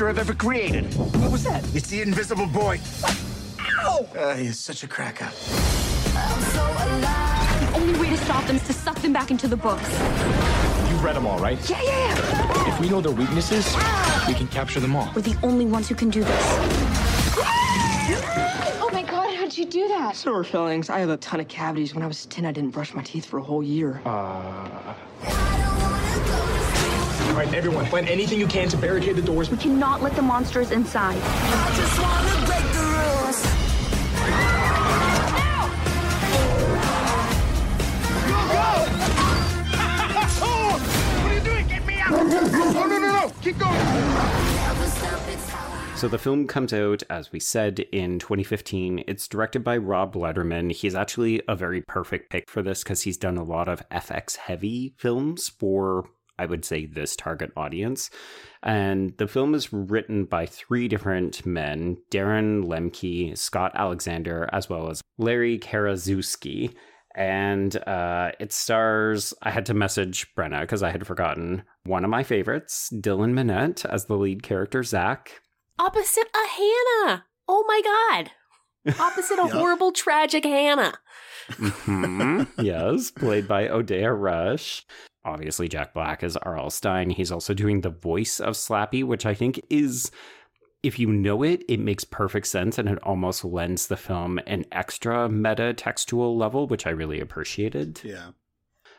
Every 0.00 0.08
monster 0.08 0.08
I've 0.08 0.18
ever 0.18 0.34
created. 0.34 0.84
What 0.94 1.30
was 1.30 1.44
that? 1.44 1.62
It's 1.74 1.88
the 1.88 2.00
Invisible 2.00 2.46
Boy. 2.46 2.80
Ow! 3.82 4.08
Uh, 4.16 4.34
he's 4.34 4.58
such 4.58 4.82
a 4.82 4.88
crack 4.88 5.22
up. 5.22 5.32
The 7.60 7.72
only 7.74 7.98
way 7.98 8.08
to 8.08 8.16
stop 8.16 8.46
them 8.46 8.56
is 8.56 8.66
to 8.66 8.72
suck 8.72 8.96
them 9.00 9.12
back 9.12 9.30
into 9.30 9.48
the 9.48 9.56
books. 9.56 9.90
You 10.90 10.96
read 10.96 11.16
them 11.16 11.26
all, 11.26 11.38
right? 11.38 11.58
Yeah, 11.68 11.82
yeah, 11.82 12.16
yeah. 12.16 12.74
If 12.74 12.80
we 12.80 12.88
know 12.88 13.00
their 13.00 13.12
weaknesses, 13.12 13.66
we 14.26 14.34
can 14.34 14.48
capture 14.48 14.80
them 14.80 14.96
all. 14.96 15.10
We're 15.14 15.22
the 15.22 15.36
only 15.42 15.66
ones 15.66 15.88
who 15.88 15.94
can 15.94 16.10
do 16.10 16.24
this. 16.24 16.44
Oh 18.82 18.90
my 18.92 19.02
god, 19.02 19.34
how'd 19.36 19.56
you 19.56 19.66
do 19.66 19.88
that? 19.88 20.16
Sore 20.16 20.44
fillings. 20.44 20.90
I 20.90 21.00
have 21.00 21.10
a 21.10 21.16
ton 21.18 21.40
of 21.40 21.48
cavities. 21.48 21.94
When 21.94 22.02
I 22.02 22.06
was 22.06 22.26
10, 22.26 22.46
I 22.46 22.52
didn't 22.52 22.70
brush 22.70 22.94
my 22.94 23.02
teeth 23.02 23.26
for 23.26 23.38
a 23.38 23.42
whole 23.42 23.62
year. 23.62 24.00
Uh, 24.04 24.94
All 27.30 27.36
right, 27.36 27.54
everyone, 27.54 27.86
plan 27.86 28.08
anything 28.08 28.40
you 28.40 28.48
can 28.48 28.68
to 28.70 28.76
barricade 28.76 29.14
the 29.14 29.22
doors. 29.22 29.50
We 29.50 29.56
cannot 29.56 30.02
let 30.02 30.16
the 30.16 30.22
monsters 30.22 30.72
inside. 30.72 31.14
So 45.96 46.08
the 46.08 46.18
film 46.18 46.46
comes 46.46 46.72
out, 46.72 47.02
as 47.10 47.30
we 47.30 47.38
said, 47.38 47.78
in 47.78 48.18
2015. 48.18 49.04
It's 49.06 49.28
directed 49.28 49.62
by 49.62 49.76
Rob 49.76 50.14
Letterman. 50.14 50.72
He's 50.72 50.94
actually 50.94 51.42
a 51.46 51.54
very 51.54 51.82
perfect 51.82 52.30
pick 52.30 52.50
for 52.50 52.62
this 52.62 52.82
because 52.82 53.02
he's 53.02 53.18
done 53.18 53.36
a 53.36 53.44
lot 53.44 53.68
of 53.68 53.88
FX 53.90 54.36
heavy 54.36 54.94
films 54.96 55.48
for, 55.48 56.08
I 56.40 56.46
would 56.46 56.64
say, 56.64 56.86
this 56.86 57.14
target 57.16 57.50
audience. 57.56 58.10
And 58.62 59.16
the 59.18 59.28
film 59.28 59.54
is 59.54 59.72
written 59.72 60.24
by 60.24 60.46
three 60.46 60.88
different 60.88 61.44
men 61.46 61.98
Darren 62.10 62.64
Lemke, 62.64 63.36
Scott 63.36 63.72
Alexander, 63.74 64.48
as 64.52 64.68
well 64.70 64.90
as 64.90 65.02
Larry 65.18 65.58
Karaszewski. 65.58 66.74
And 67.14 67.74
uh, 67.88 68.30
it 68.38 68.52
stars, 68.52 69.34
I 69.42 69.50
had 69.50 69.66
to 69.66 69.74
message 69.74 70.32
Brenna 70.36 70.60
because 70.60 70.82
I 70.82 70.90
had 70.90 71.06
forgotten 71.06 71.64
one 71.84 72.04
of 72.04 72.10
my 72.10 72.22
favorites, 72.22 72.88
Dylan 72.92 73.32
Minnette 73.32 73.84
as 73.84 74.04
the 74.06 74.14
lead 74.16 74.42
character, 74.42 74.82
Zach. 74.82 75.40
Opposite 75.78 76.28
a 76.34 76.48
Hannah. 76.48 77.24
Oh 77.48 77.64
my 77.66 77.80
god. 77.84 78.30
Opposite 79.00 79.38
a 79.40 79.46
Yeah. 79.48 79.52
horrible, 79.58 79.92
tragic 79.92 80.44
Hannah. 80.44 80.94
Mhm. 81.50 82.46
yes, 82.58 83.10
played 83.10 83.48
by 83.48 83.66
Odeya 83.66 84.14
Rush. 84.16 84.86
Obviously, 85.24 85.68
Jack 85.68 85.92
Black 85.92 86.22
is 86.22 86.36
R.L. 86.38 86.70
Stine. 86.70 87.10
He's 87.10 87.30
also 87.32 87.52
doing 87.52 87.80
the 87.80 87.90
voice 87.90 88.40
of 88.40 88.54
Slappy, 88.54 89.04
which 89.04 89.26
I 89.26 89.34
think 89.34 89.60
is, 89.68 90.10
if 90.82 90.98
you 90.98 91.12
know 91.12 91.42
it, 91.42 91.62
it 91.68 91.78
makes 91.78 92.04
perfect 92.04 92.46
sense 92.46 92.78
and 92.78 92.88
it 92.88 92.98
almost 93.02 93.44
lends 93.44 93.86
the 93.86 93.98
film 93.98 94.40
an 94.46 94.64
extra 94.72 95.28
meta 95.28 95.74
textual 95.74 96.36
level, 96.36 96.66
which 96.66 96.86
I 96.86 96.90
really 96.90 97.20
appreciated. 97.20 98.00
Yeah. 98.02 98.30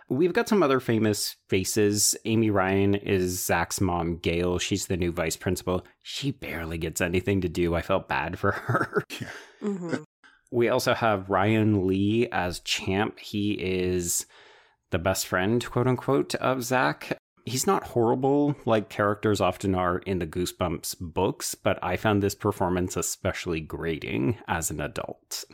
We've 0.09 0.33
got 0.33 0.49
some 0.49 0.61
other 0.61 0.81
famous 0.81 1.37
faces. 1.47 2.15
Amy 2.25 2.49
Ryan 2.49 2.95
is 2.95 3.45
Zach's 3.45 3.79
mom, 3.79 4.17
Gail. 4.17 4.59
She's 4.59 4.87
the 4.87 4.97
new 4.97 5.13
vice 5.13 5.37
principal. 5.37 5.85
She 6.03 6.31
barely 6.31 6.77
gets 6.77 6.99
anything 6.99 7.39
to 7.41 7.49
do. 7.49 7.75
I 7.75 7.81
felt 7.81 8.09
bad 8.09 8.37
for 8.37 8.51
her. 8.51 9.03
hmm 9.61 9.95
We 10.51 10.67
also 10.67 10.93
have 10.93 11.29
Ryan 11.29 11.87
Lee 11.87 12.27
as 12.29 12.59
Champ. 12.59 13.19
He 13.19 13.53
is 13.53 14.25
the 14.91 14.99
best 14.99 15.27
friend, 15.27 15.65
quote 15.69 15.87
unquote, 15.87 16.35
of 16.35 16.63
Zach. 16.63 17.17
He's 17.45 17.65
not 17.65 17.83
horrible 17.83 18.55
like 18.65 18.89
characters 18.89 19.41
often 19.41 19.73
are 19.73 19.97
in 19.99 20.19
the 20.19 20.27
Goosebumps 20.27 20.97
books, 20.99 21.55
but 21.55 21.79
I 21.83 21.97
found 21.97 22.21
this 22.21 22.35
performance 22.35 22.95
especially 22.95 23.61
grating 23.61 24.37
as 24.47 24.69
an 24.69 24.79
adult. 24.79 25.45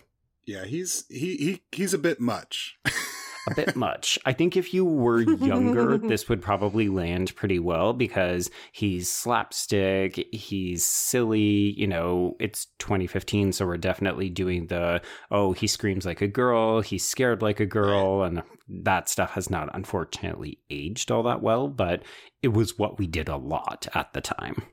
Yeah, 0.45 0.65
he's 0.65 1.05
he, 1.09 1.37
he 1.37 1.61
he's 1.71 1.93
a 1.93 1.97
bit 1.97 2.19
much. 2.19 2.77
a 3.47 3.55
bit 3.55 3.75
much. 3.75 4.19
I 4.25 4.33
think 4.33 4.55
if 4.55 4.73
you 4.73 4.85
were 4.85 5.21
younger, 5.21 5.97
this 5.97 6.29
would 6.29 6.41
probably 6.41 6.89
land 6.89 7.35
pretty 7.35 7.59
well 7.59 7.93
because 7.93 8.49
he's 8.71 9.11
slapstick, 9.11 10.27
he's 10.31 10.83
silly, 10.83 11.73
you 11.77 11.87
know, 11.87 12.35
it's 12.39 12.65
2015, 12.79 13.53
so 13.53 13.65
we're 13.65 13.77
definitely 13.77 14.29
doing 14.29 14.67
the 14.67 15.01
oh, 15.31 15.53
he 15.53 15.67
screams 15.67 16.05
like 16.05 16.21
a 16.21 16.27
girl, 16.27 16.81
he's 16.81 17.07
scared 17.07 17.41
like 17.41 17.59
a 17.59 17.65
girl, 17.65 18.23
and 18.23 18.43
that 18.67 19.09
stuff 19.09 19.31
has 19.31 19.49
not 19.49 19.73
unfortunately 19.73 20.59
aged 20.69 21.11
all 21.11 21.23
that 21.23 21.41
well, 21.41 21.67
but 21.67 22.03
it 22.41 22.49
was 22.49 22.77
what 22.77 22.99
we 22.99 23.07
did 23.07 23.29
a 23.29 23.37
lot 23.37 23.87
at 23.93 24.13
the 24.13 24.21
time. 24.21 24.63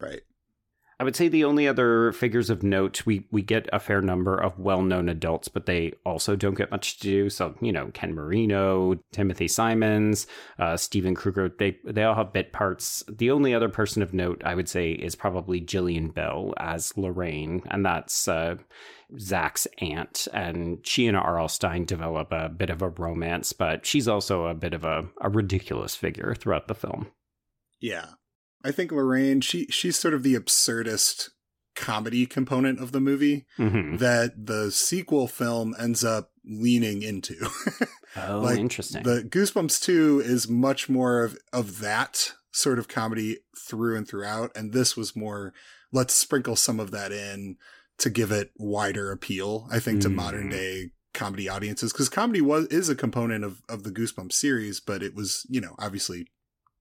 right. 0.00 0.20
I 1.00 1.04
would 1.04 1.14
say 1.14 1.28
the 1.28 1.44
only 1.44 1.68
other 1.68 2.10
figures 2.10 2.50
of 2.50 2.64
note, 2.64 3.06
we, 3.06 3.24
we 3.30 3.40
get 3.40 3.68
a 3.72 3.78
fair 3.78 4.02
number 4.02 4.36
of 4.36 4.58
well 4.58 4.82
known 4.82 5.08
adults, 5.08 5.46
but 5.46 5.66
they 5.66 5.92
also 6.04 6.34
don't 6.34 6.56
get 6.56 6.72
much 6.72 6.98
to 6.98 7.02
do. 7.02 7.30
So, 7.30 7.54
you 7.60 7.70
know, 7.70 7.92
Ken 7.94 8.14
Marino, 8.14 8.98
Timothy 9.12 9.46
Simons, 9.46 10.26
uh, 10.58 10.76
Steven 10.76 11.14
Krueger, 11.14 11.50
they, 11.56 11.78
they 11.84 12.02
all 12.02 12.16
have 12.16 12.32
bit 12.32 12.52
parts. 12.52 13.04
The 13.08 13.30
only 13.30 13.54
other 13.54 13.68
person 13.68 14.02
of 14.02 14.12
note, 14.12 14.42
I 14.44 14.56
would 14.56 14.68
say, 14.68 14.90
is 14.90 15.14
probably 15.14 15.60
Gillian 15.60 16.08
Bell 16.08 16.52
as 16.58 16.96
Lorraine, 16.96 17.62
and 17.70 17.86
that's 17.86 18.26
uh, 18.26 18.56
Zach's 19.20 19.68
aunt. 19.80 20.26
And 20.32 20.84
she 20.84 21.06
and 21.06 21.16
R.L. 21.16 21.48
Stine 21.48 21.84
develop 21.84 22.32
a 22.32 22.48
bit 22.48 22.70
of 22.70 22.82
a 22.82 22.88
romance, 22.88 23.52
but 23.52 23.86
she's 23.86 24.08
also 24.08 24.46
a 24.46 24.54
bit 24.54 24.74
of 24.74 24.84
a, 24.84 25.06
a 25.20 25.30
ridiculous 25.30 25.94
figure 25.94 26.34
throughout 26.34 26.66
the 26.66 26.74
film. 26.74 27.06
Yeah. 27.78 28.06
I 28.64 28.70
think 28.72 28.90
Lorraine, 28.92 29.40
she 29.40 29.66
she's 29.66 29.98
sort 29.98 30.14
of 30.14 30.22
the 30.22 30.34
absurdist 30.34 31.30
comedy 31.76 32.26
component 32.26 32.80
of 32.80 32.90
the 32.92 33.00
movie 33.00 33.46
hmm 33.56 33.96
that 33.98 34.46
the 34.46 34.70
sequel 34.72 35.28
film 35.28 35.74
ends 35.78 36.02
up 36.04 36.32
leaning 36.44 37.02
into. 37.02 37.34
Oh, 38.16 38.40
Like, 38.40 38.58
interesting. 38.58 39.02
the 39.04 39.22
Goosebumps 39.22 39.80
2 39.82 40.22
is 40.24 40.48
much 40.48 40.88
more 40.88 41.22
of, 41.22 41.36
of 41.52 41.78
that 41.80 42.32
sort 42.52 42.78
of 42.78 42.88
comedy 42.88 43.36
through 43.56 43.96
and 43.96 44.08
throughout. 44.08 44.50
And 44.56 44.72
this 44.72 44.96
was 44.96 45.14
more, 45.14 45.52
let's 45.92 46.14
sprinkle 46.14 46.56
some 46.56 46.80
of 46.80 46.90
that 46.90 47.12
in 47.12 47.58
to 47.98 48.08
give 48.10 48.32
it 48.32 48.50
wider 48.56 49.12
appeal, 49.12 49.68
I 49.70 49.78
think, 49.78 50.00
to 50.02 50.08
Mm. 50.08 50.14
modern 50.14 50.48
day 50.48 50.92
comedy 51.12 51.48
audiences. 51.50 51.92
Cause 51.92 52.08
comedy 52.08 52.40
was, 52.40 52.66
is 52.68 52.88
a 52.88 52.96
component 52.96 53.44
of, 53.44 53.60
of 53.68 53.82
the 53.84 53.90
Goosebumps 53.92 54.32
series, 54.32 54.80
but 54.80 55.02
it 55.02 55.14
was, 55.14 55.46
you 55.48 55.60
know, 55.60 55.76
obviously 55.78 56.26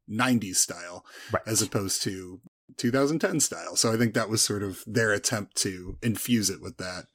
90s 0.10 0.56
style 0.58 1.06
Right. 1.32 1.44
as 1.46 1.62
opposed 1.62 2.02
to 2.04 2.40
2010 2.78 3.40
style. 3.40 3.76
So 3.76 3.92
I 3.94 3.98
think 3.98 4.14
that 4.14 4.30
was 4.30 4.42
sort 4.42 4.64
of 4.64 4.84
their 4.86 5.12
attempt 5.14 5.56
to 5.58 5.98
infuse 6.02 6.50
it 6.50 6.62
with 6.62 6.78
that. 6.78 7.06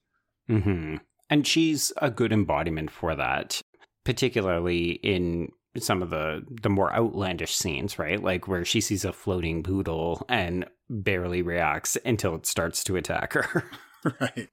hmm 0.46 0.96
And 1.30 1.46
she's 1.46 1.92
a 1.98 2.10
good 2.10 2.32
embodiment 2.32 2.90
for 2.90 3.14
that, 3.14 3.60
particularly 4.04 4.92
in 5.02 5.48
some 5.78 6.02
of 6.02 6.10
the 6.10 6.44
the 6.62 6.68
more 6.68 6.92
outlandish 6.94 7.54
scenes, 7.54 7.98
right? 7.98 8.22
Like 8.22 8.46
where 8.48 8.64
she 8.64 8.80
sees 8.80 9.04
a 9.06 9.12
floating 9.12 9.62
poodle 9.62 10.24
and 10.28 10.66
barely 10.90 11.40
reacts 11.42 11.96
until 12.04 12.34
it 12.34 12.44
starts 12.46 12.84
to 12.84 12.96
attack 12.96 13.32
her. 13.32 13.64
right. 14.20 14.48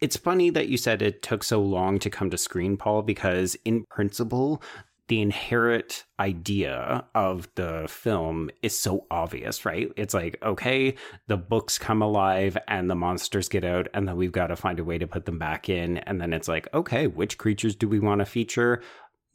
It's 0.00 0.16
funny 0.16 0.50
that 0.50 0.68
you 0.68 0.76
said 0.76 1.00
it 1.02 1.22
took 1.22 1.42
so 1.42 1.60
long 1.60 1.98
to 2.00 2.10
come 2.10 2.30
to 2.30 2.38
screen, 2.38 2.76
Paul, 2.76 3.02
because 3.02 3.56
in 3.64 3.84
principle, 3.90 4.62
the 5.08 5.22
inherent 5.22 6.04
idea 6.20 7.04
of 7.14 7.48
the 7.54 7.86
film 7.88 8.50
is 8.62 8.78
so 8.78 9.06
obvious, 9.10 9.64
right? 9.64 9.90
It's 9.96 10.14
like, 10.14 10.38
okay, 10.42 10.94
the 11.26 11.36
books 11.36 11.78
come 11.78 12.02
alive 12.02 12.56
and 12.68 12.90
the 12.90 12.94
monsters 12.94 13.48
get 13.48 13.64
out, 13.64 13.88
and 13.94 14.06
then 14.06 14.16
we've 14.16 14.32
got 14.32 14.48
to 14.48 14.56
find 14.56 14.78
a 14.78 14.84
way 14.84 14.98
to 14.98 15.06
put 15.06 15.24
them 15.24 15.38
back 15.38 15.68
in. 15.68 15.98
And 15.98 16.20
then 16.20 16.32
it's 16.32 16.48
like, 16.48 16.68
okay, 16.74 17.06
which 17.06 17.38
creatures 17.38 17.74
do 17.74 17.88
we 17.88 17.98
want 17.98 18.20
to 18.20 18.26
feature? 18.26 18.82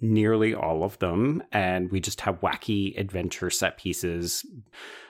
Nearly 0.04 0.54
all 0.54 0.84
of 0.84 1.00
them. 1.00 1.42
And 1.52 1.90
we 1.90 2.00
just 2.00 2.22
have 2.22 2.42
wacky 2.42 3.00
adventure 3.00 3.50
set 3.50 3.78
pieces 3.78 4.46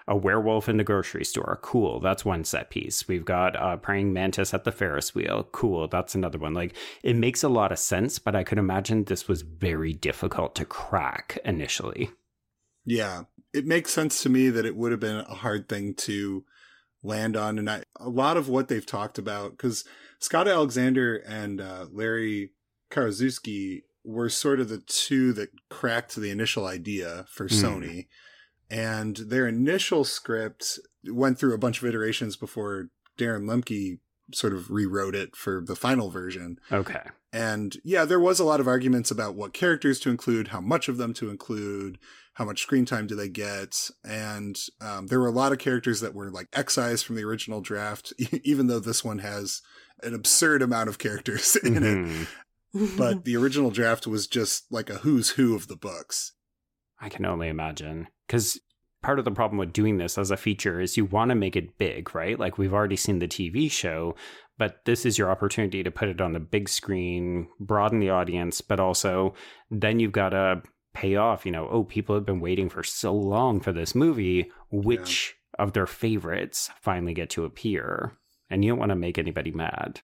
a 0.08 0.15
werewolf 0.15 0.67
in 0.67 0.77
the 0.77 0.84
grocery 0.84 1.23
store. 1.25 1.60
Cool. 1.62 1.99
That's 1.99 2.25
one 2.25 2.43
set 2.43 2.69
piece. 2.69 3.08
We've 3.08 3.25
got 3.25 3.56
a 3.56 3.77
praying 3.77 4.13
mantis 4.13 4.53
at 4.53 4.65
the 4.65 4.71
Ferris 4.71 5.15
wheel. 5.15 5.47
Cool. 5.51 5.88
That's 5.88 6.13
another 6.13 6.38
one. 6.38 6.53
Like 6.53 6.75
it 7.03 7.15
makes 7.15 7.41
a 7.43 7.49
lot 7.49 7.71
of 7.71 7.79
sense, 7.79 8.19
but 8.19 8.36
I 8.36 8.43
could 8.43 8.58
imagine 8.58 9.06
this 9.06 9.27
was 9.27 9.41
very 9.41 9.93
difficult 9.93 10.56
to 10.56 10.65
crack 10.65 11.39
initially. 11.45 12.12
Yeah, 12.86 13.23
it 13.53 13.65
makes 13.65 13.91
sense 13.93 14.21
to 14.23 14.29
me 14.29 14.49
that 14.49 14.65
it 14.65 14.75
would 14.75 14.91
have 14.91 14.99
been 14.99 15.17
a 15.17 15.36
hard 15.36 15.69
thing 15.69 15.93
to 15.95 16.43
land 17.01 17.38
on, 17.38 17.58
and 17.58 17.69
I, 17.69 17.84
a 17.97 18.10
lot 18.10 18.38
of 18.38 18.49
what 18.49 18.67
they've 18.67 18.86
talked 18.86 19.17
about 19.17 19.51
because 19.51 19.86
Scott 20.19 20.47
Alexander 20.47 21.15
and 21.15 21.62
uh, 21.62 21.86
Larry 21.91 22.51
Karaszewski 22.91 23.84
were 24.03 24.29
sort 24.29 24.59
of 24.59 24.69
the 24.69 24.79
two 24.79 25.33
that 25.33 25.49
cracked 25.69 26.15
the 26.15 26.29
initial 26.29 26.65
idea 26.65 27.25
for 27.29 27.47
Hmm. 27.47 27.55
Sony, 27.55 28.07
and 28.69 29.17
their 29.17 29.47
initial 29.47 30.03
script 30.03 30.79
went 31.05 31.37
through 31.37 31.53
a 31.53 31.59
bunch 31.59 31.81
of 31.81 31.87
iterations 31.87 32.35
before 32.35 32.89
Darren 33.17 33.43
Lemke 33.43 33.99
sort 34.33 34.53
of 34.53 34.71
rewrote 34.71 35.15
it 35.15 35.35
for 35.35 35.61
the 35.65 35.75
final 35.75 36.09
version. 36.09 36.57
Okay. 36.71 37.01
And 37.31 37.75
yeah, 37.83 38.05
there 38.05 38.19
was 38.19 38.39
a 38.39 38.45
lot 38.45 38.59
of 38.59 38.67
arguments 38.67 39.11
about 39.11 39.35
what 39.35 39.53
characters 39.53 39.99
to 40.01 40.09
include, 40.09 40.49
how 40.49 40.61
much 40.61 40.87
of 40.87 40.97
them 40.97 41.13
to 41.15 41.29
include, 41.29 41.97
how 42.35 42.45
much 42.45 42.61
screen 42.61 42.85
time 42.85 43.05
do 43.05 43.15
they 43.15 43.29
get. 43.29 43.89
And 44.03 44.57
um, 44.81 45.07
there 45.07 45.19
were 45.19 45.27
a 45.27 45.31
lot 45.31 45.51
of 45.51 45.57
characters 45.59 45.99
that 46.01 46.15
were 46.15 46.31
like 46.31 46.47
excised 46.53 47.05
from 47.05 47.15
the 47.15 47.23
original 47.23 47.59
draft, 47.61 48.13
even 48.43 48.67
though 48.67 48.79
this 48.79 49.03
one 49.03 49.19
has 49.19 49.61
an 50.01 50.13
absurd 50.13 50.61
amount 50.61 50.89
of 50.89 50.99
characters 50.99 51.55
in 51.63 51.83
it. 51.83 52.27
But 52.73 53.23
the 53.25 53.36
original 53.36 53.71
draft 53.71 54.07
was 54.07 54.27
just 54.27 54.71
like 54.71 54.89
a 54.89 54.95
who's 54.95 55.31
who 55.31 55.55
of 55.55 55.67
the 55.67 55.75
books. 55.75 56.33
I 56.99 57.09
can 57.09 57.25
only 57.25 57.49
imagine. 57.49 58.07
Because 58.27 58.59
part 59.01 59.19
of 59.19 59.25
the 59.25 59.31
problem 59.31 59.57
with 59.57 59.73
doing 59.73 59.97
this 59.97 60.17
as 60.17 60.31
a 60.31 60.38
feature 60.38 60.79
is 60.79 60.97
you 60.97 61.05
want 61.05 61.29
to 61.29 61.36
make 61.36 61.55
it 61.55 61.77
big, 61.77 62.15
right? 62.15 62.39
Like 62.39 62.57
we've 62.57 62.73
already 62.73 62.95
seen 62.95 63.19
the 63.19 63.27
TV 63.27 63.69
show, 63.69 64.15
but 64.57 64.86
this 64.86 65.05
is 65.05 65.17
your 65.17 65.29
opportunity 65.29 65.83
to 65.83 65.91
put 65.91 66.07
it 66.07 66.21
on 66.21 66.33
the 66.33 66.39
big 66.39 66.69
screen, 66.69 67.47
broaden 67.59 67.99
the 67.99 68.09
audience, 68.09 68.62
but 68.62 68.79
also 68.79 69.33
then 69.69 69.99
you've 69.99 70.12
got 70.12 70.29
to 70.29 70.63
pay 70.93 71.15
off. 71.15 71.45
You 71.45 71.51
know, 71.51 71.67
oh, 71.69 71.83
people 71.83 72.15
have 72.15 72.25
been 72.25 72.39
waiting 72.39 72.69
for 72.69 72.83
so 72.83 73.13
long 73.13 73.59
for 73.59 73.73
this 73.73 73.93
movie. 73.93 74.51
Which 74.71 75.36
yeah. 75.57 75.65
of 75.65 75.73
their 75.73 75.88
favorites 75.88 76.69
finally 76.81 77.13
get 77.13 77.29
to 77.31 77.45
appear? 77.45 78.13
And 78.49 78.63
you 78.63 78.71
don't 78.71 78.79
want 78.79 78.89
to 78.89 78.95
make 78.95 79.17
anybody 79.17 79.51
mad. 79.51 80.01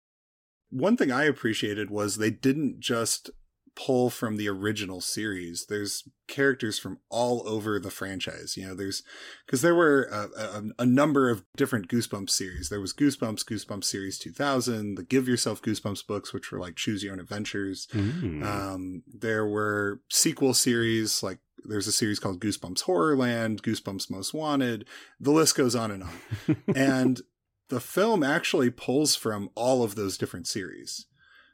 One 0.73 0.97
thing 0.97 1.11
I 1.11 1.25
appreciated 1.25 1.89
was 1.89 2.17
they 2.17 2.31
didn't 2.31 2.79
just 2.79 3.29
pull 3.75 4.09
from 4.09 4.37
the 4.37 4.47
original 4.47 5.01
series. 5.01 5.65
There's 5.67 6.03
characters 6.27 6.77
from 6.79 6.99
all 7.09 7.47
over 7.47 7.79
the 7.79 7.91
franchise. 7.91 8.55
You 8.55 8.67
know, 8.67 8.75
there's 8.75 9.03
because 9.45 9.61
there 9.61 9.75
were 9.75 10.03
a, 10.03 10.29
a, 10.39 10.63
a, 10.79 10.85
number 10.85 11.29
of 11.29 11.43
different 11.57 11.87
Goosebumps 11.87 12.29
series. 12.29 12.69
There 12.69 12.81
was 12.81 12.93
Goosebumps, 12.93 13.43
Goosebumps 13.45 13.83
Series 13.83 14.19
2000, 14.19 14.95
the 14.95 15.03
Give 15.03 15.27
Yourself 15.27 15.61
Goosebumps 15.61 16.05
books, 16.05 16.33
which 16.33 16.51
were 16.51 16.59
like 16.59 16.75
Choose 16.75 17.03
Your 17.03 17.13
Own 17.13 17.19
Adventures. 17.19 17.87
Mm. 17.93 18.43
Um, 18.43 19.03
there 19.07 19.45
were 19.45 20.01
sequel 20.09 20.53
series 20.53 21.23
like 21.23 21.39
there's 21.65 21.87
a 21.87 21.93
series 21.93 22.19
called 22.19 22.41
Goosebumps 22.41 22.83
Horrorland, 22.83 23.61
Goosebumps 23.61 24.09
Most 24.09 24.33
Wanted. 24.33 24.87
The 25.19 25.31
list 25.31 25.55
goes 25.55 25.75
on 25.75 25.91
and 25.91 26.03
on. 26.03 26.57
and 26.75 27.21
the 27.69 27.79
film 27.79 28.23
actually 28.23 28.69
pulls 28.69 29.15
from 29.15 29.49
all 29.55 29.83
of 29.83 29.95
those 29.95 30.17
different 30.17 30.47
series. 30.47 31.05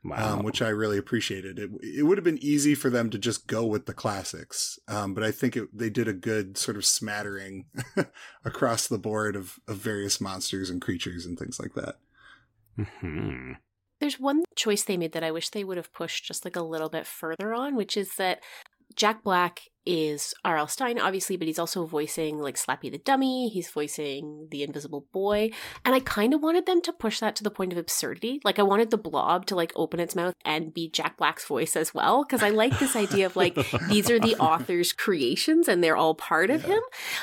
Um, 0.05 0.11
wow. 0.11 0.33
Um, 0.35 0.43
which 0.43 0.61
I 0.61 0.69
really 0.69 0.97
appreciated. 0.97 1.59
It, 1.59 1.71
it 1.81 2.03
would 2.03 2.17
have 2.17 2.23
been 2.23 2.41
easy 2.41 2.73
for 2.73 2.89
them 2.89 3.09
to 3.09 3.17
just 3.17 3.47
go 3.47 3.65
with 3.65 3.85
the 3.85 3.93
classics, 3.93 4.79
um, 4.87 5.13
but 5.13 5.25
I 5.25 5.31
think 5.31 5.57
it, 5.57 5.77
they 5.77 5.89
did 5.89 6.07
a 6.07 6.13
good 6.13 6.57
sort 6.57 6.77
of 6.77 6.85
smattering 6.85 7.65
across 8.45 8.87
the 8.87 8.97
board 8.97 9.35
of, 9.35 9.59
of 9.67 9.75
various 9.75 10.21
monsters 10.21 10.69
and 10.69 10.81
creatures 10.81 11.25
and 11.25 11.37
things 11.37 11.59
like 11.59 11.73
that. 11.73 11.95
Mm-hmm. 12.77 13.53
There's 13.99 14.19
one 14.21 14.43
choice 14.55 14.83
they 14.83 14.95
made 14.95 15.11
that 15.11 15.23
I 15.23 15.31
wish 15.31 15.49
they 15.49 15.65
would 15.65 15.75
have 15.75 15.91
pushed 15.91 16.23
just 16.23 16.45
like 16.45 16.55
a 16.55 16.63
little 16.63 16.89
bit 16.89 17.05
further 17.05 17.53
on, 17.53 17.75
which 17.75 17.97
is 17.97 18.15
that 18.15 18.41
Jack 18.95 19.23
Black 19.23 19.61
is 19.85 20.35
R.L. 20.45 20.67
Stine, 20.67 20.99
obviously, 20.99 21.35
but 21.35 21.47
he's 21.47 21.57
also 21.57 21.85
voicing 21.85 22.37
like 22.37 22.57
Slappy 22.57 22.91
the 22.91 22.99
Dummy. 22.99 23.49
He's 23.49 23.69
voicing 23.69 24.47
the 24.51 24.61
Invisible 24.61 25.07
Boy. 25.11 25.49
And 25.83 25.95
I 25.95 25.99
kind 25.99 26.33
of 26.33 26.43
wanted 26.43 26.67
them 26.67 26.81
to 26.83 26.93
push 26.93 27.19
that 27.19 27.35
to 27.37 27.43
the 27.43 27.49
point 27.49 27.71
of 27.71 27.79
absurdity. 27.79 28.39
Like, 28.43 28.59
I 28.59 28.63
wanted 28.63 28.91
the 28.91 28.97
blob 28.97 29.47
to 29.47 29.55
like 29.55 29.71
open 29.75 29.99
its 29.99 30.15
mouth 30.15 30.35
and 30.45 30.73
be 30.73 30.89
Jack 30.89 31.17
Black's 31.17 31.45
voice 31.45 31.75
as 31.75 31.93
well. 31.93 32.23
Cause 32.23 32.43
I 32.43 32.49
like 32.49 32.77
this 32.77 32.95
idea 32.95 33.25
of 33.25 33.35
like, 33.35 33.55
these 33.89 34.11
are 34.11 34.19
the 34.19 34.35
author's 34.35 34.93
creations 34.93 35.67
and 35.67 35.83
they're 35.83 35.97
all 35.97 36.13
part 36.13 36.51
of 36.51 36.61
yeah. 36.61 36.75
him. 36.75 36.81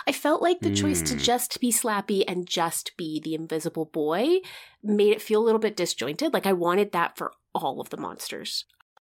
I 0.08 0.12
felt 0.12 0.42
like 0.42 0.58
the 0.58 0.70
mm. 0.70 0.76
choice 0.76 1.02
to 1.02 1.14
hmm. 1.14 1.20
just 1.20 1.60
be 1.60 1.70
Slappy 1.70 2.24
and 2.26 2.48
just 2.48 2.96
be 2.96 3.20
the 3.20 3.34
Invisible 3.34 3.84
Boy 3.84 4.38
made 4.82 5.12
it 5.12 5.22
feel 5.22 5.40
a 5.40 5.44
little 5.44 5.60
bit 5.60 5.76
disjointed. 5.76 6.32
Like, 6.32 6.46
I 6.46 6.52
wanted 6.52 6.92
that 6.92 7.16
for 7.16 7.32
all 7.54 7.80
of 7.80 7.90
the 7.90 7.96
monsters. 7.96 8.64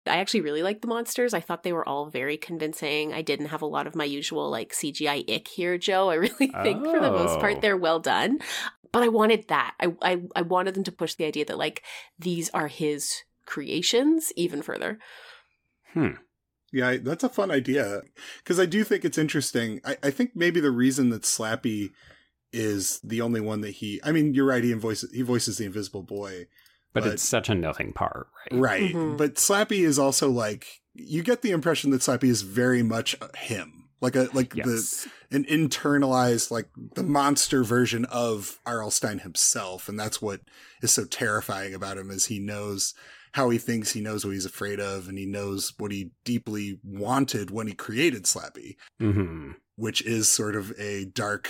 I 0.07 0.19
actually 0.19 0.43
really 0.43 0.63
liked 0.63 0.83
the 0.83 0.89
monsters. 0.89 1.33
I 1.33 1.41
thought 1.41 1.63
they 1.63 1.73
were 1.73 1.89
all 1.89 2.07
very 2.07 2.37
convincing. 2.37 3.13
I 3.13 3.23
didn't 3.23 3.47
have 3.47 3.63
a 3.63 3.67
lot 3.67 3.87
of 3.87 3.95
my 3.95 4.05
usual 4.05 4.51
like 4.51 4.73
CGI 4.73 5.29
ick 5.31 5.49
here, 5.49 5.79
Joe. 5.79 6.11
I 6.11 6.15
really 6.15 6.29
think 6.63 6.87
oh. 6.87 6.93
for 6.93 7.01
the 7.01 7.11
most 7.11 7.41
part 7.41 7.57
oh. 7.57 7.61
they're 7.61 7.77
well 7.77 8.01
done. 8.01 8.41
But 8.93 9.03
I 9.03 9.09
wanted 9.09 9.49
that. 9.49 9.75
I, 9.81 9.95
I 10.03 10.23
I 10.37 10.43
wanted 10.43 10.75
them 10.75 10.85
to 10.85 10.93
push 10.93 11.15
the 11.15 11.25
idea 11.25 11.45
that 11.47 11.59
like 11.59 11.83
these 12.19 12.51
are 12.51 12.69
his 12.69 13.25
creations 13.47 14.33
even 14.37 14.63
further. 14.63 14.99
Hmm. 15.93 16.13
Yeah, 16.73 16.97
that's 16.97 17.25
a 17.25 17.29
fun 17.29 17.51
idea. 17.51 18.03
Because 18.39 18.59
I 18.59 18.67
do 18.67 18.85
think 18.85 19.05
it's 19.05 19.19
interesting. 19.19 19.81
I, 19.85 19.97
I 20.03 20.11
think 20.11 20.33
maybe 20.35 20.61
the 20.61 20.73
reason 20.73 21.11
that 21.11 21.23
Slappy 21.23 21.91
is 22.53 23.01
the 23.03 23.21
only 23.21 23.41
one 23.41 23.63
that 23.63 23.73
he 23.73 24.01
I 24.05 24.13
mean, 24.13 24.35
you're 24.35 24.47
right, 24.47 24.63
he 24.63 24.73
voices 24.75 25.11
he 25.13 25.23
voices 25.23 25.59
the 25.59 25.65
invisible 25.65 26.03
boy. 26.03 26.47
But, 26.95 27.05
but, 27.05 27.13
it's 27.13 27.23
such 27.23 27.51
a 27.51 27.55
nothing 27.55 27.93
part, 27.93 28.29
right? 28.51 28.61
Right. 28.61 28.95
Mm-hmm. 28.95 29.17
But 29.17 29.35
Slappy 29.35 29.81
is 29.81 29.99
also 29.99 30.31
like 30.31 30.81
you 30.95 31.23
get 31.23 31.43
the 31.43 31.51
impression 31.51 31.91
that 31.91 32.01
Slappy 32.01 32.29
is 32.29 32.43
very 32.43 32.83
much 32.83 33.17
him. 33.37 33.89
Like 34.01 34.17
a 34.17 34.29
like 34.33 34.55
yes. 34.55 35.07
the 35.31 35.37
an 35.37 35.45
internalized 35.45 36.51
like 36.51 36.69
the 36.95 37.03
monster 37.03 37.65
version 37.65 38.05
of 38.07 38.61
R.L. 38.67 38.91
Stine 38.91 39.21
himself, 39.21 39.89
and 39.89 39.99
that's 39.99 40.23
what 40.23 40.41
is 40.83 40.93
so 40.93 41.05
terrifying 41.05 41.75
about 41.75 41.99
him 41.99 42.11
is 42.11 42.27
he 42.27 42.39
knows 42.39 42.95
how 43.33 43.51
he 43.51 43.59
thinks, 43.59 43.93
he 43.93 44.01
knows 44.01 44.25
what 44.25 44.33
he's 44.33 44.45
afraid 44.45 44.79
of, 44.79 45.09
and 45.09 45.19
he 45.19 45.27
knows 45.27 45.73
what 45.79 45.91
he 45.91 46.11
deeply 46.25 46.79
wanted 46.85 47.51
when 47.51 47.67
he 47.67 47.73
created 47.73 48.25
Slappy, 48.25 48.77
mm-hmm. 49.01 49.53
which 49.75 50.03
is 50.03 50.29
sort 50.29 50.55
of 50.55 50.73
a 50.79 51.07
dark 51.07 51.49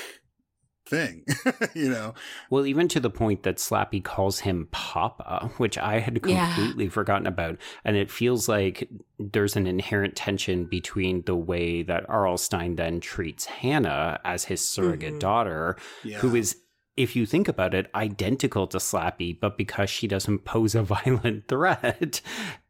thing, 0.86 1.24
you 1.74 1.88
know. 1.88 2.14
Well, 2.50 2.66
even 2.66 2.88
to 2.88 3.00
the 3.00 3.10
point 3.10 3.42
that 3.42 3.56
Slappy 3.56 4.02
calls 4.02 4.40
him 4.40 4.68
Papa, 4.70 5.50
which 5.56 5.78
I 5.78 6.00
had 6.00 6.22
completely 6.22 6.84
yeah. 6.84 6.90
forgotten 6.90 7.26
about. 7.26 7.58
And 7.84 7.96
it 7.96 8.10
feels 8.10 8.48
like 8.48 8.88
there's 9.18 9.56
an 9.56 9.66
inherent 9.66 10.16
tension 10.16 10.64
between 10.64 11.22
the 11.22 11.36
way 11.36 11.82
that 11.82 12.08
R.L. 12.08 12.36
Stine 12.36 12.76
then 12.76 13.00
treats 13.00 13.46
Hannah 13.46 14.20
as 14.24 14.44
his 14.44 14.64
surrogate 14.64 15.10
mm-hmm. 15.10 15.18
daughter, 15.18 15.76
yeah. 16.02 16.18
who 16.18 16.34
is 16.34 16.56
if 16.96 17.16
you 17.16 17.26
think 17.26 17.48
about 17.48 17.74
it, 17.74 17.90
identical 17.94 18.68
to 18.68 18.78
Slappy, 18.78 19.38
but 19.38 19.58
because 19.58 19.90
she 19.90 20.06
doesn't 20.06 20.44
pose 20.44 20.76
a 20.76 20.82
violent 20.84 21.48
threat, 21.48 22.20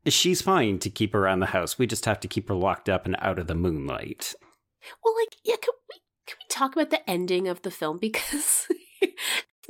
she's 0.06 0.40
fine 0.40 0.78
to 0.78 0.88
keep 0.88 1.14
around 1.14 1.40
the 1.40 1.46
house. 1.46 1.78
We 1.78 1.86
just 1.86 2.06
have 2.06 2.20
to 2.20 2.28
keep 2.28 2.48
her 2.48 2.54
locked 2.54 2.88
up 2.88 3.04
and 3.04 3.16
out 3.18 3.38
of 3.38 3.48
the 3.48 3.54
moonlight. 3.54 4.34
Well, 5.04 5.14
like, 5.14 5.36
yeah, 5.44 5.56
can 5.56 5.72
can 5.72 5.74
we 5.90 6.00
talk 6.54 6.74
about 6.74 6.90
the 6.90 7.08
ending 7.08 7.48
of 7.48 7.62
the 7.62 7.70
film? 7.70 7.98
Because 8.04 8.66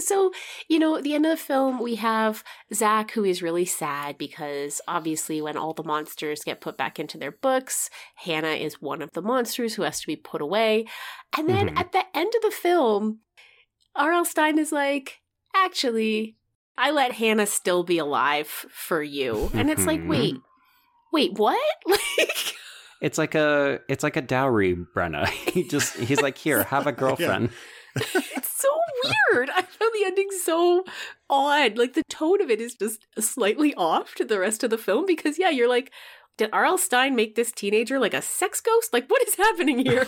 so, 0.00 0.32
you 0.68 0.78
know, 0.78 0.96
at 0.96 1.04
the 1.04 1.14
end 1.14 1.24
of 1.24 1.30
the 1.30 1.36
film, 1.36 1.80
we 1.80 1.96
have 1.96 2.42
Zach 2.72 3.12
who 3.12 3.24
is 3.24 3.42
really 3.42 3.64
sad 3.64 4.18
because 4.18 4.80
obviously, 4.88 5.40
when 5.40 5.56
all 5.56 5.72
the 5.72 5.84
monsters 5.84 6.42
get 6.44 6.60
put 6.60 6.76
back 6.76 6.98
into 6.98 7.16
their 7.16 7.30
books, 7.30 7.90
Hannah 8.16 8.48
is 8.48 8.82
one 8.82 9.02
of 9.02 9.12
the 9.12 9.22
monsters 9.22 9.74
who 9.74 9.82
has 9.82 10.00
to 10.00 10.06
be 10.06 10.16
put 10.16 10.40
away. 10.40 10.86
And 11.36 11.48
then 11.48 11.68
mm-hmm. 11.68 11.78
at 11.78 11.92
the 11.92 12.04
end 12.14 12.32
of 12.34 12.42
the 12.42 12.50
film, 12.50 13.20
R.L. 13.94 14.24
Stine 14.24 14.58
is 14.58 14.72
like, 14.72 15.20
actually, 15.54 16.36
I 16.76 16.90
let 16.90 17.12
Hannah 17.12 17.46
still 17.46 17.84
be 17.84 17.98
alive 17.98 18.48
for 18.48 19.02
you. 19.02 19.50
And 19.54 19.70
it's 19.70 19.86
like, 19.86 20.00
wait, 20.06 20.36
wait, 21.12 21.38
what? 21.38 21.60
Like, 21.86 22.54
it's 23.04 23.18
like 23.18 23.34
a 23.34 23.80
it's 23.86 24.02
like 24.02 24.16
a 24.16 24.22
dowry, 24.22 24.74
Brenna. 24.74 25.28
He 25.54 25.68
just 25.68 25.94
he's 25.96 26.22
like, 26.22 26.38
here, 26.38 26.64
have 26.64 26.86
a 26.86 26.92
girlfriend. 27.02 27.50
it's 27.96 28.50
so 28.50 28.68
weird. 29.04 29.50
I 29.50 29.60
found 29.60 29.92
the 29.94 30.04
ending 30.06 30.28
so 30.42 30.84
odd. 31.28 31.76
Like 31.76 31.92
the 31.92 32.02
tone 32.08 32.40
of 32.40 32.50
it 32.50 32.62
is 32.62 32.74
just 32.74 33.06
slightly 33.18 33.74
off 33.74 34.14
to 34.14 34.24
the 34.24 34.40
rest 34.40 34.64
of 34.64 34.70
the 34.70 34.78
film 34.78 35.04
because 35.04 35.38
yeah, 35.38 35.50
you're 35.50 35.68
like, 35.68 35.92
did 36.38 36.48
R.L. 36.50 36.78
Stine 36.78 37.14
make 37.14 37.34
this 37.34 37.52
teenager 37.52 37.98
like 37.98 38.14
a 38.14 38.22
sex 38.22 38.62
ghost? 38.62 38.94
Like 38.94 39.06
what 39.08 39.22
is 39.28 39.34
happening 39.34 39.84
here? 39.84 40.06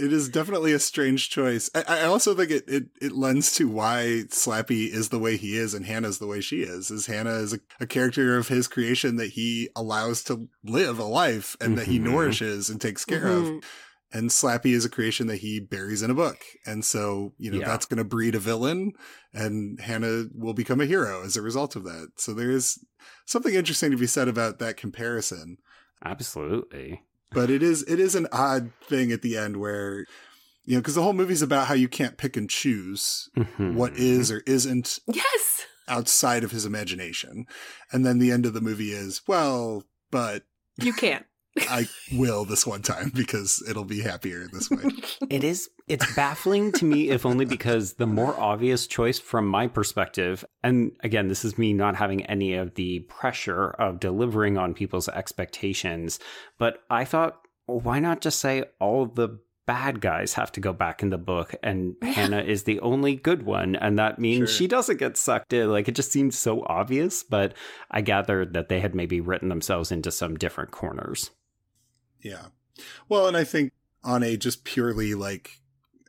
It 0.00 0.12
is 0.12 0.28
definitely 0.28 0.72
a 0.72 0.78
strange 0.78 1.30
choice. 1.30 1.70
I, 1.74 1.84
I, 1.86 2.02
also 2.04 2.34
think 2.34 2.50
it, 2.50 2.64
it 2.68 2.84
it 3.00 3.12
lends 3.12 3.54
to 3.56 3.68
why 3.68 4.24
Slappy 4.28 4.88
is 4.88 5.10
the 5.10 5.18
way 5.18 5.36
he 5.36 5.56
is 5.56 5.74
and 5.74 5.86
Hannah's 5.86 6.18
the 6.18 6.26
way 6.26 6.40
she 6.40 6.62
is. 6.62 6.90
Is 6.90 7.06
Hannah 7.06 7.34
is 7.34 7.52
a, 7.54 7.60
a 7.80 7.86
character 7.86 8.36
of 8.36 8.48
his 8.48 8.66
creation 8.66 9.16
that 9.16 9.32
he 9.32 9.68
allows 9.76 10.24
to 10.24 10.48
live 10.64 10.98
a 10.98 11.04
life 11.04 11.56
and 11.60 11.70
mm-hmm. 11.70 11.76
that 11.76 11.86
he 11.86 11.98
mm-hmm. 11.98 12.10
nourishes 12.12 12.70
and 12.70 12.80
takes 12.80 13.04
care 13.04 13.24
mm-hmm. 13.24 13.58
of. 13.58 13.64
And 14.12 14.30
Slappy 14.30 14.72
is 14.72 14.84
a 14.84 14.90
creation 14.90 15.28
that 15.28 15.36
he 15.36 15.60
buries 15.60 16.02
in 16.02 16.10
a 16.10 16.14
book. 16.14 16.38
And 16.66 16.84
so, 16.84 17.32
you 17.38 17.52
know, 17.52 17.60
yeah. 17.60 17.66
that's 17.66 17.86
going 17.86 17.98
to 17.98 18.04
breed 18.04 18.34
a 18.34 18.40
villain 18.40 18.92
and 19.32 19.80
Hannah 19.80 20.24
will 20.34 20.54
become 20.54 20.80
a 20.80 20.86
hero 20.86 21.22
as 21.22 21.36
a 21.36 21.42
result 21.42 21.76
of 21.76 21.84
that. 21.84 22.08
So 22.16 22.34
there 22.34 22.50
is 22.50 22.84
something 23.24 23.54
interesting 23.54 23.92
to 23.92 23.96
be 23.96 24.08
said 24.08 24.26
about 24.26 24.58
that 24.58 24.76
comparison. 24.76 25.58
Absolutely 26.04 27.02
but 27.30 27.50
it 27.50 27.62
is 27.62 27.82
it 27.84 28.00
is 28.00 28.14
an 28.14 28.26
odd 28.32 28.72
thing 28.82 29.12
at 29.12 29.22
the 29.22 29.36
end 29.36 29.56
where 29.56 30.06
you 30.64 30.74
know 30.74 30.80
because 30.80 30.94
the 30.94 31.02
whole 31.02 31.12
movie's 31.12 31.42
about 31.42 31.66
how 31.66 31.74
you 31.74 31.88
can't 31.88 32.16
pick 32.16 32.36
and 32.36 32.50
choose 32.50 33.28
mm-hmm. 33.36 33.74
what 33.74 33.94
is 33.94 34.30
or 34.30 34.42
isn't 34.46 34.98
yes. 35.06 35.66
outside 35.88 36.44
of 36.44 36.50
his 36.50 36.64
imagination. 36.64 37.46
And 37.92 38.04
then 38.04 38.18
the 38.18 38.30
end 38.30 38.46
of 38.46 38.54
the 38.54 38.60
movie 38.60 38.92
is 38.92 39.22
well 39.26 39.84
but 40.10 40.44
you 40.76 40.92
can't 40.92 41.26
I 41.58 41.88
will 42.12 42.44
this 42.44 42.66
one 42.66 42.82
time 42.82 43.10
because 43.14 43.62
it'll 43.68 43.84
be 43.84 44.00
happier 44.00 44.46
this 44.52 44.70
way. 44.70 44.84
It 45.30 45.44
is 45.44 45.70
it's 45.86 46.14
baffling 46.14 46.72
to 46.72 46.84
me 46.84 47.10
if 47.10 47.24
only 47.26 47.44
because 47.44 47.94
the 47.94 48.06
more 48.06 48.38
obvious 48.38 48.86
choice 48.86 49.18
from 49.18 49.46
my 49.46 49.66
perspective 49.66 50.44
and 50.62 50.92
again 51.02 51.28
this 51.28 51.44
is 51.44 51.58
me 51.58 51.72
not 51.72 51.96
having 51.96 52.24
any 52.26 52.54
of 52.54 52.74
the 52.74 53.00
pressure 53.00 53.70
of 53.70 54.00
delivering 54.00 54.58
on 54.58 54.74
people's 54.74 55.08
expectations, 55.08 56.18
but 56.58 56.78
I 56.90 57.04
thought 57.04 57.40
well, 57.66 57.80
why 57.80 58.00
not 58.00 58.20
just 58.20 58.40
say 58.40 58.64
all 58.80 59.06
the 59.06 59.38
bad 59.66 60.00
guys 60.00 60.34
have 60.34 60.50
to 60.50 60.60
go 60.60 60.72
back 60.72 61.02
in 61.02 61.10
the 61.10 61.18
book 61.18 61.54
and 61.62 61.94
yeah. 62.02 62.10
Hannah 62.10 62.42
is 62.42 62.64
the 62.64 62.80
only 62.80 63.14
good 63.14 63.44
one 63.44 63.76
and 63.76 63.98
that 63.98 64.18
means 64.18 64.50
sure. 64.50 64.58
she 64.58 64.66
doesn't 64.66 64.98
get 64.98 65.16
sucked 65.16 65.52
in 65.52 65.70
like 65.70 65.86
it 65.86 65.94
just 65.94 66.10
seems 66.10 66.36
so 66.36 66.64
obvious 66.66 67.22
but 67.22 67.54
I 67.90 68.00
gathered 68.00 68.52
that 68.54 68.68
they 68.68 68.80
had 68.80 68.94
maybe 68.94 69.20
written 69.20 69.48
themselves 69.48 69.92
into 69.92 70.10
some 70.10 70.36
different 70.36 70.72
corners. 70.72 71.30
Yeah. 72.22 72.46
Well, 73.08 73.26
and 73.26 73.36
I 73.36 73.44
think 73.44 73.72
on 74.04 74.22
a 74.22 74.36
just 74.36 74.64
purely 74.64 75.14
like 75.14 75.58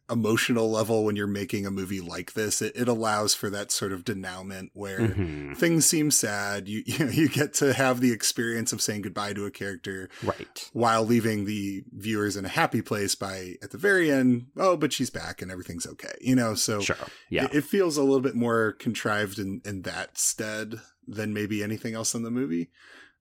emotional 0.09 0.69
level 0.69 1.05
when 1.05 1.15
you're 1.15 1.25
making 1.25 1.65
a 1.65 1.71
movie 1.71 2.01
like 2.01 2.33
this. 2.33 2.61
It, 2.61 2.75
it 2.75 2.89
allows 2.89 3.33
for 3.33 3.49
that 3.49 3.71
sort 3.71 3.93
of 3.93 4.03
denouement 4.03 4.71
where 4.73 4.99
Mhm. 4.99 5.55
things 5.55 5.85
seem 5.85 6.11
sad. 6.11 6.67
You, 6.67 6.83
you 6.85 6.99
know, 6.99 7.09
you 7.11 7.29
get 7.29 7.53
to 7.55 7.71
have 7.71 8.01
the 8.01 8.11
experience 8.11 8.73
of 8.73 8.81
saying 8.81 9.03
goodbye 9.03 9.31
to 9.33 9.45
a 9.45 9.51
character 9.51 10.09
Right. 10.21 10.69
while 10.73 11.05
leaving 11.05 11.45
the 11.45 11.85
viewers 11.93 12.35
in 12.35 12.43
a 12.43 12.49
happy 12.49 12.81
place 12.81 13.15
by 13.15 13.55
at 13.63 13.71
the 13.71 13.77
very 13.77 14.11
end, 14.11 14.47
oh, 14.57 14.75
but 14.75 14.91
she's 14.91 15.09
back 15.09 15.41
and 15.41 15.49
everything's 15.49 15.87
okay. 15.87 16.15
You 16.19 16.35
know, 16.35 16.55
so 16.55 16.81
Sure. 16.81 16.97
Yeah. 17.29 17.45
it, 17.45 17.55
it 17.55 17.63
feels 17.63 17.95
a 17.95 18.03
little 18.03 18.19
bit 18.19 18.35
more 18.35 18.73
contrived 18.73 19.39
in, 19.39 19.61
in 19.63 19.83
that 19.83 20.17
stead 20.17 20.81
than 21.07 21.33
maybe 21.33 21.63
anything 21.63 21.93
else 21.93 22.13
in 22.13 22.23
the 22.23 22.31
movie. 22.31 22.69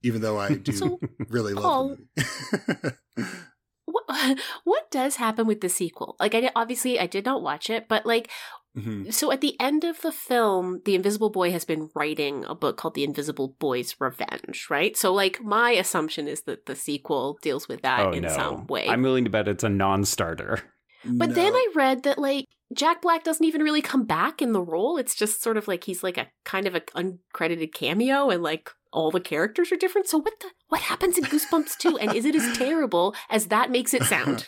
Even 0.03 0.21
though 0.21 0.39
I 0.39 0.53
do 0.55 0.71
So, 0.71 0.99
really 1.29 1.53
love 1.53 1.63
Paul- 1.63 1.97
the 2.15 2.95
movie. 3.17 3.29
what, 3.85 4.03
what 4.63 4.91
does 4.91 5.15
happen 5.17 5.45
with 5.47 5.61
the 5.61 5.69
sequel? 5.69 6.15
Like, 6.19 6.33
I 6.35 6.51
obviously 6.55 6.99
I 6.99 7.07
did 7.07 7.25
not 7.25 7.41
watch 7.41 7.69
it, 7.69 7.87
but 7.87 8.05
like, 8.05 8.29
Mhm. 8.77 9.13
so 9.13 9.33
at 9.33 9.41
the 9.41 9.59
end 9.59 9.83
of 9.83 9.99
the 10.01 10.13
film, 10.13 10.81
the 10.85 10.95
Invisible 10.95 11.29
Boy 11.29 11.51
has 11.51 11.65
been 11.65 11.89
writing 11.93 12.45
a 12.45 12.55
book 12.55 12.77
called 12.77 12.93
The 12.93 13.03
Invisible 13.03 13.49
Boy's 13.59 13.95
Revenge, 13.99 14.67
right? 14.69 14.95
So, 14.95 15.13
like, 15.13 15.43
my 15.43 15.71
assumption 15.71 16.25
is 16.29 16.43
that 16.43 16.67
the 16.67 16.75
sequel 16.77 17.37
deals 17.41 17.67
with 17.67 17.81
that 17.81 17.99
oh 18.05 18.11
in 18.11 18.23
no. 18.23 18.29
some 18.29 18.67
way. 18.67 18.87
I'm 18.87 19.01
willing 19.03 19.25
to 19.25 19.29
bet 19.29 19.49
it's 19.49 19.65
a 19.65 19.69
non-starter. 19.69 20.61
But 21.03 21.35
then 21.35 21.51
I 21.53 21.67
read 21.75 22.03
that 22.03 22.17
like 22.17 22.45
Jack 22.73 23.01
Black 23.01 23.23
doesn't 23.23 23.45
even 23.45 23.61
really 23.61 23.81
come 23.81 24.05
back 24.05 24.41
in 24.41 24.53
the 24.53 24.61
role. 24.61 24.97
It's 24.97 25.15
just 25.15 25.41
sort 25.41 25.57
of 25.57 25.67
like 25.67 25.83
he's 25.83 26.03
like 26.03 26.17
a 26.17 26.27
kind 26.45 26.67
of 26.67 26.75
a 26.75 26.81
uncredited 26.81 27.73
cameo 27.73 28.29
and 28.29 28.41
like 28.41 28.71
all 28.93 29.11
the 29.11 29.19
characters 29.19 29.71
are 29.71 29.77
different. 29.77 30.07
So 30.07 30.17
what 30.17 30.39
the 30.39 30.49
what 30.69 30.81
happens 30.81 31.17
in 31.17 31.25
Goosebumps 31.25 31.77
2 31.77 31.97
and 31.97 32.15
is 32.15 32.25
it 32.25 32.35
as 32.35 32.57
terrible 32.57 33.15
as 33.29 33.47
that 33.47 33.71
makes 33.71 33.93
it 33.93 34.03
sound? 34.03 34.47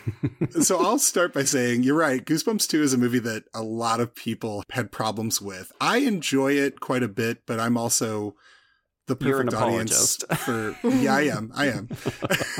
so 0.62 0.80
I'll 0.80 0.98
start 0.98 1.32
by 1.32 1.44
saying 1.44 1.82
you're 1.82 1.96
right. 1.96 2.24
Goosebumps 2.24 2.68
2 2.68 2.82
is 2.82 2.92
a 2.92 2.98
movie 2.98 3.18
that 3.20 3.44
a 3.54 3.62
lot 3.62 4.00
of 4.00 4.14
people 4.14 4.64
had 4.70 4.92
problems 4.92 5.40
with. 5.40 5.72
I 5.80 5.98
enjoy 5.98 6.52
it 6.52 6.80
quite 6.80 7.02
a 7.02 7.08
bit, 7.08 7.46
but 7.46 7.58
I'm 7.58 7.76
also 7.76 8.36
the 9.06 9.16
perfect 9.16 9.54
audience 9.54 10.16
for 10.38 10.76
Yeah, 10.84 11.14
I 11.14 11.22
am. 11.22 11.52
I 11.54 11.66
am. 11.66 11.88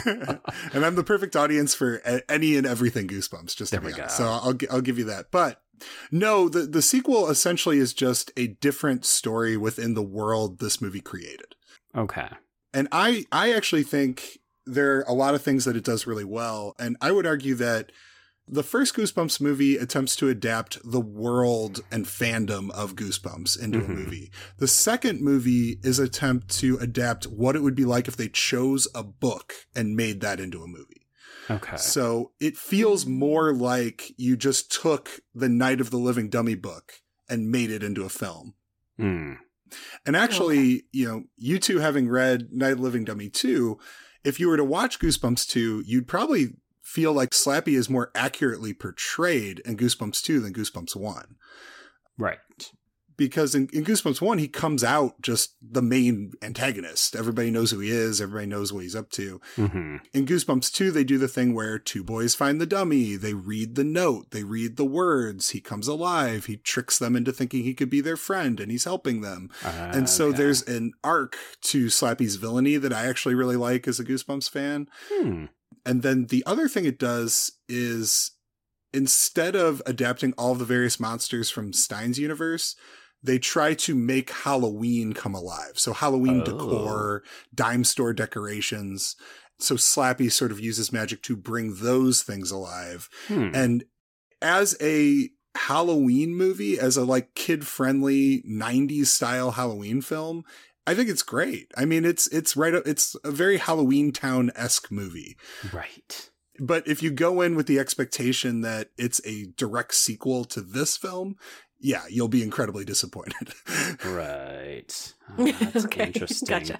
and 0.72 0.84
I'm 0.84 0.94
the 0.94 1.04
perfect 1.04 1.36
audience 1.36 1.74
for 1.74 2.00
any 2.28 2.56
and 2.56 2.66
everything 2.66 3.08
Goosebumps, 3.08 3.56
just 3.56 3.72
to 3.72 3.80
be 3.80 3.86
we 3.88 3.92
honest. 3.94 4.18
go. 4.18 4.24
So 4.24 4.30
I'll 4.30 4.58
I'll 4.70 4.80
give 4.80 4.98
you 4.98 5.04
that. 5.04 5.30
But 5.30 5.62
no, 6.10 6.48
the 6.48 6.60
the 6.62 6.82
sequel 6.82 7.28
essentially 7.28 7.78
is 7.78 7.94
just 7.94 8.32
a 8.36 8.48
different 8.48 9.04
story 9.04 9.56
within 9.56 9.94
the 9.94 10.02
world 10.02 10.58
this 10.58 10.80
movie 10.80 11.00
created. 11.00 11.54
Okay. 11.96 12.28
And 12.74 12.88
I 12.90 13.24
I 13.30 13.52
actually 13.52 13.84
think 13.84 14.38
there 14.66 14.98
are 14.98 15.04
a 15.08 15.12
lot 15.12 15.34
of 15.34 15.42
things 15.42 15.64
that 15.64 15.76
it 15.76 15.84
does 15.84 16.06
really 16.06 16.24
well. 16.24 16.74
And 16.78 16.96
I 17.00 17.12
would 17.12 17.26
argue 17.26 17.54
that 17.56 17.90
the 18.48 18.62
first 18.62 18.94
Goosebumps 18.94 19.40
movie 19.40 19.76
attempts 19.76 20.16
to 20.16 20.28
adapt 20.28 20.78
the 20.84 21.00
world 21.00 21.80
and 21.90 22.04
fandom 22.06 22.70
of 22.72 22.96
Goosebumps 22.96 23.58
into 23.60 23.78
Mhm. 23.78 23.84
a 23.84 23.88
movie. 23.88 24.32
The 24.58 24.68
second 24.68 25.20
movie 25.20 25.78
is 25.82 25.98
attempt 25.98 26.48
to 26.58 26.76
adapt 26.78 27.26
what 27.26 27.56
it 27.56 27.62
would 27.62 27.74
be 27.76 27.84
like 27.84 28.08
if 28.08 28.16
they 28.16 28.28
chose 28.28 28.88
a 28.94 29.02
book 29.02 29.54
and 29.74 29.96
made 29.96 30.20
that 30.20 30.40
into 30.40 30.62
a 30.62 30.66
movie. 30.68 31.06
Okay. 31.50 31.76
So 31.76 32.32
it 32.40 32.56
feels 32.56 33.06
more 33.06 33.52
like 33.54 34.12
you 34.16 34.36
just 34.36 34.70
took 34.72 35.20
the 35.34 35.48
Night 35.48 35.80
of 35.80 35.90
the 35.90 35.98
Living 35.98 36.28
Dummy 36.28 36.54
book 36.54 36.94
and 37.28 37.50
made 37.50 37.70
it 37.70 37.82
into 37.82 38.04
a 38.04 38.08
film. 38.08 38.54
Hmm. 38.98 39.34
And 40.04 40.14
actually, 40.16 40.84
you 40.92 41.06
know, 41.08 41.24
you 41.36 41.58
two 41.58 41.78
having 41.78 42.08
read 42.08 42.52
Night 42.52 42.72
of 42.72 42.78
the 42.78 42.84
Living 42.84 43.04
Dummy 43.04 43.30
2, 43.30 43.78
if 44.22 44.38
you 44.38 44.48
were 44.48 44.56
to 44.58 44.64
watch 44.64 44.98
Goosebumps 44.98 45.48
2, 45.48 45.82
you'd 45.86 46.06
probably 46.06 46.56
feel 46.92 47.12
like 47.12 47.30
Slappy 47.30 47.74
is 47.76 47.88
more 47.88 48.10
accurately 48.14 48.74
portrayed 48.74 49.60
in 49.60 49.76
Goosebumps 49.78 50.22
2 50.22 50.40
than 50.40 50.52
Goosebumps 50.52 50.94
1. 50.94 51.36
Right. 52.18 52.38
Because 53.16 53.54
in, 53.54 53.68
in 53.72 53.84
Goosebumps 53.84 54.20
1, 54.20 54.38
he 54.38 54.48
comes 54.48 54.82
out 54.82 55.20
just 55.20 55.54
the 55.62 55.82
main 55.82 56.32
antagonist. 56.42 57.14
Everybody 57.14 57.50
knows 57.50 57.70
who 57.70 57.78
he 57.78 57.90
is, 57.90 58.20
everybody 58.20 58.46
knows 58.46 58.72
what 58.72 58.82
he's 58.82 58.96
up 58.96 59.10
to. 59.12 59.40
hmm 59.56 59.96
In 60.14 60.26
Goosebumps 60.26 60.72
2, 60.72 60.90
they 60.90 61.04
do 61.04 61.18
the 61.18 61.28
thing 61.28 61.54
where 61.54 61.78
two 61.78 62.02
boys 62.02 62.34
find 62.34 62.60
the 62.60 62.66
dummy, 62.66 63.16
they 63.16 63.34
read 63.34 63.74
the 63.74 63.84
note, 63.84 64.30
they 64.30 64.44
read 64.44 64.76
the 64.76 64.84
words, 64.86 65.50
he 65.50 65.60
comes 65.60 65.86
alive, 65.88 66.46
he 66.46 66.56
tricks 66.56 66.98
them 66.98 67.14
into 67.14 67.32
thinking 67.32 67.62
he 67.64 67.74
could 67.74 67.90
be 67.90 68.00
their 68.00 68.16
friend, 68.16 68.58
and 68.60 68.70
he's 68.72 68.84
helping 68.84 69.20
them. 69.20 69.50
And 69.62 70.08
so 70.08 70.28
Okay. 70.28 70.38
there's 70.38 70.62
an 70.62 70.92
arc 71.04 71.36
to 71.62 71.86
Slappy's 71.86 72.36
villainy 72.36 72.76
that 72.78 72.92
I 72.94 73.06
actually 73.06 73.34
really 73.34 73.56
like 73.56 73.86
as 73.86 74.00
a 74.00 74.04
Goosebumps 74.04 74.50
fan. 74.50 74.88
Hmm. 75.10 75.44
And 75.84 76.02
then 76.02 76.26
the 76.26 76.42
other 76.46 76.68
thing 76.68 76.84
it 76.84 76.98
does 76.98 77.52
is 77.68 78.32
instead 78.92 79.56
of 79.56 79.82
adapting 79.86 80.32
all 80.36 80.54
the 80.54 80.64
various 80.64 81.00
monsters 81.00 81.50
from 81.50 81.72
Stine's 81.72 82.18
universe, 82.18 82.76
they 83.22 83.38
try 83.38 83.74
to 83.74 83.94
make 83.94 84.30
Halloween 84.30 85.12
come 85.12 85.34
alive. 85.34 85.72
So 85.78 85.92
Halloween 85.92 86.40
Oh. 86.42 86.44
decor, 86.44 87.22
dime 87.54 87.84
store 87.84 88.12
decorations. 88.12 89.16
So 89.58 89.76
Slappy 89.76 90.30
sort 90.30 90.50
of 90.50 90.60
uses 90.60 90.92
magic 90.92 91.22
to 91.22 91.36
bring 91.36 91.76
those 91.76 92.22
things 92.22 92.50
alive. 92.50 93.08
Hmm. 93.28 93.50
And 93.54 93.84
as 94.40 94.76
a 94.80 95.30
Halloween 95.54 96.34
movie, 96.34 96.78
as 96.78 96.96
a 96.96 97.04
like 97.04 97.34
kid 97.34 97.66
friendly 97.66 98.42
90s 98.42 99.06
style 99.06 99.52
Halloween 99.52 100.00
film, 100.00 100.44
I 100.86 100.94
think 100.94 101.08
it's 101.08 101.22
great. 101.22 101.70
I 101.76 101.84
mean, 101.84 102.04
it's 102.04 102.26
it's 102.28 102.56
right 102.56 102.74
up 102.74 102.86
it's 102.86 103.14
a 103.24 103.30
very 103.30 103.58
Halloween 103.58 104.12
town 104.12 104.50
esque 104.56 104.90
movie. 104.90 105.36
Right. 105.72 106.30
But 106.60 106.86
if 106.86 107.02
you 107.02 107.10
go 107.10 107.40
in 107.40 107.54
with 107.56 107.66
the 107.66 107.78
expectation 107.78 108.60
that 108.60 108.90
it's 108.98 109.20
a 109.26 109.46
direct 109.56 109.94
sequel 109.94 110.44
to 110.46 110.60
this 110.60 110.96
film, 110.96 111.36
yeah, 111.80 112.02
you'll 112.10 112.28
be 112.28 112.42
incredibly 112.42 112.84
disappointed. 112.84 113.54
Right. 114.04 115.14
Oh, 115.38 115.44
that's 115.60 115.84
Okay, 115.86 116.06
interesting. 116.06 116.46
gotcha. 116.48 116.78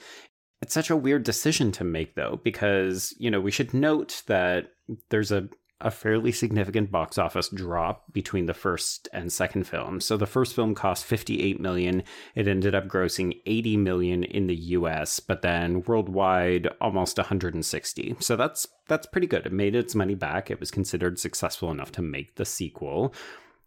It's 0.60 0.74
such 0.74 0.90
a 0.90 0.96
weird 0.96 1.24
decision 1.24 1.72
to 1.72 1.84
make, 1.84 2.14
though, 2.14 2.40
because, 2.44 3.14
you 3.18 3.30
know, 3.30 3.40
we 3.40 3.50
should 3.50 3.72
note 3.74 4.22
that 4.26 4.70
there's 5.10 5.32
a, 5.32 5.48
a 5.82 5.90
fairly 5.90 6.32
significant 6.32 6.90
box 6.90 7.18
office 7.18 7.48
drop 7.48 8.12
between 8.12 8.46
the 8.46 8.54
first 8.54 9.08
and 9.12 9.32
second 9.32 9.64
film. 9.64 10.00
So 10.00 10.16
the 10.16 10.26
first 10.26 10.54
film 10.54 10.74
cost 10.74 11.04
58 11.04 11.60
million. 11.60 12.02
It 12.34 12.48
ended 12.48 12.74
up 12.74 12.86
grossing 12.86 13.40
80 13.46 13.76
million 13.76 14.24
in 14.24 14.46
the 14.46 14.56
US, 14.56 15.20
but 15.20 15.42
then 15.42 15.82
worldwide 15.82 16.68
almost 16.80 17.18
160. 17.18 18.16
So 18.20 18.36
that's 18.36 18.66
that's 18.88 19.06
pretty 19.06 19.26
good. 19.26 19.46
It 19.46 19.52
made 19.52 19.74
its 19.74 19.94
money 19.94 20.14
back. 20.14 20.50
It 20.50 20.60
was 20.60 20.70
considered 20.70 21.18
successful 21.18 21.70
enough 21.70 21.92
to 21.92 22.02
make 22.02 22.36
the 22.36 22.44
sequel. 22.44 23.14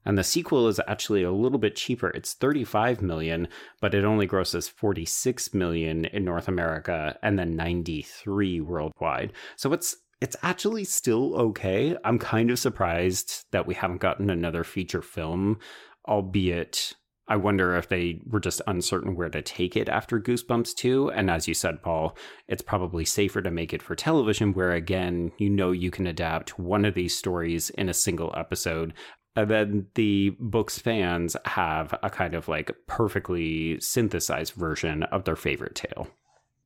And 0.05 0.17
the 0.17 0.23
sequel 0.23 0.67
is 0.67 0.79
actually 0.87 1.23
a 1.23 1.31
little 1.31 1.57
bit 1.57 1.75
cheaper. 1.75 2.09
It's 2.09 2.33
35 2.33 3.01
million, 3.01 3.47
but 3.81 3.95
it 3.95 4.05
only 4.05 4.27
grosses 4.27 4.67
46 4.67 5.53
million 5.53 6.05
in 6.05 6.23
North 6.23 6.47
America 6.47 7.17
and 7.23 7.39
then 7.39 7.55
93 7.55 8.61
worldwide. 8.61 9.33
So 9.55 9.73
it's 9.73 9.95
it's 10.21 10.35
actually 10.41 10.85
still 10.85 11.35
okay. 11.35 11.95
I'm 12.03 12.19
kind 12.19 12.49
of 12.51 12.59
surprised 12.59 13.45
that 13.51 13.67
we 13.67 13.73
haven't 13.73 14.01
gotten 14.01 14.29
another 14.29 14.63
feature 14.63 15.01
film, 15.01 15.59
albeit 16.07 16.93
I 17.27 17.37
wonder 17.37 17.75
if 17.75 17.89
they 17.89 18.21
were 18.27 18.39
just 18.39 18.61
uncertain 18.67 19.15
where 19.15 19.29
to 19.29 19.41
take 19.41 19.75
it 19.75 19.89
after 19.89 20.19
Goosebumps 20.19 20.75
2. 20.75 21.11
And 21.11 21.31
as 21.31 21.47
you 21.47 21.55
said, 21.55 21.81
Paul, 21.81 22.15
it's 22.47 22.61
probably 22.61 23.03
safer 23.03 23.41
to 23.41 23.49
make 23.49 23.73
it 23.73 23.81
for 23.81 23.95
television, 23.95 24.53
where 24.53 24.71
again, 24.71 25.31
you 25.39 25.49
know 25.49 25.71
you 25.71 25.89
can 25.89 26.05
adapt 26.05 26.59
one 26.59 26.85
of 26.85 26.93
these 26.93 27.17
stories 27.17 27.71
in 27.71 27.89
a 27.89 27.95
single 27.95 28.33
episode. 28.37 28.93
And 29.35 29.49
then 29.49 29.87
the 29.95 30.35
book's 30.39 30.77
fans 30.77 31.35
have 31.45 31.97
a 32.03 32.09
kind 32.09 32.35
of 32.35 32.47
like 32.47 32.71
perfectly 32.87 33.79
synthesized 33.79 34.53
version 34.53 35.03
of 35.03 35.23
their 35.23 35.35
favorite 35.35 35.75
tale. 35.75 36.07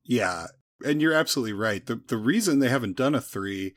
yeah, 0.04 0.46
and 0.84 1.00
you're 1.02 1.12
absolutely 1.14 1.52
right. 1.54 1.84
The 1.84 2.00
the 2.06 2.16
reason 2.16 2.58
they 2.58 2.68
haven't 2.68 2.96
done 2.96 3.14
a 3.14 3.20
3 3.20 3.74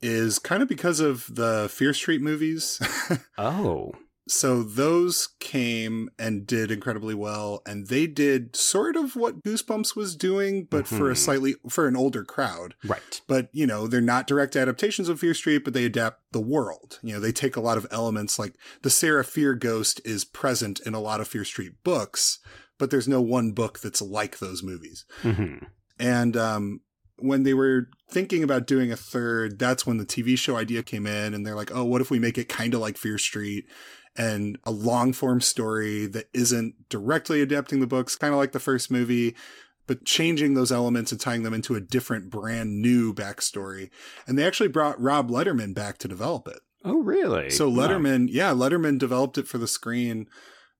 is 0.00 0.38
kind 0.38 0.62
of 0.62 0.68
because 0.68 1.00
of 1.00 1.26
the 1.34 1.68
Fear 1.72 1.92
Street 1.94 2.20
movies. 2.22 2.80
Oh, 3.38 3.92
so 4.30 4.62
those 4.62 5.28
came 5.40 6.10
and 6.18 6.46
did 6.46 6.70
incredibly 6.70 7.14
well 7.14 7.62
and 7.64 7.86
they 7.86 8.06
did 8.06 8.54
sort 8.54 8.94
of 8.94 9.16
what 9.16 9.42
goosebumps 9.42 9.96
was 9.96 10.14
doing 10.14 10.66
but 10.70 10.86
for 10.86 11.08
a 11.10 11.14
Mhm. 11.14 11.16
slightly 11.16 11.54
for 11.70 11.88
an 11.88 11.96
older 11.96 12.24
crowd 12.24 12.74
right. 12.84 13.22
but 13.26 13.48
you 13.52 13.66
know 13.66 13.86
they're 13.86 14.02
not 14.02 14.26
direct 14.26 14.54
adaptations 14.54 15.08
of 15.08 15.18
fear 15.18 15.32
street 15.32 15.64
but 15.64 15.72
they 15.72 15.86
adapt 15.86 16.20
the 16.32 16.42
world 16.42 16.98
you 17.02 17.14
know 17.14 17.20
they 17.20 17.32
take 17.32 17.56
a 17.56 17.60
lot 17.62 17.78
of 17.78 17.86
elements 17.90 18.38
like 18.38 18.54
the 18.82 18.90
Sarah 18.90 19.24
Fier 19.24 19.54
ghost 19.54 19.98
is 20.04 20.26
present 20.26 20.78
in 20.84 20.92
a 20.92 21.00
lot 21.00 21.22
of 21.22 21.28
fear 21.28 21.44
street 21.44 21.82
books 21.82 22.38
but 22.76 22.90
there's 22.90 23.08
no 23.08 23.22
one 23.22 23.52
book 23.52 23.78
that's 23.78 24.02
like 24.02 24.40
those 24.40 24.62
movies 24.62 25.06
hmm 25.22 25.56
and 25.98 26.36
um, 26.36 26.80
when 27.18 27.42
they 27.42 27.54
were 27.54 27.88
thinking 28.10 28.42
about 28.42 28.66
doing 28.66 28.92
a 28.92 28.96
third, 28.96 29.58
that's 29.58 29.86
when 29.86 29.98
the 29.98 30.06
TV 30.06 30.38
show 30.38 30.56
idea 30.56 30.82
came 30.82 31.06
in, 31.06 31.34
and 31.34 31.44
they're 31.44 31.56
like, 31.56 31.74
"Oh, 31.74 31.84
what 31.84 32.00
if 32.00 32.10
we 32.10 32.18
make 32.18 32.38
it 32.38 32.48
kind 32.48 32.74
of 32.74 32.80
like 32.80 32.96
Fear 32.96 33.18
Street?" 33.18 33.66
And 34.16 34.58
a 34.64 34.70
long 34.70 35.12
form 35.12 35.40
story 35.40 36.06
that 36.06 36.28
isn't 36.34 36.88
directly 36.88 37.40
adapting 37.40 37.80
the 37.80 37.86
books, 37.86 38.16
kind 38.16 38.32
of 38.32 38.38
like 38.38 38.52
the 38.52 38.58
first 38.58 38.90
movie, 38.90 39.36
but 39.86 40.04
changing 40.04 40.54
those 40.54 40.72
elements 40.72 41.12
and 41.12 41.20
tying 41.20 41.44
them 41.44 41.54
into 41.54 41.76
a 41.76 41.80
different, 41.80 42.30
brand 42.30 42.82
new 42.82 43.14
backstory. 43.14 43.90
And 44.26 44.36
they 44.36 44.44
actually 44.44 44.68
brought 44.68 45.00
Rob 45.00 45.30
Letterman 45.30 45.72
back 45.72 45.98
to 45.98 46.08
develop 46.08 46.48
it. 46.48 46.58
Oh, 46.84 46.98
really? 46.98 47.50
So 47.50 47.68
Wow. 47.68 47.88
Letterman, 47.88 48.28
yeah, 48.30 48.52
Letterman 48.52 48.98
developed 48.98 49.38
it 49.38 49.46
for 49.46 49.58
the 49.58 49.68
screen 49.68 50.26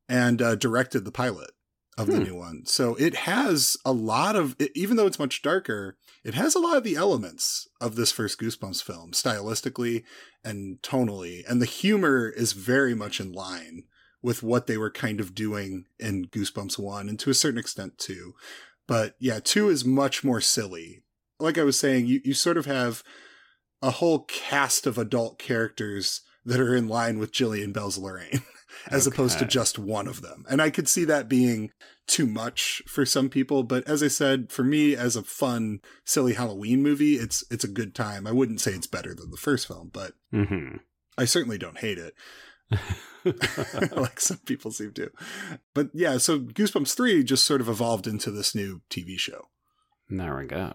and 0.08 0.42
uh, 0.42 0.54
directed 0.56 1.04
the 1.04 1.12
pilot 1.12 1.50
of 1.98 2.06
the 2.06 2.16
Hmm. 2.18 2.24
new 2.24 2.34
one. 2.36 2.62
So 2.64 2.94
it 2.94 3.14
has 3.14 3.76
a 3.84 3.92
lot 3.92 4.36
of, 4.36 4.56
it, 4.58 4.70
even 4.74 4.96
though 4.96 5.06
it's 5.06 5.18
much 5.18 5.42
darker, 5.42 5.96
it 6.24 6.34
has 6.34 6.54
a 6.54 6.60
lot 6.60 6.76
of 6.76 6.84
the 6.84 6.96
elements 6.96 7.68
of 7.80 7.96
this 7.96 8.12
first 8.12 8.40
Goosebumps 8.40 8.82
film, 8.82 9.10
stylistically 9.12 10.04
and 10.44 10.80
tonally. 10.82 11.42
And 11.48 11.60
the 11.60 11.66
humor 11.66 12.28
is 12.28 12.52
very 12.52 12.94
much 12.94 13.20
in 13.20 13.32
line 13.32 13.82
with 14.22 14.42
what 14.42 14.66
they 14.66 14.76
were 14.78 14.90
kind 14.90 15.20
of 15.20 15.34
doing 15.34 15.86
in 15.98 16.26
Goosebumps 16.26 16.78
1 16.78 17.08
and 17.08 17.18
to 17.20 17.30
a 17.30 17.34
certain 17.34 17.58
extent 17.58 17.98
2. 17.98 18.34
But 18.86 19.14
yeah, 19.18 19.40
2 19.40 19.68
is 19.68 19.84
much 19.84 20.24
more 20.24 20.40
silly. 20.40 21.02
Like 21.40 21.58
I 21.58 21.64
was 21.64 21.78
saying, 21.78 22.06
you, 22.06 22.20
you 22.24 22.34
sort 22.34 22.56
of 22.56 22.66
have 22.66 23.02
a 23.82 23.90
whole 23.92 24.20
cast 24.24 24.86
of 24.86 24.98
adult 24.98 25.38
characters 25.38 26.22
that 26.44 26.60
are 26.60 26.74
in 26.74 26.88
line 26.88 27.18
with 27.18 27.32
Jillian 27.32 27.72
Bell's 27.72 27.98
Lorraine, 27.98 28.42
as 28.90 29.06
opposed 29.06 29.38
to 29.38 29.44
just 29.44 29.78
one 29.78 30.06
of 30.08 30.22
them. 30.22 30.44
And 30.48 30.62
I 30.62 30.70
could 30.70 30.88
see 30.88 31.04
that 31.04 31.28
being 31.28 31.70
too 32.06 32.26
much 32.26 32.82
for 32.86 33.04
some 33.04 33.28
people, 33.28 33.62
but 33.62 33.86
as 33.86 34.02
I 34.02 34.08
said, 34.08 34.50
for 34.50 34.64
me 34.64 34.94
as 34.96 35.16
a 35.16 35.22
fun, 35.22 35.80
silly 36.04 36.34
Halloween 36.34 36.82
movie, 36.82 37.14
it's 37.14 37.44
it's 37.50 37.64
a 37.64 37.68
good 37.68 37.94
time. 37.94 38.26
I 38.26 38.32
wouldn't 38.32 38.60
say 38.60 38.72
it's 38.72 38.86
better 38.86 39.14
than 39.14 39.30
the 39.30 39.36
first 39.36 39.66
film, 39.66 39.90
but 39.92 40.12
Mhm. 40.32 40.80
I 41.16 41.24
certainly 41.24 41.58
don't 41.58 41.78
hate 41.78 41.98
it. 41.98 42.14
like 43.92 44.20
some 44.20 44.38
people 44.46 44.70
seem 44.70 44.92
to. 44.94 45.10
But 45.74 45.90
yeah, 45.92 46.18
so 46.18 46.38
Goosebumps 46.38 46.94
3 46.94 47.24
just 47.24 47.44
sort 47.44 47.60
of 47.60 47.68
evolved 47.68 48.06
into 48.06 48.30
this 48.30 48.54
new 48.54 48.80
TV 48.90 49.18
show. 49.18 49.48
There 50.08 50.36
we 50.36 50.46
go. 50.46 50.72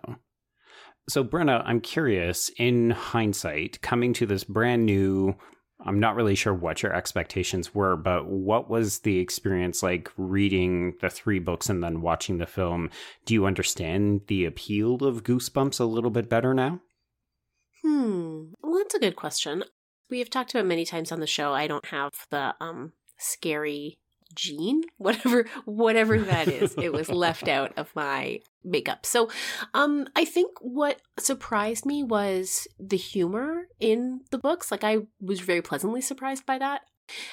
So, 1.10 1.24
Brenna, 1.24 1.64
I'm 1.66 1.82
curious, 1.82 2.49
in 2.58 2.91
hindsight, 2.91 3.82
coming 3.82 4.14
to 4.14 4.26
this 4.26 4.43
brand 4.43 4.86
new, 4.86 5.36
I'm 5.86 6.00
not 6.00 6.16
really 6.16 6.36
sure 6.36 6.54
what 6.54 6.82
your 6.82 6.94
expectations 6.94 7.76
were, 7.76 7.96
but 7.96 8.28
what 8.28 8.70
was 8.70 9.00
the 9.00 9.20
experience 9.20 9.84
like 9.84 10.12
reading 10.18 10.96
the 11.02 11.10
three 11.10 11.40
books 11.40 11.70
and 11.70 11.84
then 11.84 12.02
watching 12.02 12.38
the 12.38 12.46
film? 12.46 12.90
Do 13.26 13.34
you 13.34 13.46
understand 13.46 14.22
the 14.28 14.46
appeal 14.46 15.04
of 15.04 15.24
Goosebumps 15.24 15.80
a 15.80 15.86
little 15.86 16.10
bit 16.10 16.30
better 16.30 16.54
now? 16.54 16.80
Hmm. 17.84 18.54
Well, 18.62 18.78
that's 18.78 18.96
a 18.96 19.00
good 19.00 19.16
question. 19.16 19.66
We 20.10 20.20
have 20.20 20.30
talked 20.30 20.54
about 20.54 20.66
many 20.66 20.86
times 20.86 21.12
on 21.12 21.20
the 21.20 21.28
show. 21.28 21.54
I 21.54 21.68
don't 21.68 21.86
have 21.88 22.14
the 22.30 22.56
um 22.62 22.94
scary 23.18 24.00
gene, 24.36 24.84
whatever 24.98 25.46
whatever 25.66 26.20
that 26.20 26.48
is. 26.48 26.76
it 26.78 26.94
was 26.94 27.10
left 27.10 27.48
out 27.48 27.74
of 27.78 27.96
my 27.96 28.40
makeup. 28.64 29.06
So, 29.06 29.30
um 29.74 30.08
I 30.16 30.26
think 30.26 30.52
what 30.62 31.02
surprised 31.18 31.86
me 31.86 32.04
was 32.04 32.68
the 32.80 32.98
humor 32.98 33.68
in 33.80 34.22
the 34.32 34.38
books. 34.38 34.72
Like 34.72 34.84
I 34.84 35.00
was 35.22 35.40
very 35.40 35.62
pleasantly 35.62 36.02
surprised 36.02 36.46
by 36.46 36.58
that. 36.60 36.82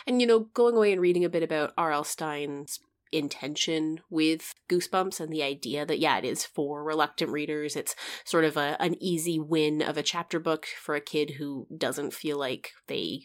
And 0.06 0.20
you 0.20 0.26
know, 0.26 0.40
going 0.54 0.76
away 0.76 0.92
and 0.92 1.00
reading 1.00 1.24
a 1.24 1.30
bit 1.30 1.42
about 1.42 1.72
R.L. 1.78 2.04
Stine's 2.04 2.80
intention 3.12 4.00
with 4.08 4.54
Goosebumps 4.68 5.20
and 5.20 5.32
the 5.32 5.42
idea 5.42 5.84
that 5.84 5.98
yeah, 5.98 6.18
it 6.18 6.24
is 6.24 6.44
for 6.44 6.82
reluctant 6.84 7.30
readers. 7.30 7.76
It's 7.76 7.94
sort 8.24 8.44
of 8.44 8.56
a 8.56 8.76
an 8.80 8.96
easy 9.00 9.38
win 9.38 9.82
of 9.82 9.96
a 9.96 10.02
chapter 10.02 10.38
book 10.38 10.66
for 10.80 10.94
a 10.94 11.00
kid 11.00 11.32
who 11.38 11.66
doesn't 11.76 12.14
feel 12.14 12.38
like 12.38 12.72
they 12.86 13.22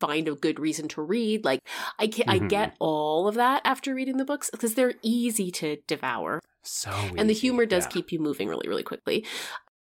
find 0.00 0.26
a 0.28 0.34
good 0.34 0.58
reason 0.58 0.88
to 0.88 1.02
read. 1.02 1.44
Like 1.44 1.60
I 1.98 2.06
can, 2.08 2.28
I 2.28 2.38
Mhm. 2.40 2.48
get 2.48 2.74
all 2.80 3.28
of 3.28 3.34
that 3.36 3.62
after 3.64 3.94
reading 3.94 4.16
the 4.16 4.24
books 4.24 4.50
because 4.50 4.74
they're 4.74 4.94
easy 5.02 5.50
to 5.52 5.76
devour 5.86 6.40
So, 6.62 6.90
and 7.16 7.28
the 7.28 7.34
humor 7.34 7.66
does 7.66 7.84
yeah. 7.84 7.90
keep 7.90 8.12
you 8.12 8.18
moving 8.18 8.48
really 8.48 8.68
really 8.68 8.82
quickly 8.82 9.24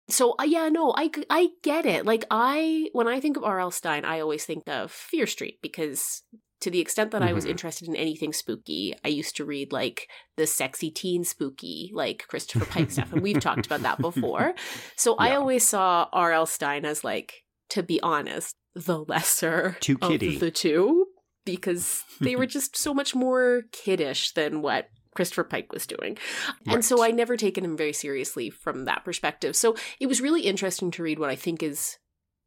so 0.09 0.35
uh, 0.39 0.43
yeah 0.43 0.69
no 0.69 0.93
I 0.97 1.09
I 1.29 1.49
get 1.63 1.85
it 1.85 2.05
like 2.05 2.25
i 2.29 2.89
when 2.93 3.07
i 3.07 3.19
think 3.21 3.37
of 3.37 3.43
rl 3.43 3.71
Stine 3.71 4.03
i 4.03 4.19
always 4.19 4.43
think 4.43 4.63
of 4.67 4.91
fear 4.91 5.25
street 5.27 5.59
because 5.61 6.23
to 6.59 6.69
the 6.69 6.79
extent 6.81 7.11
that 7.11 7.21
i 7.23 7.31
was 7.31 7.45
Mhm. 7.45 7.51
interested 7.51 7.87
in 7.87 7.95
anything 7.95 8.33
spooky 8.33 8.93
i 9.05 9.07
used 9.07 9.35
to 9.37 9.45
read 9.45 9.71
like 9.71 10.09
the 10.35 10.45
sexy 10.45 10.91
teen 10.91 11.23
spooky 11.23 11.89
like 11.93 12.25
christopher 12.27 12.65
pike 12.65 12.91
stuff 12.91 13.13
and 13.13 13.21
we've 13.21 13.39
talked 13.39 13.65
about 13.65 13.81
that 13.83 13.99
before 13.99 14.53
so 14.97 15.15
i 15.15 15.35
always 15.35 15.65
saw 15.65 16.07
rl 16.13 16.45
Stine 16.45 16.83
as 16.85 17.03
like 17.05 17.43
to 17.69 17.81
be 17.81 18.01
honest 18.01 18.55
the 18.75 18.99
lesser 18.99 19.77
Too 19.79 19.97
of 20.01 20.19
the 20.19 20.51
two 20.51 21.07
because 21.45 22.03
they 22.21 22.35
were 22.35 22.45
just 22.45 22.77
so 22.77 22.93
much 22.93 23.13
more 23.15 23.63
kiddish 23.71 24.31
than 24.31 24.61
what 24.61 24.89
Christopher 25.15 25.43
Pike 25.43 25.71
was 25.71 25.85
doing. 25.85 26.17
And 26.65 26.83
so 26.83 27.03
I 27.03 27.11
never 27.11 27.37
taken 27.37 27.63
him 27.63 27.77
very 27.77 27.93
seriously 27.93 28.49
from 28.49 28.85
that 28.85 29.05
perspective. 29.05 29.55
So 29.55 29.75
it 29.99 30.07
was 30.07 30.21
really 30.21 30.41
interesting 30.41 30.89
to 30.91 31.03
read 31.03 31.19
what 31.19 31.29
I 31.29 31.35
think 31.35 31.61
is, 31.61 31.97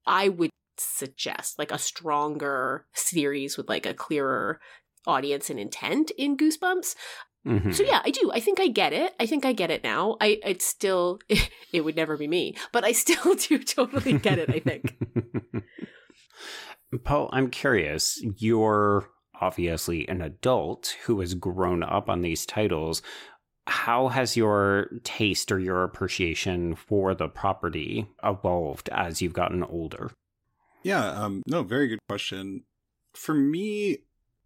I 0.04 0.28
would 0.28 0.50
suggest, 0.76 1.58
like 1.58 1.70
a 1.70 1.78
stronger 1.78 2.86
series 2.92 3.56
with 3.56 3.68
like 3.68 3.86
a 3.86 3.94
clearer 3.94 4.60
audience 5.06 5.48
and 5.48 5.60
intent 5.60 6.10
in 6.18 6.36
Goosebumps. 6.36 6.96
Mhm. 7.46 7.72
So 7.72 7.84
yeah, 7.84 8.00
I 8.04 8.10
do. 8.10 8.32
I 8.34 8.40
think 8.40 8.58
I 8.58 8.66
get 8.66 8.92
it. 8.92 9.14
I 9.20 9.26
think 9.26 9.44
I 9.44 9.52
get 9.52 9.70
it 9.70 9.84
now. 9.84 10.16
I 10.20 10.40
it's 10.44 10.66
still 10.66 11.20
it 11.72 11.84
would 11.84 11.94
never 11.94 12.16
be 12.16 12.26
me, 12.26 12.56
but 12.72 12.84
I 12.84 12.90
still 12.92 13.34
do 13.38 13.58
totally 13.58 14.14
get 14.14 14.38
it, 14.38 14.50
I 14.50 14.58
think. 14.58 14.96
Paul, 16.98 17.28
I'm 17.32 17.50
curious. 17.50 18.22
You're 18.38 19.08
obviously 19.40 20.08
an 20.08 20.22
adult 20.22 20.96
who 21.04 21.20
has 21.20 21.34
grown 21.34 21.82
up 21.82 22.08
on 22.08 22.22
these 22.22 22.46
titles. 22.46 23.02
How 23.66 24.08
has 24.08 24.36
your 24.36 24.90
taste 25.02 25.50
or 25.50 25.58
your 25.58 25.82
appreciation 25.82 26.74
for 26.74 27.14
the 27.14 27.28
property 27.28 28.06
evolved 28.22 28.88
as 28.90 29.20
you've 29.20 29.32
gotten 29.32 29.64
older? 29.64 30.10
Yeah, 30.82 31.10
um, 31.10 31.42
no, 31.46 31.62
very 31.62 31.88
good 31.88 31.98
question. 32.08 32.62
For 33.14 33.34
me, 33.34 33.98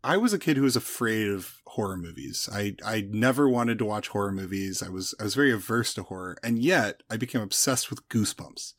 I 0.03 0.17
was 0.17 0.33
a 0.33 0.39
kid 0.39 0.57
who 0.57 0.63
was 0.63 0.77
afraid 0.77 1.29
of 1.29 1.61
horror 1.67 1.99
movies. 1.99 2.49
I 2.51 2.77
I 2.85 3.07
never 3.11 3.49
wanted 3.49 3.79
to 3.79 3.85
watch 3.85 4.09
horror 4.09 4.33
movies. 4.33 4.83
I 4.83 4.89
was 4.89 5.15
I 5.21 5.25
was 5.25 5.35
very 5.35 5.53
averse 5.53 5.93
to 5.95 6.05
horror, 6.05 6.37
and 6.43 6.59
yet 6.59 7.03
I 7.11 7.19
became 7.19 7.43
obsessed 7.43 7.91
with 7.91 8.09
Goosebumps. 8.09 8.73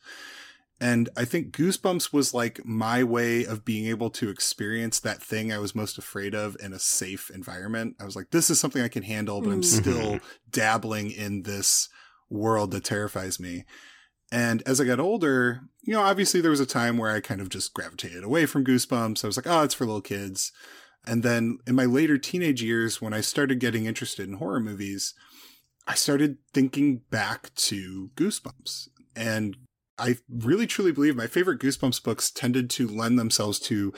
And 0.82 1.10
I 1.16 1.26
think 1.26 1.56
Goosebumps 1.56 2.12
was 2.12 2.34
like 2.34 2.66
my 2.66 3.04
way 3.04 3.46
of 3.46 3.64
being 3.64 3.86
able 3.86 4.10
to 4.10 4.30
experience 4.30 5.00
that 5.00 5.22
thing 5.22 5.54
I 5.54 5.60
was 5.60 5.76
most 5.76 6.00
afraid 6.00 6.34
of 6.34 6.58
in 6.60 6.74
a 6.74 6.80
safe 6.80 7.30
environment. 7.30 7.96
I 8.02 8.04
was 8.06 8.16
like, 8.16 8.32
this 8.32 8.50
is 8.50 8.60
something 8.60 8.82
I 8.82 8.88
can 8.88 9.04
handle, 9.04 9.42
but 9.42 9.52
I'm 9.52 9.62
Mm. 9.62 9.82
still 9.82 10.20
dabbling 10.50 11.12
in 11.12 11.44
this 11.44 11.88
world 12.32 12.72
that 12.72 12.84
terrifies 12.84 13.40
me. 13.40 13.64
And 14.32 14.64
as 14.66 14.82
I 14.82 14.86
got 14.86 15.00
older, 15.00 15.62
you 15.84 15.94
know, 15.94 16.02
obviously 16.02 16.42
there 16.42 16.50
was 16.50 16.60
a 16.60 16.66
time 16.66 16.98
where 16.98 17.12
I 17.12 17.20
kind 17.20 17.42
of 17.42 17.50
just 17.50 17.76
gravitated 17.76 18.24
away 18.24 18.48
from 18.48 18.66
Goosebumps. 18.66 19.24
I 19.24 19.28
was 19.28 19.38
like, 19.38 19.48
oh, 19.48 19.62
it's 19.62 19.76
for 19.76 19.86
little 19.86 20.02
kids. 20.02 20.52
And 21.06 21.22
then 21.22 21.60
in 21.68 21.76
my 21.76 21.86
later 21.86 22.18
teenage 22.18 22.64
years, 22.64 23.00
when 23.00 23.14
I 23.14 23.22
started 23.22 23.60
getting 23.60 23.86
interested 23.86 24.28
in 24.28 24.36
horror 24.38 24.60
movies, 24.60 25.14
I 25.86 25.94
started 25.94 26.38
thinking 26.54 27.02
back 27.12 27.54
to 27.56 28.10
Goosebumps. 28.16 28.88
And 29.16 29.58
I 30.02 30.18
really 30.30 30.68
truly 30.68 30.92
believe 30.92 31.16
my 31.16 31.28
favorite 31.28 31.60
Goosebumps 31.60 32.04
books 32.04 32.32
tended 32.32 32.70
to 32.72 32.88
lend 32.88 33.18
themselves 33.18 33.60
to 33.62 33.94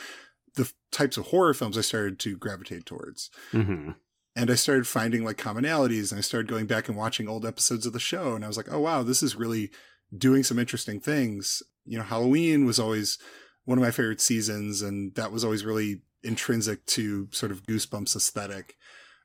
the 0.55 0.71
types 0.91 1.17
of 1.17 1.27
horror 1.27 1.53
films 1.53 1.77
I 1.77 1.81
started 1.81 2.19
to 2.19 2.37
gravitate 2.37 2.85
towards 2.85 3.31
hmm 3.51 3.91
and 4.35 4.49
I 4.49 4.55
started 4.55 4.87
finding 4.87 5.23
like 5.23 5.37
commonalities 5.37 6.11
and 6.11 6.17
I 6.17 6.21
started 6.21 6.49
going 6.49 6.65
back 6.65 6.87
and 6.87 6.97
watching 6.97 7.27
old 7.27 7.45
episodes 7.45 7.85
of 7.85 7.93
the 7.93 7.99
show 7.99 8.35
and 8.35 8.43
I 8.43 8.47
was 8.47 8.57
like, 8.57 8.71
oh 8.71 8.79
wow, 8.79 9.03
this 9.03 9.21
is 9.21 9.35
really 9.35 9.71
doing 10.15 10.43
some 10.43 10.59
interesting 10.59 10.99
things. 10.99 11.61
You 11.85 11.97
know, 11.97 12.03
Halloween 12.03 12.65
was 12.65 12.79
always 12.79 13.17
one 13.65 13.77
of 13.77 13.83
my 13.83 13.91
favorite 13.91 14.21
seasons 14.21 14.81
and 14.81 15.13
that 15.15 15.31
was 15.31 15.43
always 15.43 15.63
really 15.63 16.01
intrinsic 16.23 16.85
to 16.87 17.27
sort 17.31 17.51
of 17.51 17.63
Goosebumps 17.63 18.15
aesthetic. 18.15 18.75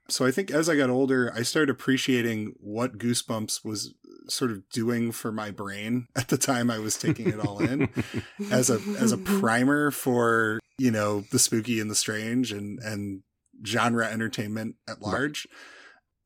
So 0.08 0.26
I 0.26 0.30
think 0.30 0.50
as 0.50 0.68
I 0.68 0.76
got 0.76 0.90
older, 0.90 1.32
I 1.34 1.42
started 1.42 1.70
appreciating 1.70 2.54
what 2.58 2.98
Goosebumps 2.98 3.64
was 3.64 3.94
sort 4.28 4.50
of 4.50 4.68
doing 4.70 5.12
for 5.12 5.32
my 5.32 5.50
brain 5.50 6.06
at 6.16 6.28
the 6.28 6.38
time 6.38 6.70
I 6.70 6.78
was 6.78 6.96
taking 6.98 7.28
it 7.28 7.40
all 7.40 7.60
in 7.60 7.88
as 8.50 8.70
a 8.70 8.80
as 8.98 9.12
a 9.12 9.18
primer 9.18 9.90
for 9.90 10.60
you 10.78 10.90
know 10.90 11.20
the 11.30 11.38
spooky 11.38 11.80
and 11.80 11.90
the 11.90 11.94
strange 11.94 12.52
and 12.52 12.78
and 12.80 13.22
genre 13.66 14.06
entertainment 14.06 14.76
at 14.88 15.02
large. 15.02 15.46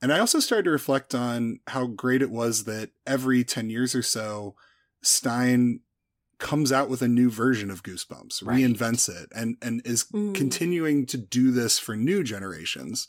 And 0.03 0.13
I 0.13 0.19
also 0.19 0.41
started 0.41 0.65
to 0.65 0.71
reflect 0.71 1.15
on 1.15 1.61
how 1.69 1.87
great 1.87 2.23
it 2.23 2.31
was 2.31 2.65
that 2.65 2.91
every 3.07 3.45
10 3.45 3.71
years 3.71 3.95
or 3.95 4.03
so 4.03 4.57
Stine 5.03 5.81
comes 6.39 6.73
out 6.73 6.89
with 6.91 7.03
a 7.03 7.09
new 7.09 7.31
version 7.31 7.71
of 7.71 7.85
Goosebumps, 7.85 8.45
Right. 8.45 8.59
reinvents 8.65 9.09
it 9.09 9.29
and 9.35 9.57
and 9.63 9.81
is 9.85 10.05
Mm. 10.13 10.35
continuing 10.35 11.07
to 11.07 11.17
do 11.17 11.53
this 11.53 11.79
for 11.79 11.97
new 11.97 12.23
generations. 12.25 13.07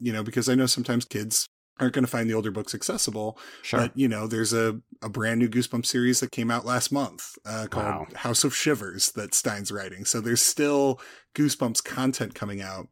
You 0.00 0.12
know, 0.12 0.24
because 0.24 0.48
I 0.48 0.56
know 0.56 0.66
sometimes 0.66 1.04
kids 1.04 1.46
aren't 1.80 1.92
going 1.94 2.04
to 2.04 2.10
find 2.10 2.30
the 2.30 2.34
older 2.34 2.50
books 2.52 2.74
accessible, 2.74 3.36
Sure. 3.62 3.80
but 3.80 3.96
you 3.98 4.06
know, 4.08 4.26
there's 4.26 4.52
a, 4.52 4.80
a 5.02 5.08
brand 5.08 5.40
new 5.40 5.48
Goosebumps 5.48 5.86
series 5.86 6.20
that 6.20 6.30
came 6.30 6.50
out 6.50 6.64
last 6.64 6.92
month 6.92 7.36
uh, 7.44 7.66
called 7.68 7.84
Wow. 7.86 8.06
House 8.14 8.44
of 8.44 8.54
Shivers 8.54 9.10
that 9.12 9.34
Stine's 9.34 9.72
writing. 9.72 10.04
So 10.04 10.20
there's 10.20 10.40
still 10.42 11.00
Goosebumps 11.34 11.82
content 11.82 12.34
coming 12.34 12.60
out. 12.62 12.88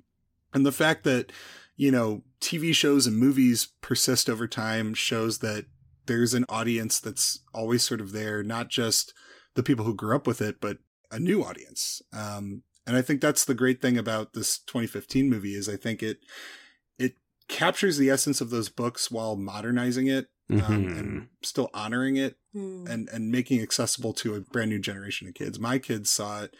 And 0.53 0.66
the 0.66 0.72
fact 0.72 1.05
that, 1.05 1.30
you 1.76 1.91
know, 1.93 2.22
TV 2.41 2.74
shows 2.74 3.07
and 3.07 3.16
movies 3.16 3.68
persist 3.80 4.28
over 4.28 4.47
time 4.49 4.95
shows 4.95 5.39
that 5.39 5.66
there's 6.07 6.35
an 6.35 6.45
audience 6.49 6.99
that's 6.99 7.39
always 7.55 7.85
sort 7.85 8.01
of 8.01 8.11
there, 8.12 8.43
not 8.43 8.68
just 8.68 9.14
the 9.55 9.62
people 9.62 9.85
who 9.85 9.95
grew 9.95 10.16
up 10.16 10.26
with 10.26 10.41
it, 10.43 10.61
but 10.61 10.78
a 11.12 11.20
new 11.20 11.45
audience. 11.45 12.03
Um, 12.12 12.64
and 12.87 12.97
I 12.97 13.03
think 13.03 13.20
that's 13.20 13.45
the 13.45 13.55
great 13.55 13.80
thing 13.80 13.97
about 13.97 14.33
this 14.33 14.59
2015 14.59 15.30
movie 15.30 15.55
is 15.55 15.68
I 15.68 15.76
think 15.76 16.03
it 16.03 16.18
captures 17.53 17.99
the 17.99 18.11
essence 18.11 18.41
of 18.41 18.51
those 18.51 18.69
books 18.69 19.11
while 19.11 19.37
modernizing 19.37 20.07
it 20.09 20.29
um, 20.51 20.59
Mhm. 20.59 20.99
and 20.99 21.29
still 21.43 21.71
honoring 21.73 22.17
it 22.17 22.37
Hmm. 22.53 22.87
and 22.87 23.09
and 23.11 23.31
making 23.31 23.61
accessible 23.63 24.13
to 24.15 24.35
a 24.35 24.41
brand 24.41 24.71
new 24.71 24.79
generation 24.81 25.29
of 25.29 25.35
kids. 25.35 25.59
My 25.59 25.79
kids 25.79 26.11
saw 26.11 26.43
it 26.45 26.55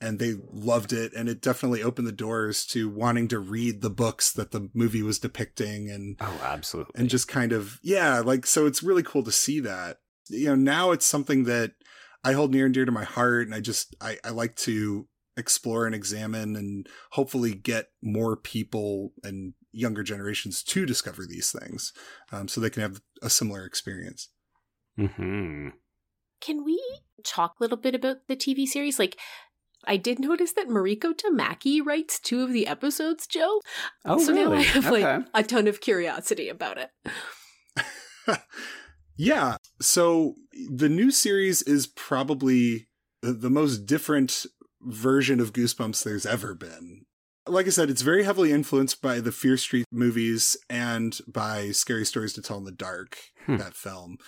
and 0.00 0.18
they 0.18 0.34
loved 0.52 0.92
it 0.92 1.12
and 1.14 1.28
it 1.28 1.40
definitely 1.40 1.82
opened 1.82 2.06
the 2.08 2.12
doors 2.12 2.64
to 2.66 2.88
wanting 2.88 3.28
to 3.28 3.38
read 3.38 3.80
the 3.82 3.90
books 3.90 4.32
that 4.32 4.50
the 4.50 4.68
movie 4.74 5.02
was 5.02 5.18
depicting 5.18 5.90
and 5.90 6.16
Oh, 6.20 6.40
absolutely. 6.42 6.92
and 6.96 7.08
just 7.08 7.28
kind 7.28 7.52
of 7.52 7.78
yeah 7.82 8.20
like 8.20 8.46
so 8.46 8.66
it's 8.66 8.82
really 8.82 9.02
cool 9.02 9.22
to 9.24 9.32
see 9.32 9.60
that 9.60 9.98
you 10.28 10.46
know 10.46 10.54
now 10.56 10.90
it's 10.90 11.06
something 11.06 11.44
that 11.44 11.72
i 12.24 12.32
hold 12.32 12.52
near 12.52 12.64
and 12.66 12.74
dear 12.74 12.84
to 12.84 12.92
my 12.92 13.04
heart 13.04 13.46
and 13.46 13.54
i 13.54 13.60
just 13.60 13.94
i, 14.00 14.18
I 14.24 14.30
like 14.30 14.56
to 14.56 15.06
explore 15.36 15.86
and 15.86 15.94
examine 15.94 16.56
and 16.56 16.88
hopefully 17.12 17.54
get 17.54 17.90
more 18.02 18.36
people 18.36 19.12
and 19.22 19.54
younger 19.76 20.02
generations 20.02 20.62
to 20.62 20.86
discover 20.86 21.24
these 21.26 21.52
things 21.52 21.92
um, 22.32 22.48
so 22.48 22.60
they 22.60 22.70
can 22.70 22.82
have 22.82 23.00
a 23.22 23.30
similar 23.30 23.64
experience 23.64 24.28
hmm 24.96 25.68
Can 26.40 26.64
we 26.64 26.82
talk 27.24 27.54
a 27.58 27.62
little 27.62 27.76
bit 27.76 27.94
about 27.94 28.28
the 28.28 28.36
TV 28.36 28.66
series? 28.66 28.98
Like, 28.98 29.18
I 29.84 29.96
did 29.96 30.18
notice 30.18 30.52
that 30.52 30.68
Mariko 30.68 31.12
Tamaki 31.12 31.84
writes 31.84 32.18
two 32.18 32.42
of 32.42 32.52
the 32.52 32.66
episodes, 32.66 33.26
Joe. 33.26 33.60
Oh, 34.04 34.18
so 34.18 34.32
now? 34.32 34.52
I 34.52 34.62
have 34.62 34.86
okay. 34.86 35.02
like 35.02 35.26
a 35.34 35.42
ton 35.42 35.66
of 35.68 35.80
curiosity 35.80 36.48
about 36.48 36.78
it. 36.78 36.90
yeah 39.16 39.56
so 39.80 40.34
the 40.70 40.88
new 40.88 41.10
series 41.10 41.62
is 41.62 41.86
probably 41.86 42.88
the, 43.22 43.32
the 43.32 43.50
most 43.50 43.86
different 43.86 44.46
version 44.82 45.40
of 45.40 45.52
goosebumps 45.52 46.02
there's 46.04 46.26
ever 46.26 46.54
been 46.54 47.04
like 47.46 47.66
i 47.66 47.70
said 47.70 47.88
it's 47.90 48.02
very 48.02 48.24
heavily 48.24 48.52
influenced 48.52 49.00
by 49.02 49.20
the 49.20 49.32
fear 49.32 49.56
street 49.56 49.84
movies 49.92 50.56
and 50.68 51.18
by 51.26 51.70
scary 51.70 52.04
stories 52.04 52.32
to 52.32 52.42
tell 52.42 52.58
in 52.58 52.64
the 52.64 52.72
dark 52.72 53.16
Hmm. 53.46 53.56
that 53.58 53.74
film 53.74 54.18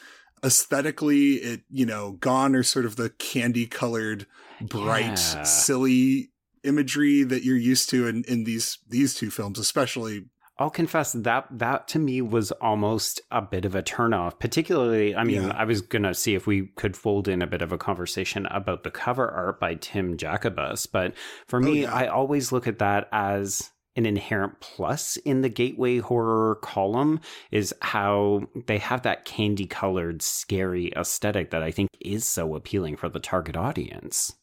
aesthetically 0.45 1.35
it 1.35 1.63
you 1.71 1.85
know 1.85 2.13
gone 2.13 2.55
are 2.55 2.63
sort 2.63 2.85
of 2.87 2.97
the 2.97 3.11
candy 3.11 3.67
colored 3.67 4.27
bright 4.61 5.19
Yeah. 5.35 5.43
silly 5.43 6.31
imagery 6.65 7.23
that 7.25 7.45
you're 7.45 7.57
used 7.57 7.91
to 7.91 8.07
in, 8.07 8.25
in 8.29 8.45
these 8.45 8.79
these 8.89 9.15
two 9.15 9.31
films 9.31 9.59
especially 9.59 10.27
I'll 10.59 10.71
confess 10.71 11.13
that 11.13 11.47
that 11.51 11.87
to 11.89 11.99
me 11.99 12.21
was 12.21 12.51
almost 12.53 13.21
a 13.31 13.41
bit 13.41 13.65
of 13.65 13.75
a 13.75 13.83
turnoff. 13.83 14.39
Particularly, 14.41 15.15
I 15.15 15.23
mean, 15.25 15.43
Yeah. 15.45 15.57
I 15.57 15.65
was 15.65 15.81
gonna 15.81 16.15
see 16.15 16.35
if 16.35 16.47
we 16.47 16.67
could 16.77 16.97
fold 16.97 17.29
in 17.29 17.43
a 17.43 17.47
bit 17.47 17.63
of 17.63 17.71
a 17.73 17.79
conversation 17.79 18.47
about 18.47 18.83
the 18.83 18.91
cover 18.91 19.29
art 19.31 19.61
by 19.61 19.75
Tim 19.75 20.17
Jacobus, 20.17 20.87
but 20.87 21.15
for 21.47 21.59
Oh, 21.59 21.63
me, 21.63 21.83
yeah. 21.83 21.95
I 21.95 22.09
always 22.09 22.51
look 22.51 22.67
at 22.67 22.81
that 22.81 23.09
as 23.13 23.71
an 23.95 24.07
inherent 24.07 24.61
plus 24.61 25.17
in 25.19 25.43
the 25.43 25.49
gateway 25.49 25.99
horror 25.99 26.57
column 26.63 27.21
is 27.51 27.75
how 27.83 28.43
they 28.67 28.79
have 28.79 29.03
that 29.03 29.25
candy 29.25 29.67
colored 29.67 30.23
scary 30.23 30.93
aesthetic 30.97 31.51
that 31.51 31.63
I 31.65 31.71
think 31.73 31.89
is 32.01 32.25
so 32.25 32.55
appealing 32.55 32.97
for 32.97 33.09
the 33.09 33.19
target 33.21 33.57
audience. 33.57 34.35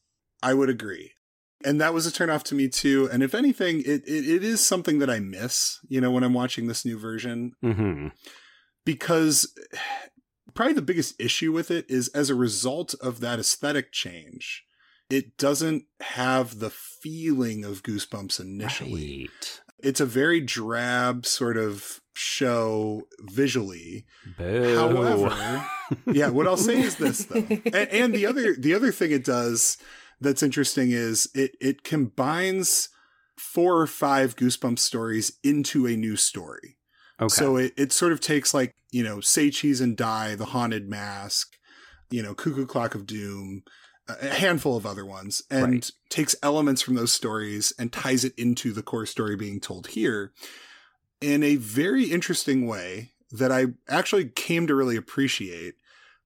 I 0.43 0.53
would 0.53 0.69
agree. 0.69 1.11
And 1.65 1.81
that 1.81 1.93
was 1.93 2.05
a 2.05 2.11
turnoff 2.11 2.43
to 2.43 2.55
me 2.55 2.69
too. 2.69 3.09
And 3.11 3.23
if 3.23 3.33
anything, 3.35 3.79
it, 3.79 4.03
it, 4.07 4.29
it 4.29 4.43
is 4.43 4.63
something 4.63 4.99
that 4.99 5.09
I 5.09 5.19
miss, 5.19 5.79
you 5.87 5.99
know, 5.99 6.11
when 6.11 6.23
I'm 6.23 6.33
watching 6.33 6.67
this 6.67 6.85
new 6.85 6.97
version, 6.97 7.53
hmm 7.61 8.09
because 8.85 9.51
probably 10.53 10.73
the 10.73 10.81
biggest 10.81 11.19
issue 11.19 11.51
with 11.51 11.71
it 11.71 11.85
is 11.89 12.07
as 12.09 12.29
a 12.29 12.35
result 12.35 12.93
of 13.01 13.19
that 13.19 13.39
aesthetic 13.39 13.91
change, 13.91 14.63
it 15.09 15.37
doesn't 15.37 15.85
have 15.99 16.59
the 16.59 16.69
feeling 16.69 17.65
of 17.65 17.83
Goosebumps 17.83 18.39
initially. 18.39 19.29
Right. 19.29 19.61
It's 19.79 19.99
a 19.99 20.05
very 20.05 20.39
drab 20.39 21.25
sort 21.25 21.57
of 21.57 21.99
show 22.13 23.03
visually. 23.21 24.05
Boo. 24.37 24.75
However, 24.75 25.65
yeah, 26.11 26.29
what 26.29 26.47
I'll 26.47 26.57
say 26.57 26.81
is 26.81 26.95
this 26.95 27.25
though, 27.25 27.35
and, 27.49 27.75
and 27.75 28.13
the 28.13 28.25
other 28.25 28.55
the 28.55 28.73
other 28.73 28.91
thing 28.91 29.11
it 29.11 29.25
does 29.25 29.77
that's 30.21 30.43
interesting 30.43 30.91
is 30.91 31.29
it 31.33 31.55
it 31.59 31.83
combines 31.83 32.89
four 33.37 33.79
or 33.81 33.87
five 33.87 34.35
Goosebumps 34.35 34.79
stories 34.79 35.33
into 35.43 35.85
a 35.85 35.95
new 35.95 36.15
story. 36.15 36.77
okay. 37.19 37.33
So 37.33 37.57
it 37.57 37.73
it 37.77 37.91
sort 37.91 38.11
of 38.11 38.19
takes 38.21 38.53
like 38.53 38.73
you 38.91 39.03
know 39.03 39.19
Say 39.21 39.49
Cheese 39.49 39.81
and 39.81 39.97
Die, 39.97 40.35
The 40.35 40.45
Haunted 40.45 40.89
Mask, 40.89 41.55
you 42.09 42.23
know 42.23 42.33
Cuckoo 42.33 42.65
Clock 42.65 42.95
of 42.95 43.05
Doom, 43.05 43.63
a 44.07 44.29
handful 44.29 44.77
of 44.77 44.85
other 44.85 45.05
ones, 45.05 45.43
and 45.49 45.73
Right. 45.73 45.91
takes 46.09 46.35
elements 46.43 46.81
from 46.81 46.95
those 46.95 47.11
stories 47.11 47.73
and 47.77 47.91
ties 47.91 48.23
it 48.23 48.33
into 48.37 48.71
the 48.71 48.83
core 48.83 49.05
story 49.05 49.35
being 49.35 49.59
told 49.59 49.87
here 49.87 50.31
in 51.21 51.43
a 51.43 51.55
very 51.55 52.05
interesting 52.05 52.67
way 52.67 53.11
that 53.31 53.51
I 53.51 53.67
actually 53.89 54.25
came 54.29 54.67
to 54.67 54.75
really 54.75 54.95
appreciate. 54.95 55.75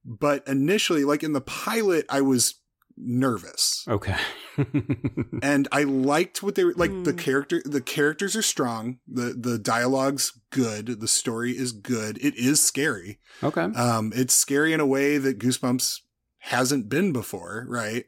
But 0.05 0.47
initially, 0.47 1.03
like 1.05 1.23
in 1.23 1.33
the 1.33 1.41
pilot, 1.41 2.05
I 2.09 2.21
was 2.21 2.55
nervous 2.99 3.85
Okay. 3.87 4.15
and 5.41 5.67
I 5.71 5.83
liked 5.83 6.43
what 6.43 6.55
they 6.55 6.63
were 6.65 6.73
like. 6.75 6.91
The 7.03 7.11
Hmm. 7.11 7.17
character, 7.17 7.61
the 7.65 7.81
characters 7.81 8.35
are 8.35 8.41
strong. 8.41 8.99
the 9.07 9.33
The 9.37 9.57
dialogue's 9.57 10.33
good. 10.51 10.99
The 10.99 11.07
story 11.07 11.57
is 11.57 11.71
good. 11.71 12.17
It 12.21 12.35
is 12.35 12.61
scary. 12.63 13.19
okay. 13.43 13.61
Um, 13.63 14.11
it's 14.15 14.33
scary 14.33 14.73
in 14.73 14.79
a 14.79 14.85
way 14.85 15.17
that 15.17 15.39
Goosebumps 15.39 15.99
hasn't 16.39 16.89
been 16.89 17.11
before. 17.13 17.65
Right. 17.69 18.05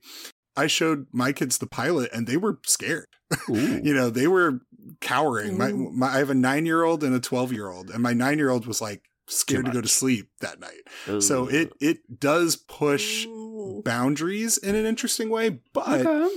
I 0.58 0.68
showed 0.68 1.08
my 1.14 1.32
kids 1.32 1.58
the 1.58 1.68
pilot, 1.68 2.10
and 2.14 2.28
they 2.28 2.38
were 2.38 2.60
scared. 2.66 3.08
You 3.48 3.94
know, 3.94 4.10
they 4.10 4.28
were 4.28 4.60
cowering. 5.00 5.58
My, 5.58 5.72
my 5.72 6.08
I 6.16 6.18
have 6.18 6.30
a 6.30 6.34
nine 6.36 6.66
year 6.66 6.84
old 6.84 7.02
and 7.04 7.16
a 7.16 7.20
twelve 7.22 7.54
year 7.54 7.70
old, 7.70 7.90
and 7.90 8.04
my 8.04 8.12
nine 8.14 8.38
year 8.38 8.50
old 8.50 8.66
was 8.68 8.82
like 8.82 9.04
scared 9.28 9.66
to 9.66 9.72
go 9.72 9.82
to 9.82 9.88
sleep 9.88 10.30
that 10.42 10.60
night. 10.60 11.22
So 11.22 11.48
it 11.48 11.74
it 11.80 12.20
does 12.20 12.56
push 12.56 13.26
Ooh. 13.26 13.82
boundaries 13.86 14.58
in 14.58 14.76
an 14.76 14.86
interesting 14.86 15.30
way, 15.30 15.60
but 15.74 16.06
Okay. 16.06 16.36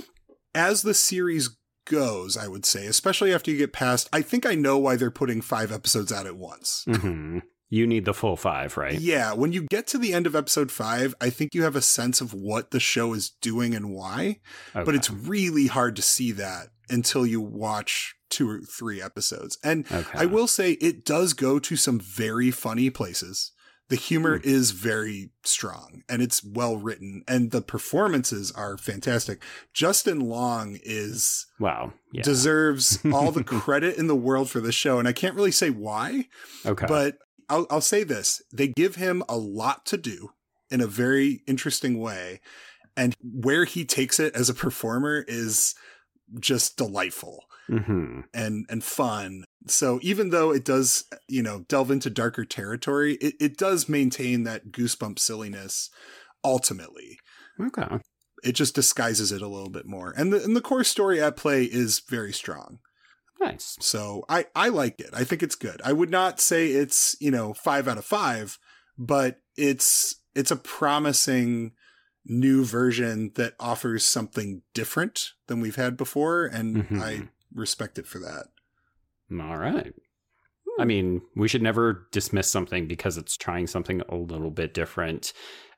as 0.53 0.81
the 0.83 0.93
series 0.93 1.57
goes, 1.85 2.35
I 2.37 2.47
would 2.47 2.65
say, 2.65 2.87
especially 2.87 3.33
after 3.33 3.51
you 3.51 3.57
get 3.57 3.73
past, 3.73 4.09
I 4.11 4.21
think 4.21 4.45
I 4.45 4.55
know 4.55 4.77
why 4.77 4.95
they're 4.95 5.11
putting 5.11 5.41
five 5.41 5.71
episodes 5.71 6.11
out 6.11 6.25
at 6.25 6.35
once. 6.37 6.83
hmm 6.87 7.39
You 7.69 7.85
need 7.87 8.05
the 8.05 8.13
full 8.13 8.37
five, 8.37 8.77
right? 8.77 8.99
Yeah, 8.99 9.33
when 9.33 9.51
you 9.51 9.63
get 9.63 9.85
to 9.87 9.97
the 9.97 10.13
end 10.13 10.25
of 10.27 10.35
episode 10.35 10.71
five, 10.71 11.13
I 11.19 11.29
think 11.29 11.53
you 11.53 11.63
have 11.63 11.75
a 11.75 11.81
sense 11.81 12.21
of 12.21 12.33
what 12.33 12.71
the 12.71 12.79
show 12.79 13.13
is 13.13 13.29
doing 13.41 13.75
and 13.75 13.89
why, 13.93 14.39
but 14.73 14.95
it's 14.95 15.09
really 15.11 15.67
hard 15.67 15.95
to 15.97 16.01
see 16.01 16.31
that 16.33 16.69
until 16.89 17.25
you 17.25 17.41
watch 17.41 18.15
two 18.35 18.49
or 18.49 18.59
three 18.61 19.01
episodes. 19.01 19.57
And 19.63 19.85
okay. 19.91 20.17
I 20.19 20.25
will 20.25 20.47
say 20.47 20.73
it 20.73 21.05
does 21.05 21.33
go 21.33 21.59
to 21.59 21.75
some 21.75 21.99
very 21.99 22.51
funny 22.51 22.89
places. 22.89 23.51
The 23.87 23.95
humor 23.95 24.39
Hmm. 24.39 24.49
is 24.49 24.71
very 24.71 25.29
strong 25.43 26.01
and 26.09 26.21
it's 26.21 26.43
well 26.43 26.75
written 26.75 27.23
and 27.27 27.51
the 27.51 27.61
performances 27.61 28.51
are 28.51 28.77
fantastic. 28.77 29.43
Justin 29.73 30.19
Long 30.21 30.79
is 30.83 31.45
Wow. 31.59 31.93
Yeah. 32.11 32.23
deserves 32.23 32.97
all 33.13 33.31
the 33.31 33.43
credit 33.63 33.97
in 33.97 34.07
the 34.07 34.15
world 34.15 34.49
for 34.49 34.59
this 34.59 34.73
show 34.75 34.97
and 34.99 35.07
I 35.07 35.13
can't 35.13 35.35
really 35.35 35.51
say 35.51 35.69
why, 35.69 36.27
okay. 36.65 36.87
but 36.87 37.19
I'll 37.47 37.67
I'll 37.69 37.79
say 37.95 38.03
this. 38.03 38.41
They 38.51 38.69
give 38.69 38.95
him 38.95 39.21
a 39.29 39.37
lot 39.37 39.85
to 39.87 39.97
do 39.97 40.31
in 40.71 40.81
a 40.81 40.87
very 40.87 41.43
interesting 41.45 41.99
way 41.99 42.41
and 42.97 43.13
where 43.21 43.65
he 43.65 43.85
takes 43.85 44.19
it 44.19 44.33
as 44.35 44.49
a 44.49 44.53
performer 44.55 45.23
is 45.27 45.75
just 46.39 46.75
delightful 46.75 47.43
hmm 47.67 48.21
and 48.33 48.65
and 48.69 48.83
fun. 48.83 49.43
So 49.67 49.99
even 50.03 50.29
though 50.29 50.51
it 50.51 50.63
does, 50.65 51.05
you 51.27 51.41
know, 51.41 51.65
delve 51.67 51.91
into 51.91 52.09
darker 52.09 52.45
territory, 52.45 53.15
it, 53.15 53.35
it 53.39 53.57
does 53.57 53.89
maintain 53.89 54.43
that 54.43 54.71
goosebump 54.71 55.19
silliness 55.19 55.89
ultimately. 56.43 57.17
Okay. 57.59 57.99
It 58.43 58.53
just 58.53 58.75
disguises 58.75 59.31
it 59.31 59.41
a 59.41 59.47
little 59.47 59.69
bit 59.69 59.87
more. 59.87 60.13
And 60.15 60.31
the 60.31 60.43
and 60.43 60.55
the 60.55 60.61
core 60.61 60.83
story 60.83 61.21
at 61.21 61.35
play 61.37 61.63
is 61.63 61.99
very 62.07 62.33
strong. 62.33 62.79
Nice. 63.39 63.77
So 63.79 64.23
I 64.29 64.45
I 64.55 64.69
like 64.69 64.99
it. 64.99 65.09
I 65.13 65.23
think 65.23 65.43
it's 65.43 65.55
good. 65.55 65.81
I 65.83 65.93
would 65.93 66.09
not 66.09 66.39
say 66.39 66.67
it's, 66.67 67.15
you 67.19 67.31
know, 67.31 67.53
5 67.53 67.87
out 67.87 67.97
of 67.97 68.05
5, 68.05 68.57
but 68.97 69.39
it's 69.57 70.15
it's 70.35 70.51
a 70.51 70.55
promising 70.55 71.73
new 72.25 72.65
version 72.65 73.31
that 73.35 73.53
offers 73.59 74.03
something 74.03 74.61
different 74.73 75.31
than 75.47 75.61
we've 75.61 75.75
had 75.75 75.95
before 75.95 76.45
and 76.45 76.77
Mhm. 76.77 77.01
I 77.01 77.29
respect 77.55 77.97
it 77.97 78.05
for 78.05 78.19
that. 78.19 78.47
All 79.31 79.57
right. 79.57 79.93
Hmm. 79.93 80.81
I 80.81 80.85
mean, 80.85 81.21
we 81.35 81.47
should 81.47 81.63
never 81.63 82.07
dismiss 82.11 82.51
something 82.51 82.87
because 82.87 83.17
it's 83.17 83.37
trying 83.37 83.67
something 83.67 84.01
a 84.09 84.15
little 84.15 84.51
bit 84.51 84.73
different. 84.73 85.33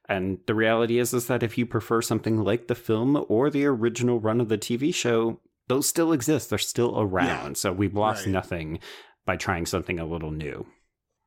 And 0.10 0.40
the 0.48 0.56
reality 0.56 1.00
is 1.00 1.14
is 1.14 1.28
that 1.28 1.44
if 1.44 1.58
you 1.58 1.66
prefer 1.66 2.02
something 2.02 2.44
like 2.44 2.68
the 2.68 2.76
film 2.76 3.26
or 3.30 3.50
the 3.50 3.66
original 3.66 4.20
run 4.20 4.40
of 4.42 4.50
the 4.50 4.58
TV 4.58 4.94
show, 4.94 5.40
those 5.68 5.88
still 5.88 6.14
exist. 6.14 6.50
They're 6.50 6.58
still 6.58 7.00
around. 7.00 7.58
So 7.58 7.74
we've 7.74 7.96
lost 7.96 8.26
right. 8.26 8.32
nothing 8.32 8.80
by 9.26 9.36
trying 9.36 9.66
something 9.66 10.00
a 10.00 10.06
little 10.06 10.32
new. 10.32 10.66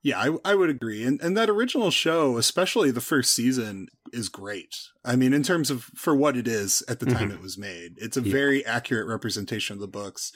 Yeah, 0.02 0.18
I, 0.18 0.36
I 0.52 0.54
would 0.54 0.70
agree. 0.70 1.04
And 1.04 1.20
and 1.20 1.36
that 1.36 1.50
original 1.50 1.90
show, 1.90 2.38
especially 2.38 2.90
the 2.90 3.00
first 3.02 3.34
season, 3.34 3.88
is 4.12 4.28
great. 4.30 4.74
I 5.04 5.14
mean, 5.16 5.32
in 5.34 5.42
terms 5.42 5.70
of 5.70 5.84
for 5.94 6.14
what 6.14 6.36
it 6.36 6.48
is 6.48 6.82
at 6.88 7.00
the 7.00 7.06
time 7.06 7.30
Mhm. 7.30 7.34
it 7.34 7.42
was 7.42 7.58
made, 7.58 7.94
it's 7.98 8.16
a 8.16 8.22
Yeah. 8.22 8.32
very 8.32 8.64
accurate 8.64 9.06
representation 9.06 9.74
of 9.74 9.80
the 9.80 9.86
books, 9.88 10.32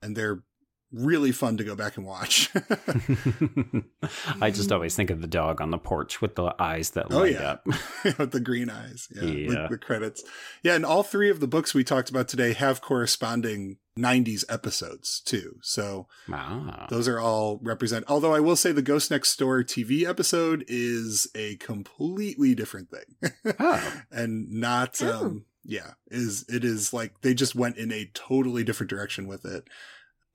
and 0.00 0.16
they're 0.16 0.44
really 0.92 1.32
fun 1.32 1.56
to 1.56 1.64
go 1.64 1.74
back 1.74 1.96
and 1.96 2.04
watch. 2.06 2.50
I 4.40 4.50
just 4.50 4.72
always 4.72 4.94
think 4.96 5.10
of 5.10 5.20
the 5.20 5.26
dog 5.26 5.60
on 5.60 5.70
the 5.70 5.78
porch 5.78 6.20
with 6.20 6.34
the 6.34 6.54
eyes 6.58 6.90
that 6.90 7.06
Oh, 7.10 7.18
light 7.18 7.32
yeah. 7.32 7.50
up. 7.52 7.66
with 8.18 8.32
the 8.32 8.40
green 8.40 8.70
eyes. 8.70 9.08
Yeah, 9.14 9.22
Yeah. 9.22 9.62
The, 9.62 9.68
the 9.70 9.78
credits. 9.78 10.22
Yeah, 10.62 10.74
and 10.74 10.84
all 10.84 11.02
three 11.02 11.30
of 11.30 11.40
the 11.40 11.46
books 11.46 11.74
we 11.74 11.84
talked 11.84 12.10
about 12.10 12.28
today 12.28 12.52
have 12.54 12.80
corresponding 12.80 13.76
90s 13.98 14.44
episodes 14.48 15.20
too. 15.20 15.56
So 15.62 16.06
Wow. 16.28 16.86
those 16.90 17.06
are 17.08 17.20
all 17.20 17.60
represent. 17.62 18.04
Although 18.08 18.34
I 18.34 18.40
will 18.40 18.56
say 18.56 18.72
the 18.72 18.82
Ghost 18.82 19.10
Next 19.10 19.36
Door 19.38 19.64
TV 19.64 20.04
episode 20.08 20.64
is 20.68 21.28
a 21.34 21.56
completely 21.56 22.54
different 22.54 22.88
thing. 22.90 23.32
Oh. 23.58 24.02
and 24.10 24.50
not 24.50 25.00
Oh. 25.02 25.26
um 25.26 25.44
yeah, 25.64 25.92
is 26.10 26.44
it 26.48 26.64
is 26.64 26.92
like 26.94 27.20
they 27.20 27.34
just 27.34 27.54
went 27.54 27.76
in 27.76 27.92
a 27.92 28.10
totally 28.14 28.64
different 28.64 28.88
direction 28.90 29.26
with 29.26 29.44
it. 29.44 29.68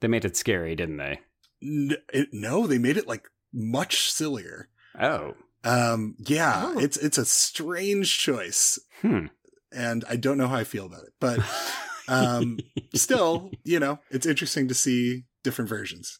They 0.06 0.10
made 0.10 0.24
it 0.24 0.38
scary, 0.38 0.76
didn't 0.76 0.98
they? 0.98 1.22
N- 1.64 1.98
it 2.14 2.28
no, 2.32 2.68
they 2.68 2.78
made 2.78 2.96
it 2.96 3.08
like 3.08 3.28
much 3.52 4.12
sillier. 4.12 4.70
Oh. 5.02 5.34
Um 5.64 6.14
yeah, 6.20 6.62
Oh. 6.76 6.78
it's 6.80 6.96
it's 6.96 7.18
a 7.18 7.26
strange 7.26 8.20
choice 8.20 8.78
Hmm. 9.02 9.26
and 9.72 10.06
I 10.08 10.16
don't 10.18 10.38
know 10.38 10.48
how 10.48 10.58
I 10.58 10.64
feel 10.64 10.86
about 10.86 11.06
it. 11.06 11.14
But 11.20 11.40
um 12.08 12.60
still, 12.94 13.50
you 13.64 13.80
know, 13.80 13.98
it's 14.12 14.28
interesting 14.28 14.68
to 14.68 14.76
see 14.76 15.24
different 15.44 15.70
versions. 15.70 16.20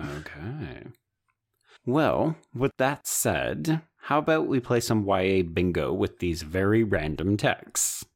Okay. 0.00 0.86
Well, 1.84 2.36
with 2.54 2.72
that 2.78 3.06
said, 3.06 3.82
how 4.04 4.16
about 4.16 4.46
we 4.46 4.60
play 4.60 4.80
some 4.80 5.06
YA 5.06 5.42
bingo 5.42 5.92
with 5.92 6.20
these 6.20 6.40
very 6.40 6.82
random 6.82 7.36
texts? 7.36 8.06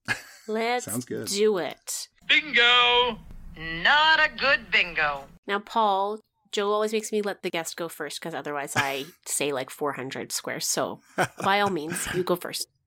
Let's 0.46 0.86
Sounds 0.86 1.04
good. 1.04 1.26
do 1.28 1.58
it. 1.58 2.08
Bingo! 2.26 3.18
Not 3.58 4.20
a 4.20 4.30
good 4.36 4.70
bingo. 4.70 5.24
Now, 5.48 5.58
Paul, 5.58 6.20
Joe 6.52 6.70
always 6.70 6.92
makes 6.92 7.10
me 7.10 7.22
let 7.22 7.42
the 7.42 7.50
guest 7.50 7.76
go 7.76 7.88
first 7.88 8.20
because 8.20 8.34
otherwise 8.34 8.74
I 8.76 9.06
say 9.26 9.52
like 9.52 9.68
400 9.70 10.30
squares. 10.30 10.66
So, 10.66 11.00
by 11.42 11.60
all 11.60 11.70
means, 11.70 12.06
you 12.14 12.22
go 12.22 12.36
first. 12.36 12.68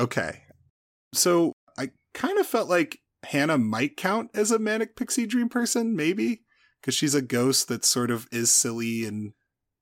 Okay. 0.00 0.44
So 1.12 1.54
I 1.76 1.90
kind 2.14 2.38
of 2.38 2.46
felt 2.46 2.68
like 2.68 3.00
Hannah 3.24 3.58
might 3.58 3.96
count 3.96 4.30
as 4.32 4.52
a 4.52 4.58
manic 4.60 4.94
pixie 4.94 5.26
dream 5.26 5.48
person, 5.48 5.96
maybe, 5.96 6.42
because 6.80 6.94
she's 6.94 7.16
a 7.16 7.20
ghost 7.20 7.66
that 7.66 7.84
sort 7.84 8.12
of 8.12 8.28
is 8.30 8.54
silly 8.54 9.04
and 9.04 9.32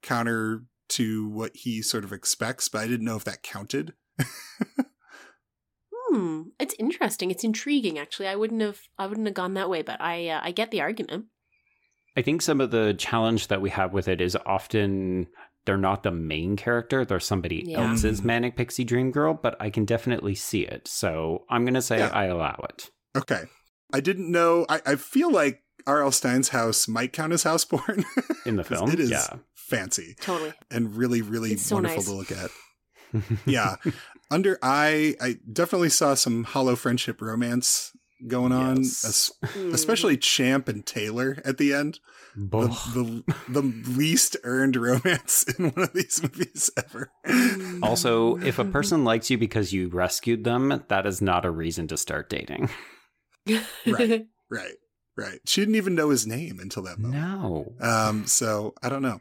counter 0.03 0.63
to 0.89 1.29
what 1.29 1.51
he 1.55 1.83
sort 1.83 2.03
of 2.03 2.15
expects, 2.15 2.69
but 2.71 2.79
I 2.81 2.87
didn't 2.87 3.05
know 3.05 3.17
if 3.17 3.25
that 3.25 3.43
counted. 3.43 3.93
Hmm, 6.17 6.43
it's 6.59 6.75
interesting. 6.79 7.31
It's 7.31 7.45
intriguing, 7.45 7.99
actually. 7.99 8.29
I 8.29 8.37
wouldn't 8.37 8.63
have, 8.63 8.81
I 8.99 9.07
wouldn't 9.07 9.27
have 9.27 9.35
gone 9.35 9.55
that 9.55 9.69
way, 9.71 9.83
but 9.83 10.01
I, 10.01 10.29
uh, 10.29 10.41
I 10.43 10.51
get 10.53 10.71
the 10.71 10.81
argument. 10.81 11.27
I 12.17 12.23
think 12.23 12.41
some 12.43 12.61
of 12.61 12.71
the 12.71 12.95
challenge 12.99 13.49
that 13.49 13.61
we 13.61 13.71
have 13.71 13.93
with 13.93 14.09
it 14.09 14.21
is 14.21 14.37
often 14.47 15.27
they're 15.67 15.77
not 15.77 16.03
the 16.03 16.11
main 16.13 16.57
character, 16.57 17.05
they're 17.05 17.21
somebody 17.21 17.63
Yeah. 17.67 17.91
else's 17.91 18.21
Mhm. 18.21 18.25
manic 18.25 18.57
pixie 18.57 18.85
dream 18.85 19.11
girl, 19.11 19.35
but 19.35 19.57
I 19.61 19.69
can 19.69 19.85
definitely 19.85 20.35
see 20.35 20.63
it. 20.63 20.87
So 20.89 21.45
I'm 21.51 21.65
going 21.65 21.75
to 21.75 21.83
say 21.83 21.99
Yeah. 21.99 22.11
I 22.15 22.27
allow 22.27 22.65
it. 22.69 22.91
Okay. 23.17 23.43
I 23.93 24.01
didn't 24.01 24.31
know. 24.31 24.65
I, 24.69 24.81
I 24.87 24.97
feel 24.97 25.31
like 25.31 25.63
R.L. 25.87 26.11
Stine's 26.13 26.49
house 26.51 26.89
might 26.89 27.13
count 27.13 27.33
as 27.33 27.45
Houseborn. 27.45 28.05
In 28.47 28.57
the 28.57 28.65
film? 28.71 28.91
It 28.91 28.99
is 29.01 29.11
Yeah. 29.11 29.27
fancy 29.55 30.15
Totally. 30.21 30.55
and 30.71 30.97
really, 30.97 31.21
really 31.21 31.53
It's 31.53 31.63
so 31.67 31.77
wonderful 31.77 31.97
nice. 31.99 32.07
to 32.07 32.13
look 32.13 32.33
at. 32.33 32.51
yeah. 33.47 33.77
Under 34.31 34.59
I, 34.63 35.15
I 35.21 35.37
definitely 35.53 35.91
saw 35.91 36.15
some 36.15 36.45
hollow 36.45 36.75
friendship 36.77 37.21
romance 37.23 37.93
going 38.27 38.51
on, 38.53 38.79
Yes. 38.79 39.31
Hmm. 39.45 39.73
especially 39.75 40.17
Champ 40.17 40.69
and 40.69 40.85
Taylor 40.85 41.41
at 41.45 41.59
the 41.59 41.73
end. 41.75 42.01
The, 42.35 42.67
the, 42.93 43.35
the 43.49 43.63
least 43.63 44.37
earned 44.45 44.77
romance 44.77 45.45
in 45.59 45.71
one 45.71 45.85
of 45.85 45.93
these 45.95 46.23
movies 46.23 46.71
ever. 46.77 47.11
Also, 47.83 48.37
if 48.39 48.59
a 48.59 48.65
person 48.77 49.05
likes 49.05 49.31
you 49.31 49.39
because 49.39 49.73
you 49.73 49.89
rescued 49.89 50.45
them, 50.45 50.83
that 50.89 51.07
is 51.07 51.23
not 51.23 51.45
a 51.47 51.51
reason 51.51 51.89
to 51.89 51.97
start 51.97 52.29
dating. 52.29 52.69
Right. 53.87 54.27
Right, 54.51 54.75
right. 55.17 55.41
She 55.47 55.61
didn't 55.61 55.77
even 55.77 55.95
know 55.95 56.11
his 56.11 56.27
name 56.27 56.59
until 56.61 56.83
that 56.85 56.99
moment. 56.99 57.23
No. 57.23 57.73
Um, 57.81 58.27
so 58.27 58.75
I 58.83 58.89
don't 58.89 59.03
know. 59.03 59.21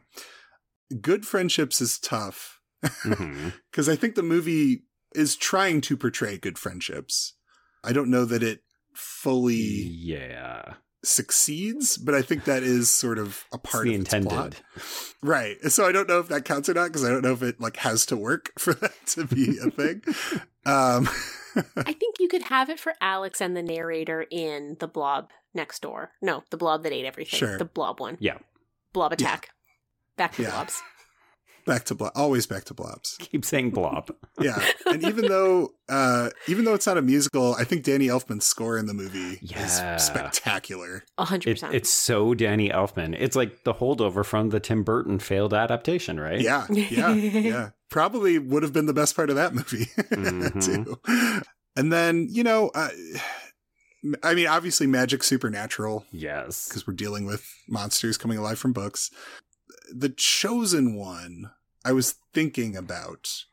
Good 1.00 1.26
friendships 1.26 1.80
is 1.80 1.98
tough 1.98 2.60
because 3.04 3.88
I 3.88 3.96
think 3.96 4.14
the 4.14 4.22
movie 4.22 4.82
is 5.16 5.34
trying 5.36 5.80
to 5.82 5.96
portray 5.96 6.38
good 6.38 6.58
friendships. 6.58 7.34
I 7.82 7.92
don't 7.92 8.10
know 8.10 8.24
that 8.24 8.42
it 8.42 8.60
fully 8.94 9.54
Yeah. 9.54 10.74
succeeds, 11.04 11.96
but 11.98 12.14
I 12.14 12.22
think 12.22 12.44
that 12.44 12.62
is 12.62 12.90
sort 12.90 13.18
of 13.18 13.44
a 13.52 13.56
It's 13.56 13.70
part 13.70 13.84
the 13.84 13.94
of 13.94 14.00
its 14.02 14.12
intended. 14.14 14.30
plot. 14.30 14.62
Right. 15.22 15.56
So 15.70 15.86
I 15.86 15.92
don't 15.92 16.08
know 16.08 16.18
if 16.18 16.28
that 16.28 16.44
counts 16.44 16.68
or 16.68 16.74
not 16.74 16.88
because 16.88 17.04
I 17.04 17.10
don't 17.10 17.22
know 17.22 17.32
if 17.32 17.42
it 17.42 17.60
like 17.60 17.76
has 17.78 18.04
to 18.06 18.16
work 18.16 18.50
for 18.58 18.74
that 18.74 18.92
to 19.08 19.24
be 19.24 19.58
a 19.58 19.70
thing. 19.70 20.02
um, 20.66 21.08
I 21.76 21.92
think 21.92 22.16
you 22.18 22.28
could 22.28 22.42
have 22.42 22.68
it 22.70 22.80
for 22.80 22.94
Alex 23.00 23.40
and 23.40 23.56
the 23.56 23.62
narrator 23.62 24.26
in 24.30 24.76
The 24.80 24.88
Blob 24.88 25.30
Next 25.54 25.80
Door. 25.82 26.10
No, 26.20 26.42
The 26.50 26.56
Blob 26.56 26.82
That 26.82 26.92
Ate 26.92 27.06
Everything. 27.06 27.38
Sure. 27.38 27.58
The 27.58 27.64
Blob 27.64 28.00
one. 28.00 28.16
Yeah. 28.20 28.38
Blob 28.92 29.12
Attack. 29.12 29.50
Back 30.16 30.34
to 30.36 30.42
Yeah. 30.42 30.50
Blobs. 30.50 30.82
Back 31.66 31.84
to 31.84 31.94
blob, 31.94 32.12
always 32.14 32.46
back 32.46 32.64
to 32.64 32.74
blobs. 32.74 33.16
Keep 33.20 33.44
saying 33.44 33.70
blob. 33.70 34.10
Yeah, 34.38 34.62
and 34.84 35.02
even 35.02 35.28
though 35.28 35.70
uh, 35.88 36.28
even 36.46 36.66
though 36.66 36.74
it's 36.74 36.86
not 36.86 36.98
a 36.98 37.02
musical, 37.02 37.54
I 37.54 37.64
think 37.64 37.82
Danny 37.84 38.08
Elfman's 38.08 38.44
score 38.44 38.76
in 38.76 38.84
the 38.84 38.92
movie 38.92 39.38
Yeah. 39.40 39.94
is 39.96 40.02
spectacular. 40.04 41.04
A 41.16 41.24
hundred 41.24 41.56
It, 41.56 41.74
it's 41.74 41.88
so 41.88 42.34
Danny 42.34 42.68
Elfman. 42.68 43.16
It's 43.18 43.34
like 43.34 43.64
the 43.64 43.72
holdover 43.72 44.24
from 44.26 44.50
the 44.50 44.60
Tim 44.60 44.82
Burton 44.82 45.18
failed 45.18 45.54
adaptation, 45.54 46.20
right? 46.20 46.38
Yeah, 46.40 46.66
yeah, 46.70 47.12
yeah. 47.14 47.70
Probably 47.88 48.38
would 48.38 48.62
have 48.62 48.74
been 48.74 48.84
the 48.86 48.92
best 48.92 49.16
part 49.16 49.30
of 49.30 49.36
that 49.36 49.54
movie 49.54 49.86
Mhm. 49.96 50.62
too. 50.62 51.42
And 51.74 51.90
then 51.90 52.28
you 52.30 52.42
know, 52.42 52.70
uh, 52.74 52.90
I 54.22 54.34
mean, 54.34 54.46
obviously, 54.46 54.86
magic 54.86 55.22
supernatural 55.22 56.04
Yes. 56.12 56.68
because 56.68 56.86
we're 56.86 56.92
dealing 56.94 57.24
with 57.24 57.48
monsters 57.68 58.18
coming 58.18 58.36
alive 58.38 58.58
from 58.58 58.72
books. 58.74 59.10
The 59.92 60.10
chosen 60.10 60.94
one, 60.94 61.50
I 61.86 61.92
was 61.92 62.16
thinking 62.34 62.76
about 62.76 63.44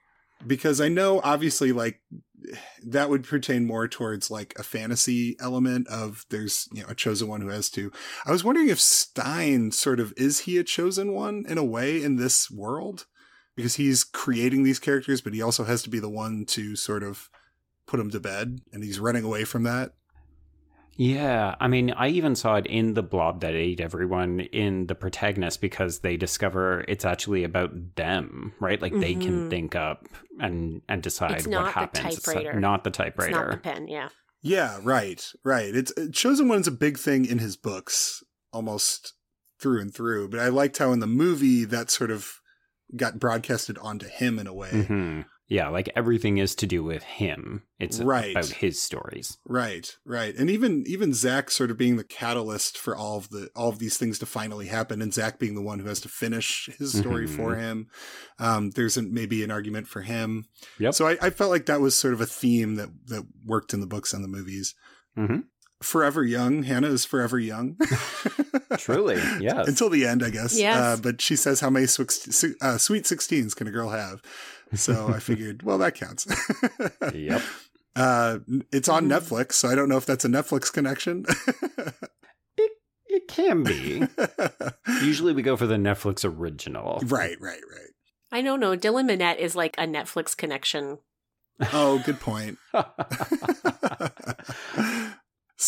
because 0.45 0.81
I 0.81 0.89
know 0.89 1.21
obviously 1.23 1.71
like 1.71 2.01
that 2.84 3.09
would 3.09 3.23
pertain 3.23 3.65
more 3.65 3.88
towards 3.88 4.31
like 4.31 4.53
a 4.57 4.63
fantasy 4.63 5.38
element 5.39 5.88
of 5.88 6.25
there's 6.29 6.67
you 6.73 6.81
know 6.81 6.89
a 6.89 6.95
chosen 6.95 7.27
one 7.27 7.41
who 7.41 7.49
has 7.49 7.69
to. 7.71 7.91
I 8.25 8.31
was 8.31 8.43
wondering 8.43 8.69
if 8.69 8.79
Stine 8.79 9.71
sort 9.71 9.99
of 9.99 10.13
is 10.17 10.41
he 10.41 10.57
a 10.57 10.63
chosen 10.63 11.13
one 11.13 11.45
in 11.47 11.57
a 11.57 11.63
way 11.63 12.01
in 12.01 12.15
this 12.15 12.49
world 12.49 13.05
because 13.55 13.75
he's 13.75 14.03
creating 14.03 14.63
these 14.63 14.79
characters, 14.79 15.21
but 15.21 15.34
he 15.34 15.41
also 15.41 15.63
has 15.63 15.84
to 15.84 15.89
be 15.89 15.99
the 15.99 16.09
one 16.09 16.43
to 16.47 16.75
sort 16.75 17.03
of 17.03 17.29
put 17.86 17.97
them 17.97 18.09
to 18.09 18.19
bed, 18.19 18.61
and 18.71 18.84
he's 18.84 18.99
running 18.99 19.23
away 19.23 19.43
from 19.43 19.61
that. 19.63 19.93
Yeah, 20.95 21.55
I 21.59 21.67
mean, 21.67 21.91
I 21.91 22.09
even 22.09 22.35
saw 22.35 22.55
it 22.55 22.67
in 22.67 22.93
the 22.93 23.01
blob 23.01 23.41
that 23.41 23.53
ate 23.55 23.81
everyone 23.81 24.41
in 24.41 24.85
the 24.87 24.95
protagonist 24.95 25.59
because 25.59 25.99
they 25.99 26.17
discover 26.17 26.85
it's 26.87 27.03
actually 27.05 27.43
about 27.43 27.71
them, 27.95 28.53
right? 28.59 28.81
Like 28.81 28.93
they 28.99 29.15
can 29.15 29.47
Mhm. 29.47 29.49
think 29.49 29.75
up 29.75 30.07
and 30.39 30.81
and 30.87 31.01
decide 31.01 31.31
It's 31.37 31.47
what 31.47 31.51
not 31.51 31.65
the 31.73 31.79
happens. 31.79 32.15
typewriter. 32.23 32.59
not 32.59 32.83
the 32.83 32.89
it's 32.89 32.97
typewriter. 32.97 33.31
not 33.31 33.51
the 33.51 33.57
pen, 33.57 33.87
yeah. 33.87 34.09
Yeah, 34.41 34.77
right, 34.83 35.25
right. 35.43 35.73
It's 35.73 35.93
uh, 35.97 36.07
chosen 36.11 36.47
one's 36.47 36.67
a 36.67 36.71
big 36.71 36.97
thing 36.99 37.25
in 37.25 37.39
his 37.39 37.55
books, 37.55 38.21
almost 38.51 39.13
through 39.59 39.79
and 39.81 39.93
through. 39.93 40.27
But 40.29 40.41
I 40.41 40.49
liked 40.49 40.77
how 40.77 40.91
in 40.91 40.99
the 40.99 41.07
movie 41.07 41.63
that 41.65 41.89
sort 41.89 42.11
of 42.11 42.39
got 42.95 43.19
broadcasted 43.19 43.77
onto 43.79 44.07
him 44.07 44.37
in 44.37 44.45
a 44.45 44.53
way. 44.53 44.69
Mhm. 44.71 45.25
Yeah, 45.53 45.69
like 45.69 45.87
everything 45.95 46.39
is 46.39 46.55
to 46.55 46.65
do 46.65 46.83
with 46.83 47.03
him. 47.03 47.61
It's 47.79 47.99
Right. 47.99 48.31
about 48.31 48.49
his 48.49 48.81
stories. 48.81 49.37
Right, 49.45 49.95
right. 50.03 50.33
And 50.35 50.49
even 50.49 50.83
even 50.87 51.13
Zach 51.13 51.51
sort 51.51 51.69
of 51.69 51.77
being 51.77 51.97
the 51.97 52.03
catalyst 52.03 52.75
for 52.75 52.95
all 52.95 53.17
of 53.17 53.29
the 53.29 53.51
all 53.55 53.69
of 53.69 53.77
these 53.77 53.95
things 53.95 54.17
to 54.17 54.25
finally 54.25 54.65
happen, 54.65 54.99
and 54.99 55.13
Zach 55.13 55.37
being 55.37 55.53
the 55.53 55.61
one 55.61 55.77
who 55.77 55.87
has 55.87 55.99
to 56.01 56.09
finish 56.09 56.71
his 56.79 56.97
story 56.97 57.27
for 57.27 57.55
him. 57.55 57.85
Um, 58.39 58.71
there's 58.71 58.97
an, 58.97 59.13
maybe 59.13 59.43
an 59.43 59.51
argument 59.51 59.87
for 59.87 60.01
him. 60.01 60.45
Yep. 60.79 60.95
So 60.95 61.07
I, 61.07 61.17
I 61.21 61.29
felt 61.29 61.51
like 61.51 61.67
that 61.67 61.81
was 61.81 61.93
sort 61.95 62.15
of 62.15 62.21
a 62.21 62.25
theme 62.25 62.73
that 62.77 62.89
that 63.05 63.23
worked 63.45 63.75
in 63.75 63.79
the 63.79 63.85
books 63.85 64.11
and 64.11 64.23
the 64.23 64.27
movies. 64.27 64.73
hmm 65.15 65.41
Forever 65.84 66.23
young, 66.23 66.63
Hannah 66.63 66.88
is 66.88 67.05
forever 67.05 67.38
young. 67.38 67.77
Truly, 68.77 69.15
yes. 69.39 69.67
Until 69.67 69.89
the 69.89 70.05
end, 70.07 70.23
I 70.23 70.29
guess. 70.29 70.57
Yes. 70.57 70.77
Uh, 70.77 70.97
but 71.01 71.21
she 71.21 71.36
says, 71.36 71.59
"How 71.59 71.69
many 71.69 71.86
swi- 71.86 72.55
uh, 72.61 72.77
sweet 72.77 73.05
sixteens 73.05 73.53
can 73.53 73.67
a 73.67 73.71
girl 73.71 73.89
have?" 73.89 74.21
So 74.73 75.09
I 75.09 75.19
figured, 75.19 75.61
well, 75.63 75.77
that 75.79 75.93
counts. 75.95 76.25
Yep. 77.13 77.41
Uh, 77.95 78.39
it's 78.71 78.89
on. 78.89 79.07
Netflix, 79.07 79.51
so 79.53 79.67
I 79.69 79.75
don't 79.75 79.88
know 79.89 79.97
if 79.97 80.05
that's 80.07 80.25
a 80.25 80.29
Netflix 80.29 80.71
connection. 80.73 81.25
It 83.15 83.27
can 83.27 83.61
be. 83.63 84.01
Usually 85.03 85.34
we 85.34 85.43
go 85.43 85.55
for 85.55 85.67
the 85.67 85.75
Netflix 85.75 86.25
original. 86.25 86.99
right, 87.03 87.39
right, 87.39 87.61
right. 87.71 87.89
I 88.31 88.41
don't 88.41 88.59
know. 88.59 88.75
Dylan 88.75 89.07
Minnette 89.07 89.38
is 89.38 89.55
like 89.55 89.75
a 89.77 89.84
Netflix 89.86 90.36
connection. 90.36 90.97
Oh, 91.71 92.01
good 92.03 92.19
point. 92.19 92.57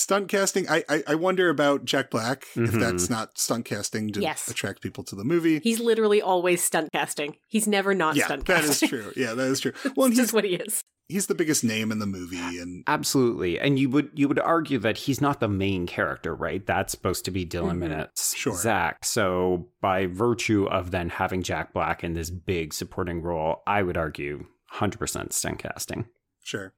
Stunt 0.05 0.27
casting. 0.27 0.69
I, 0.69 0.83
I 0.87 1.03
I 1.07 1.15
wonder 1.15 1.49
about 1.49 1.83
Jack 1.83 2.11
Black 2.11 2.43
if 2.55 2.73
Mhm. 2.73 2.79
that's 2.79 3.09
not 3.09 3.39
stunt 3.39 3.65
casting 3.65 4.11
to 4.11 4.21
Yes. 4.21 4.47
attract 4.47 4.81
people 4.83 5.03
to 5.05 5.15
the 5.15 5.23
movie. 5.23 5.59
He's 5.63 5.79
literally 5.79 6.21
always 6.21 6.63
stunt 6.63 6.91
casting. 6.91 7.37
He's 7.47 7.67
never 7.67 7.95
not 7.95 8.15
yeah, 8.15 8.25
stunt 8.25 8.45
casting. 8.45 8.67
that 8.67 8.83
is 8.83 8.89
true. 9.03 9.13
Yeah, 9.15 9.33
that 9.33 9.47
is 9.47 9.59
true. 9.61 9.71
Well, 9.83 9.93
Well, 9.95 10.05
and 10.05 10.15
just 10.15 10.27
he's 10.29 10.33
what 10.33 10.43
he 10.43 10.51
is. 10.57 10.83
he's 11.09 11.25
the 11.25 11.33
biggest 11.33 11.63
name 11.63 11.91
in 11.91 11.97
the 11.97 12.05
movie, 12.05 12.59
and 12.59 12.83
Absolutely. 12.85 13.59
And 13.59 13.79
you 13.79 13.89
would 13.89 14.11
you 14.13 14.27
would 14.27 14.37
argue 14.37 14.77
that 14.77 14.95
he's 14.95 15.21
not 15.21 15.39
the 15.39 15.47
main 15.47 15.87
character, 15.87 16.35
right? 16.35 16.63
That's 16.63 16.91
supposed 16.91 17.25
to 17.25 17.31
be 17.31 17.43
Dylan 17.43 17.79
Mhm. 17.79 17.89
Minnette's 17.89 18.35
Sure. 18.35 18.55
Zach. 18.55 19.03
So 19.03 19.69
by 19.81 20.05
virtue 20.05 20.65
of 20.67 20.91
then 20.91 21.09
having 21.09 21.41
Jack 21.41 21.73
Black 21.73 22.03
in 22.03 22.13
this 22.13 22.29
big 22.29 22.75
supporting 22.75 23.23
role, 23.23 23.63
I 23.65 23.81
would 23.81 23.97
argue 23.97 24.45
100% 24.71 25.33
stunt 25.33 25.57
casting. 25.57 26.05
sure. 26.43 26.73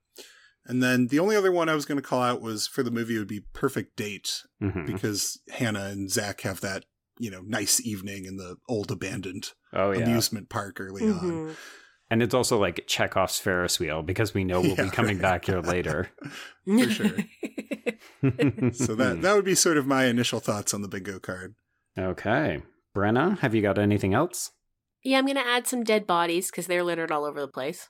And 0.68 0.84
then 0.84 1.07
the 1.07 1.20
only 1.20 1.36
other 1.36 1.51
one 1.51 1.70
I 1.70 1.76
was 1.76 1.86
going 1.86 1.99
to 1.99 2.07
call 2.07 2.22
out 2.22 2.41
was 2.41 2.68
for 2.68 2.84
the 2.84 2.91
movie 2.91 3.18
would 3.18 3.28
be 3.28 3.41
Perfect 3.53 3.95
Date 3.95 4.43
Mhm. 4.61 4.86
because 4.86 5.39
Hannah 5.49 5.86
and 5.86 6.11
Zach 6.11 6.41
have 6.41 6.61
that 6.61 6.86
you 7.20 7.32
know 7.32 7.41
nice 7.41 7.80
evening 7.86 8.26
in 8.26 8.38
the 8.38 8.57
old 8.70 8.91
abandoned 8.91 9.53
Oh 9.74 9.91
yeah. 9.91 10.03
amusement 10.05 10.49
park 10.49 10.80
early 10.80 11.03
on. 11.09 11.20
Mhm. 11.49 11.55
And 12.09 12.22
it's 12.24 12.34
also 12.34 12.57
like 12.59 12.86
Chekhov's 12.88 13.39
Ferris 13.39 13.80
wheel 13.80 14.01
because 14.03 14.34
we 14.34 14.43
know 14.43 14.61
we'll 14.61 14.76
Yeah, 14.78 14.84
be 14.86 14.89
coming 14.91 15.18
right. 15.18 15.22
back 15.22 15.45
here 15.45 15.59
later. 15.61 16.09
For 16.65 16.89
sure. 16.89 17.18
So 18.74 18.95
that 18.95 19.20
that 19.22 19.36
would 19.36 19.45
be 19.45 19.55
sort 19.55 19.78
of 19.78 19.86
my 19.88 20.05
initial 20.05 20.39
thoughts 20.39 20.74
on 20.74 20.82
the 20.82 20.88
bingo 20.88 21.20
card. 21.20 21.55
Okay. 21.97 22.61
Brenna, 22.95 23.38
have 23.39 23.53
you 23.55 23.61
got 23.61 23.78
anything 23.78 24.13
else? 24.13 24.51
yeah, 25.03 25.18
I'm 25.20 25.26
going 25.26 25.38
to 25.38 25.47
add 25.47 25.68
some 25.68 25.84
dead 25.84 26.05
bodies 26.07 26.49
because 26.51 26.68
they're 26.68 26.84
littered 26.84 27.11
all 27.11 27.24
over 27.24 27.39
the 27.39 27.47
place. 27.47 27.89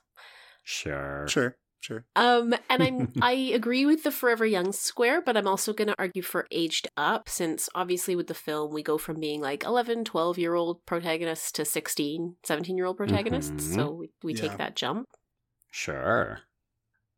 Sure. 0.62 1.26
Sure, 1.26 1.56
sure. 1.80 2.04
Um, 2.16 2.54
and 2.68 2.82
I'm 2.82 3.12
I 3.22 3.32
agree 3.32 3.86
with 3.86 4.02
the 4.02 4.10
Forever 4.10 4.44
Young 4.46 4.72
square, 4.72 5.20
but 5.22 5.36
I'm 5.36 5.46
also 5.46 5.72
going 5.72 5.88
to 5.88 5.94
argue 5.98 6.22
for 6.22 6.46
aged 6.50 6.88
up 6.96 7.28
since 7.28 7.68
obviously 7.74 8.16
with 8.16 8.26
the 8.26 8.34
film 8.34 8.72
we 8.72 8.82
go 8.82 8.98
from 8.98 9.20
being 9.20 9.40
like 9.40 9.64
11, 9.64 10.04
12 10.04 10.38
year 10.38 10.54
old 10.54 10.84
protagonists 10.86 11.52
to 11.52 11.64
16, 11.64 12.36
17 12.44 12.76
year 12.76 12.86
old 12.86 12.96
protagonists. 12.96 13.68
Mhm. 13.68 13.74
So 13.74 13.90
we, 13.92 14.10
we 14.22 14.34
Yeah. 14.34 14.40
take 14.42 14.58
that 14.58 14.76
jump. 14.76 15.06
Sure. 15.70 16.40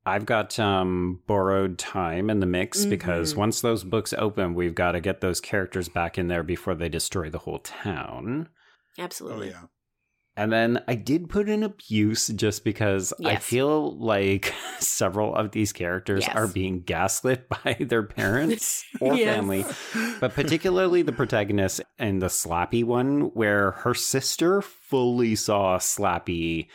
I've 0.07 0.25
got 0.27 0.59
um 0.59 1.23
borrowed 1.27 1.79
time 1.79 2.31
in 2.31 2.41
the 2.41 2.47
mix 2.47 2.87
because 2.87 3.35
Mhm. 3.35 3.37
once 3.39 3.61
those 3.61 3.85
books 3.85 4.13
open, 4.15 4.55
we've 4.55 4.75
got 4.75 4.93
to 4.93 5.01
get 5.01 5.21
those 5.21 5.41
characters 5.41 5.89
back 5.89 6.17
in 6.19 6.29
there 6.29 6.43
before 6.43 6.75
they 6.75 6.89
destroy 6.89 7.29
the 7.31 7.39
whole 7.41 7.59
town. 7.59 8.49
Absolutely. 8.99 9.49
Oh 9.49 9.51
yeah. 9.53 9.67
And 10.37 10.51
then 10.53 10.83
I 10.89 10.95
did 10.95 11.29
put 11.29 11.49
in 11.49 11.63
abuse 11.63 12.29
just 12.29 12.65
because 12.65 13.13
I 13.25 13.37
feel 13.37 13.99
like 13.99 14.55
several 14.79 15.35
of 15.35 15.51
these 15.51 15.73
characters 15.73 16.25
Yes. 16.27 16.35
are 16.37 16.47
being 16.47 16.83
gaslit 16.83 17.49
by 17.65 17.77
their 17.81 18.05
parents 18.05 18.85
or 19.01 19.15
Yes. 19.17 19.35
family. 19.35 19.65
But 20.21 20.35
particularly 20.35 21.03
the 21.03 21.13
protagonist 21.13 21.83
and 21.99 22.23
the 22.23 22.29
Slappy 22.29 22.85
one, 22.85 23.33
where 23.35 23.73
her 23.73 23.93
sister 23.95 24.63
fully 24.63 25.35
saw 25.37 25.79
Slappy 25.79 26.69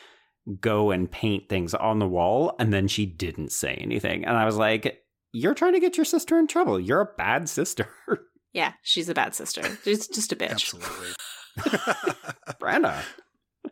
go 0.59 0.91
and 0.91 1.09
paint 1.09 1.49
things 1.49 1.73
on 1.73 1.97
the 1.97 2.07
wall, 2.07 2.55
and 2.59 2.71
then 2.71 2.87
she 2.87 3.05
didn't 3.07 3.51
say 3.51 3.73
anything. 3.75 4.25
And 4.25 4.37
I 4.37 4.45
was 4.45 4.57
like, 4.57 4.99
You're 5.31 5.55
trying 5.55 5.73
to 5.73 5.79
get 5.79 5.97
your 5.97 6.05
sister 6.05 6.37
in 6.37 6.45
trouble. 6.47 6.79
You're 6.79 7.01
a 7.01 7.15
bad 7.17 7.49
sister. 7.49 7.87
Yeah, 8.53 8.73
she's 8.83 9.09
a 9.09 9.13
bad 9.13 9.33
sister. 9.33 9.63
She's 9.83 10.07
just 10.07 10.31
a 10.31 10.35
bitch. 10.35 10.51
Absolutely. 10.51 11.13
Brenna. 12.61 13.01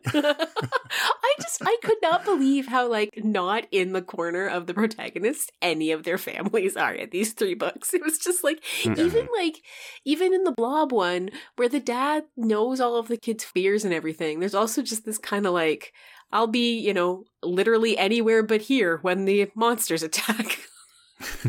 I 0.14 1.34
just 1.40 1.62
I 1.64 1.76
could 1.82 1.98
not 2.02 2.24
believe 2.24 2.66
how 2.66 2.88
like 2.88 3.10
not 3.16 3.66
in 3.70 3.92
the 3.92 4.02
corner 4.02 4.46
of 4.46 4.66
the 4.66 4.74
protagonist 4.74 5.50
any 5.62 5.90
of 5.92 6.02
their 6.04 6.18
families 6.18 6.76
are 6.76 6.92
in 6.94 7.10
these 7.10 7.32
three 7.32 7.54
books. 7.54 7.94
It 7.94 8.02
was 8.02 8.18
just 8.18 8.44
like 8.44 8.62
even 8.84 9.28
like 9.36 9.62
even 10.04 10.32
in 10.34 10.44
the 10.44 10.52
blob 10.52 10.92
one 10.92 11.30
where 11.56 11.68
the 11.68 11.80
dad 11.80 12.24
knows 12.36 12.80
all 12.80 12.96
of 12.96 13.08
the 13.08 13.16
kids' 13.16 13.44
fears 13.44 13.84
and 13.84 13.94
everything, 13.94 14.40
there's 14.40 14.54
also 14.54 14.82
just 14.82 15.04
this 15.04 15.18
kind 15.18 15.46
of 15.46 15.52
like 15.54 15.92
I'll 16.32 16.46
be, 16.48 16.78
you 16.78 16.92
know, 16.92 17.24
literally 17.42 17.96
anywhere 17.96 18.42
but 18.42 18.62
here 18.62 18.98
when 19.02 19.24
the 19.24 19.50
monsters 19.54 20.02
attack. 20.02 20.58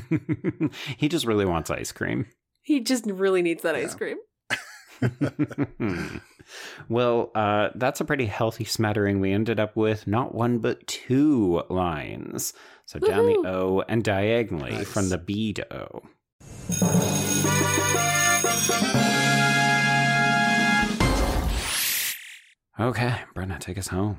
he 0.97 1.09
just 1.09 1.25
really 1.25 1.45
wants 1.45 1.69
ice 1.69 1.91
cream. 1.91 2.27
he 2.61 2.79
just 2.79 3.05
really 3.05 3.41
needs 3.41 3.63
that 3.63 3.75
Yeah. 3.75 3.83
ice 3.83 3.95
cream. 3.95 4.17
Well, 6.89 7.31
uh, 7.35 7.69
that's 7.75 8.01
a 8.01 8.05
pretty 8.05 8.25
healthy 8.27 8.63
smattering. 8.65 9.19
We 9.19 9.31
ended 9.31 9.59
up 9.59 9.75
with 9.75 10.07
not 10.07 10.33
one 10.35 10.59
but 10.59 10.85
two 10.87 11.63
lines. 11.69 12.53
So 12.85 12.99
down 12.99 13.25
Woohoo. 13.25 13.43
the 13.43 13.49
O 13.49 13.83
and 13.87 14.03
diagonally 14.03 14.71
Nice. 14.71 14.87
from 14.87 15.09
the 15.09 15.17
B 15.17 15.53
to 15.53 15.73
O. 15.75 16.03
Okay, 22.77 23.15
Brenna, 23.33 23.57
take 23.59 23.77
us 23.77 23.87
home. 23.87 24.17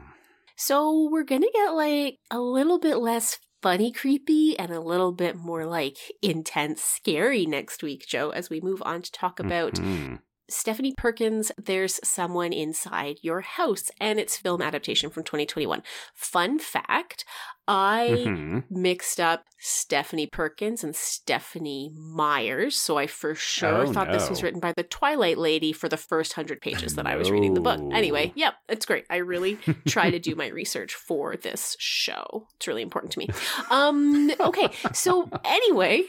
So 0.57 1.09
we're 1.11 1.25
gonna 1.25 1.47
get 1.53 1.75
like 1.75 2.19
a 2.31 2.41
little 2.41 2.79
bit 2.79 2.97
less 2.97 3.39
funny 3.63 3.93
creepy 3.93 4.59
and 4.59 4.71
a 4.71 4.81
little 4.81 5.13
bit 5.13 5.37
more 5.37 5.67
like 5.67 5.99
intense 6.23 6.81
scary 6.83 7.45
next 7.45 7.83
week, 7.83 8.07
Joe, 8.07 8.31
as 8.31 8.49
we 8.49 8.61
move 8.61 8.83
on 8.87 9.03
to 9.03 9.13
talk 9.13 9.39
about 9.39 9.75
Mhm. 9.75 10.21
Stephanie 10.49 10.95
Perkins, 10.97 11.51
There's 11.59 11.99
Someone 12.07 12.53
Inside 12.53 13.19
Your 13.23 13.41
House, 13.41 13.91
and 14.01 14.21
its 14.21 14.37
film 14.37 14.63
adaptation 14.63 15.11
from 15.11 15.25
2021. 15.25 15.83
Fun 16.15 16.59
fact 16.59 17.25
I 17.69 18.27
Mhm. 18.29 18.63
mixed 18.71 19.19
up 19.19 19.45
Stephanie 19.59 20.29
Perkins 20.29 20.85
and 20.85 20.95
Stephanie 20.95 21.91
Myers, 21.97 22.77
so 22.79 22.97
I 22.97 23.09
for 23.09 23.35
sure 23.35 23.87
Oh, 23.89 23.93
thought 23.93 24.13
this 24.13 24.31
was 24.31 24.41
written 24.45 24.61
by 24.61 24.73
the 24.73 24.85
Twilight 24.85 25.37
Lady 25.37 25.73
for 25.73 25.89
the 25.89 25.97
first 25.97 26.35
hundred 26.35 26.61
pages 26.61 26.95
that 26.95 27.09
I 27.09 27.17
was 27.17 27.29
reading 27.33 27.55
the 27.55 27.61
book. 27.61 27.81
Anyway, 27.93 28.31
yep, 28.37 28.55
it's 28.69 28.87
great. 28.87 29.05
I 29.11 29.17
really 29.17 29.57
try 29.89 30.11
to 30.11 30.21
do 30.21 30.35
my 30.37 30.47
research 30.47 30.95
for 30.95 31.37
this 31.37 31.75
show. 31.81 32.47
It's 32.55 32.69
really 32.69 32.83
important 32.83 33.13
to 33.15 33.19
me. 33.19 33.29
Um, 33.69 34.31
okay, 34.41 34.69
so 34.93 35.29
anyway. 35.45 36.05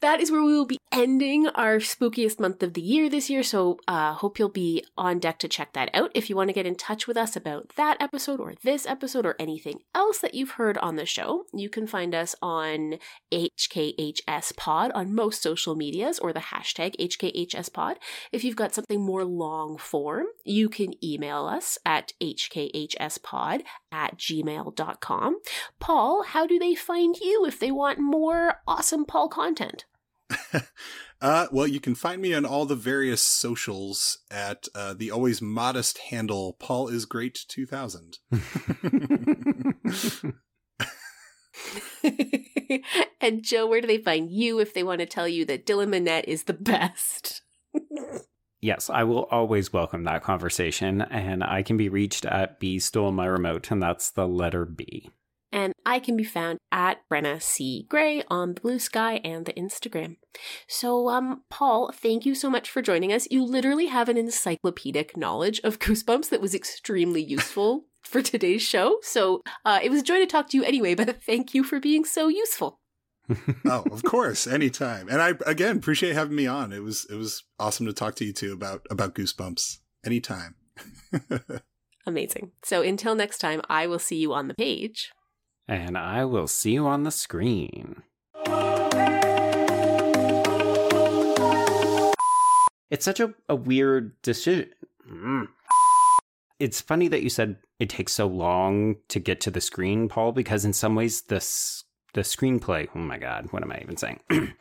That 0.00 0.20
is 0.20 0.32
where 0.32 0.42
we 0.42 0.54
will 0.54 0.66
be 0.66 0.78
ending 0.90 1.46
our 1.48 1.76
spookiest 1.76 2.40
month 2.40 2.62
of 2.62 2.72
the 2.72 2.80
year 2.80 3.10
this 3.10 3.28
year. 3.28 3.42
So, 3.42 3.78
uh, 3.86 4.14
hope 4.14 4.38
you'll 4.38 4.48
be 4.48 4.82
on 4.96 5.18
deck 5.18 5.38
to 5.40 5.48
check 5.48 5.74
that 5.74 5.90
out. 5.92 6.10
If 6.14 6.30
you 6.30 6.36
want 6.36 6.48
to 6.48 6.54
get 6.54 6.66
in 6.66 6.74
touch 6.74 7.06
with 7.06 7.18
us 7.18 7.36
about 7.36 7.72
that 7.76 7.98
episode 8.00 8.40
or 8.40 8.54
this 8.62 8.86
episode 8.86 9.26
or 9.26 9.36
anything 9.38 9.80
else 9.94 10.18
that 10.20 10.32
you've 10.32 10.52
heard 10.52 10.78
on 10.78 10.96
the 10.96 11.04
show, 11.04 11.44
you 11.52 11.68
can 11.68 11.86
find 11.86 12.14
us 12.14 12.34
on 12.40 12.94
HKHS 13.30 14.56
Pod 14.56 14.90
on 14.92 15.14
most 15.14 15.42
social 15.42 15.76
medias 15.76 16.18
or 16.18 16.32
the 16.32 16.40
hashtag 16.40 16.96
HKHS 16.98 17.70
Pod. 17.70 17.98
If 18.32 18.42
you've 18.42 18.56
got 18.56 18.74
something 18.74 19.02
more 19.02 19.24
long 19.26 19.76
form, 19.76 20.26
you 20.44 20.70
can 20.70 20.94
email 21.04 21.44
us 21.44 21.76
at 21.84 22.14
hkhspod 22.22 23.62
at 23.92 24.16
gmail.com. 24.16 25.40
Paul, 25.78 26.22
how 26.22 26.46
do 26.46 26.58
they 26.58 26.74
find 26.74 27.16
you 27.18 27.44
if 27.44 27.60
they 27.60 27.70
want 27.70 27.98
more 27.98 28.62
awesome 28.66 29.04
Paul 29.04 29.28
content? 29.28 29.84
Uh, 31.22 31.46
well, 31.52 31.66
you 31.66 31.80
can 31.80 31.94
find 31.94 32.22
me 32.22 32.32
on 32.32 32.46
all 32.46 32.64
the 32.64 32.74
various 32.74 33.20
socials 33.20 34.20
at 34.30 34.68
uh, 34.74 34.94
the 34.94 35.10
always 35.10 35.42
modest 35.42 35.98
handle 35.98 36.56
Paul 36.58 36.88
is 36.88 37.04
great 37.04 37.44
2000. 37.46 38.20
and 43.20 43.42
Joe, 43.42 43.66
where 43.66 43.80
do 43.80 43.86
they 43.86 43.98
find 43.98 44.30
you 44.30 44.60
if 44.60 44.72
they 44.72 44.82
want 44.82 45.00
to 45.00 45.06
tell 45.06 45.28
you 45.28 45.44
that 45.46 45.66
Dylan 45.66 45.88
Minnette 45.88 46.24
is 46.24 46.44
the 46.44 46.54
best? 46.54 47.42
Yes, 48.60 48.90
I 48.90 49.04
will 49.04 49.24
always 49.30 49.72
welcome 49.72 50.04
that 50.04 50.22
conversation, 50.22 51.02
and 51.02 51.42
I 51.42 51.62
can 51.62 51.76
be 51.76 51.88
reached 51.88 52.26
at 52.26 52.60
B 52.60 52.78
stole 52.78 53.12
my 53.12 53.26
remote, 53.26 53.70
and 53.70 53.82
that's 53.82 54.10
the 54.10 54.28
letter 54.28 54.64
B. 54.64 55.10
and 55.52 55.72
I 55.84 55.98
can 55.98 56.16
be 56.16 56.24
found 56.24 56.58
at 56.70 56.98
Brenna 57.10 57.42
C. 57.42 57.86
Gray 57.88 58.22
on 58.28 58.54
the 58.54 58.60
Blue 58.60 58.78
Sky 58.78 59.20
and 59.24 59.46
the 59.46 59.52
Instagram. 59.54 60.16
So, 60.68 61.08
um, 61.08 61.42
Paul, 61.50 61.92
thank 61.92 62.24
you 62.24 62.34
so 62.34 62.48
much 62.48 62.70
for 62.70 62.82
joining 62.82 63.12
us. 63.12 63.26
You 63.30 63.44
literally 63.44 63.86
have 63.86 64.08
an 64.08 64.16
encyclopedic 64.16 65.16
knowledge 65.16 65.60
of 65.64 65.78
Goosebumps 65.78 66.28
that 66.30 66.40
was 66.40 66.54
extremely 66.54 67.22
useful 67.22 67.86
for 68.02 68.22
today's 68.22 68.62
show. 68.62 68.98
So, 69.02 69.42
uh, 69.64 69.80
it 69.82 69.90
was 69.90 70.00
a 70.00 70.04
joy 70.04 70.18
to 70.18 70.26
talk 70.26 70.48
to 70.50 70.56
you 70.56 70.64
anyway, 70.64 70.94
but 70.94 71.22
thank 71.26 71.54
you 71.54 71.64
for 71.64 71.80
being 71.80 72.04
so 72.04 72.28
useful. 72.28 72.78
oh, 73.64 73.84
of 73.90 74.02
course, 74.02 74.46
anytime. 74.46 75.08
And 75.08 75.22
I 75.22 75.34
again 75.46 75.76
appreciate 75.76 76.14
having 76.14 76.34
me 76.34 76.48
on. 76.48 76.72
It 76.72 76.82
was 76.82 77.06
it 77.08 77.14
was 77.14 77.44
awesome 77.60 77.86
to 77.86 77.92
talk 77.92 78.16
to 78.16 78.24
you 78.24 78.32
too 78.32 78.52
about 78.52 78.84
about 78.90 79.14
Goosebumps. 79.14 79.78
Anytime. 80.04 80.56
Amazing. 82.06 82.50
So, 82.64 82.82
until 82.82 83.14
next 83.14 83.38
time, 83.38 83.60
I 83.68 83.86
will 83.86 84.00
see 84.00 84.16
you 84.16 84.32
on 84.32 84.48
the 84.48 84.54
page. 84.54 85.12
And 85.70 85.96
I 85.96 86.24
will 86.24 86.48
see 86.48 86.72
you 86.72 86.88
on 86.88 87.04
the 87.04 87.12
screen. 87.12 88.02
It's 92.90 93.04
such 93.04 93.20
a, 93.20 93.32
a 93.48 93.54
weird 93.54 94.20
decision. 94.22 94.70
Mm. 95.08 95.46
It's 96.58 96.80
funny 96.80 97.06
that 97.06 97.22
you 97.22 97.30
said 97.30 97.58
it 97.78 97.88
takes 97.88 98.12
so 98.12 98.26
long 98.26 98.96
to 99.10 99.20
get 99.20 99.40
to 99.42 99.52
the 99.52 99.60
screen, 99.60 100.08
Paul, 100.08 100.32
because 100.32 100.64
in 100.64 100.72
some 100.72 100.96
ways 100.96 101.22
this 101.22 101.84
the 102.14 102.22
screenplay, 102.22 102.88
oh 102.96 102.98
my 102.98 103.18
god, 103.18 103.46
what 103.52 103.62
am 103.62 103.70
I 103.70 103.78
even 103.80 103.96
saying? 103.96 104.18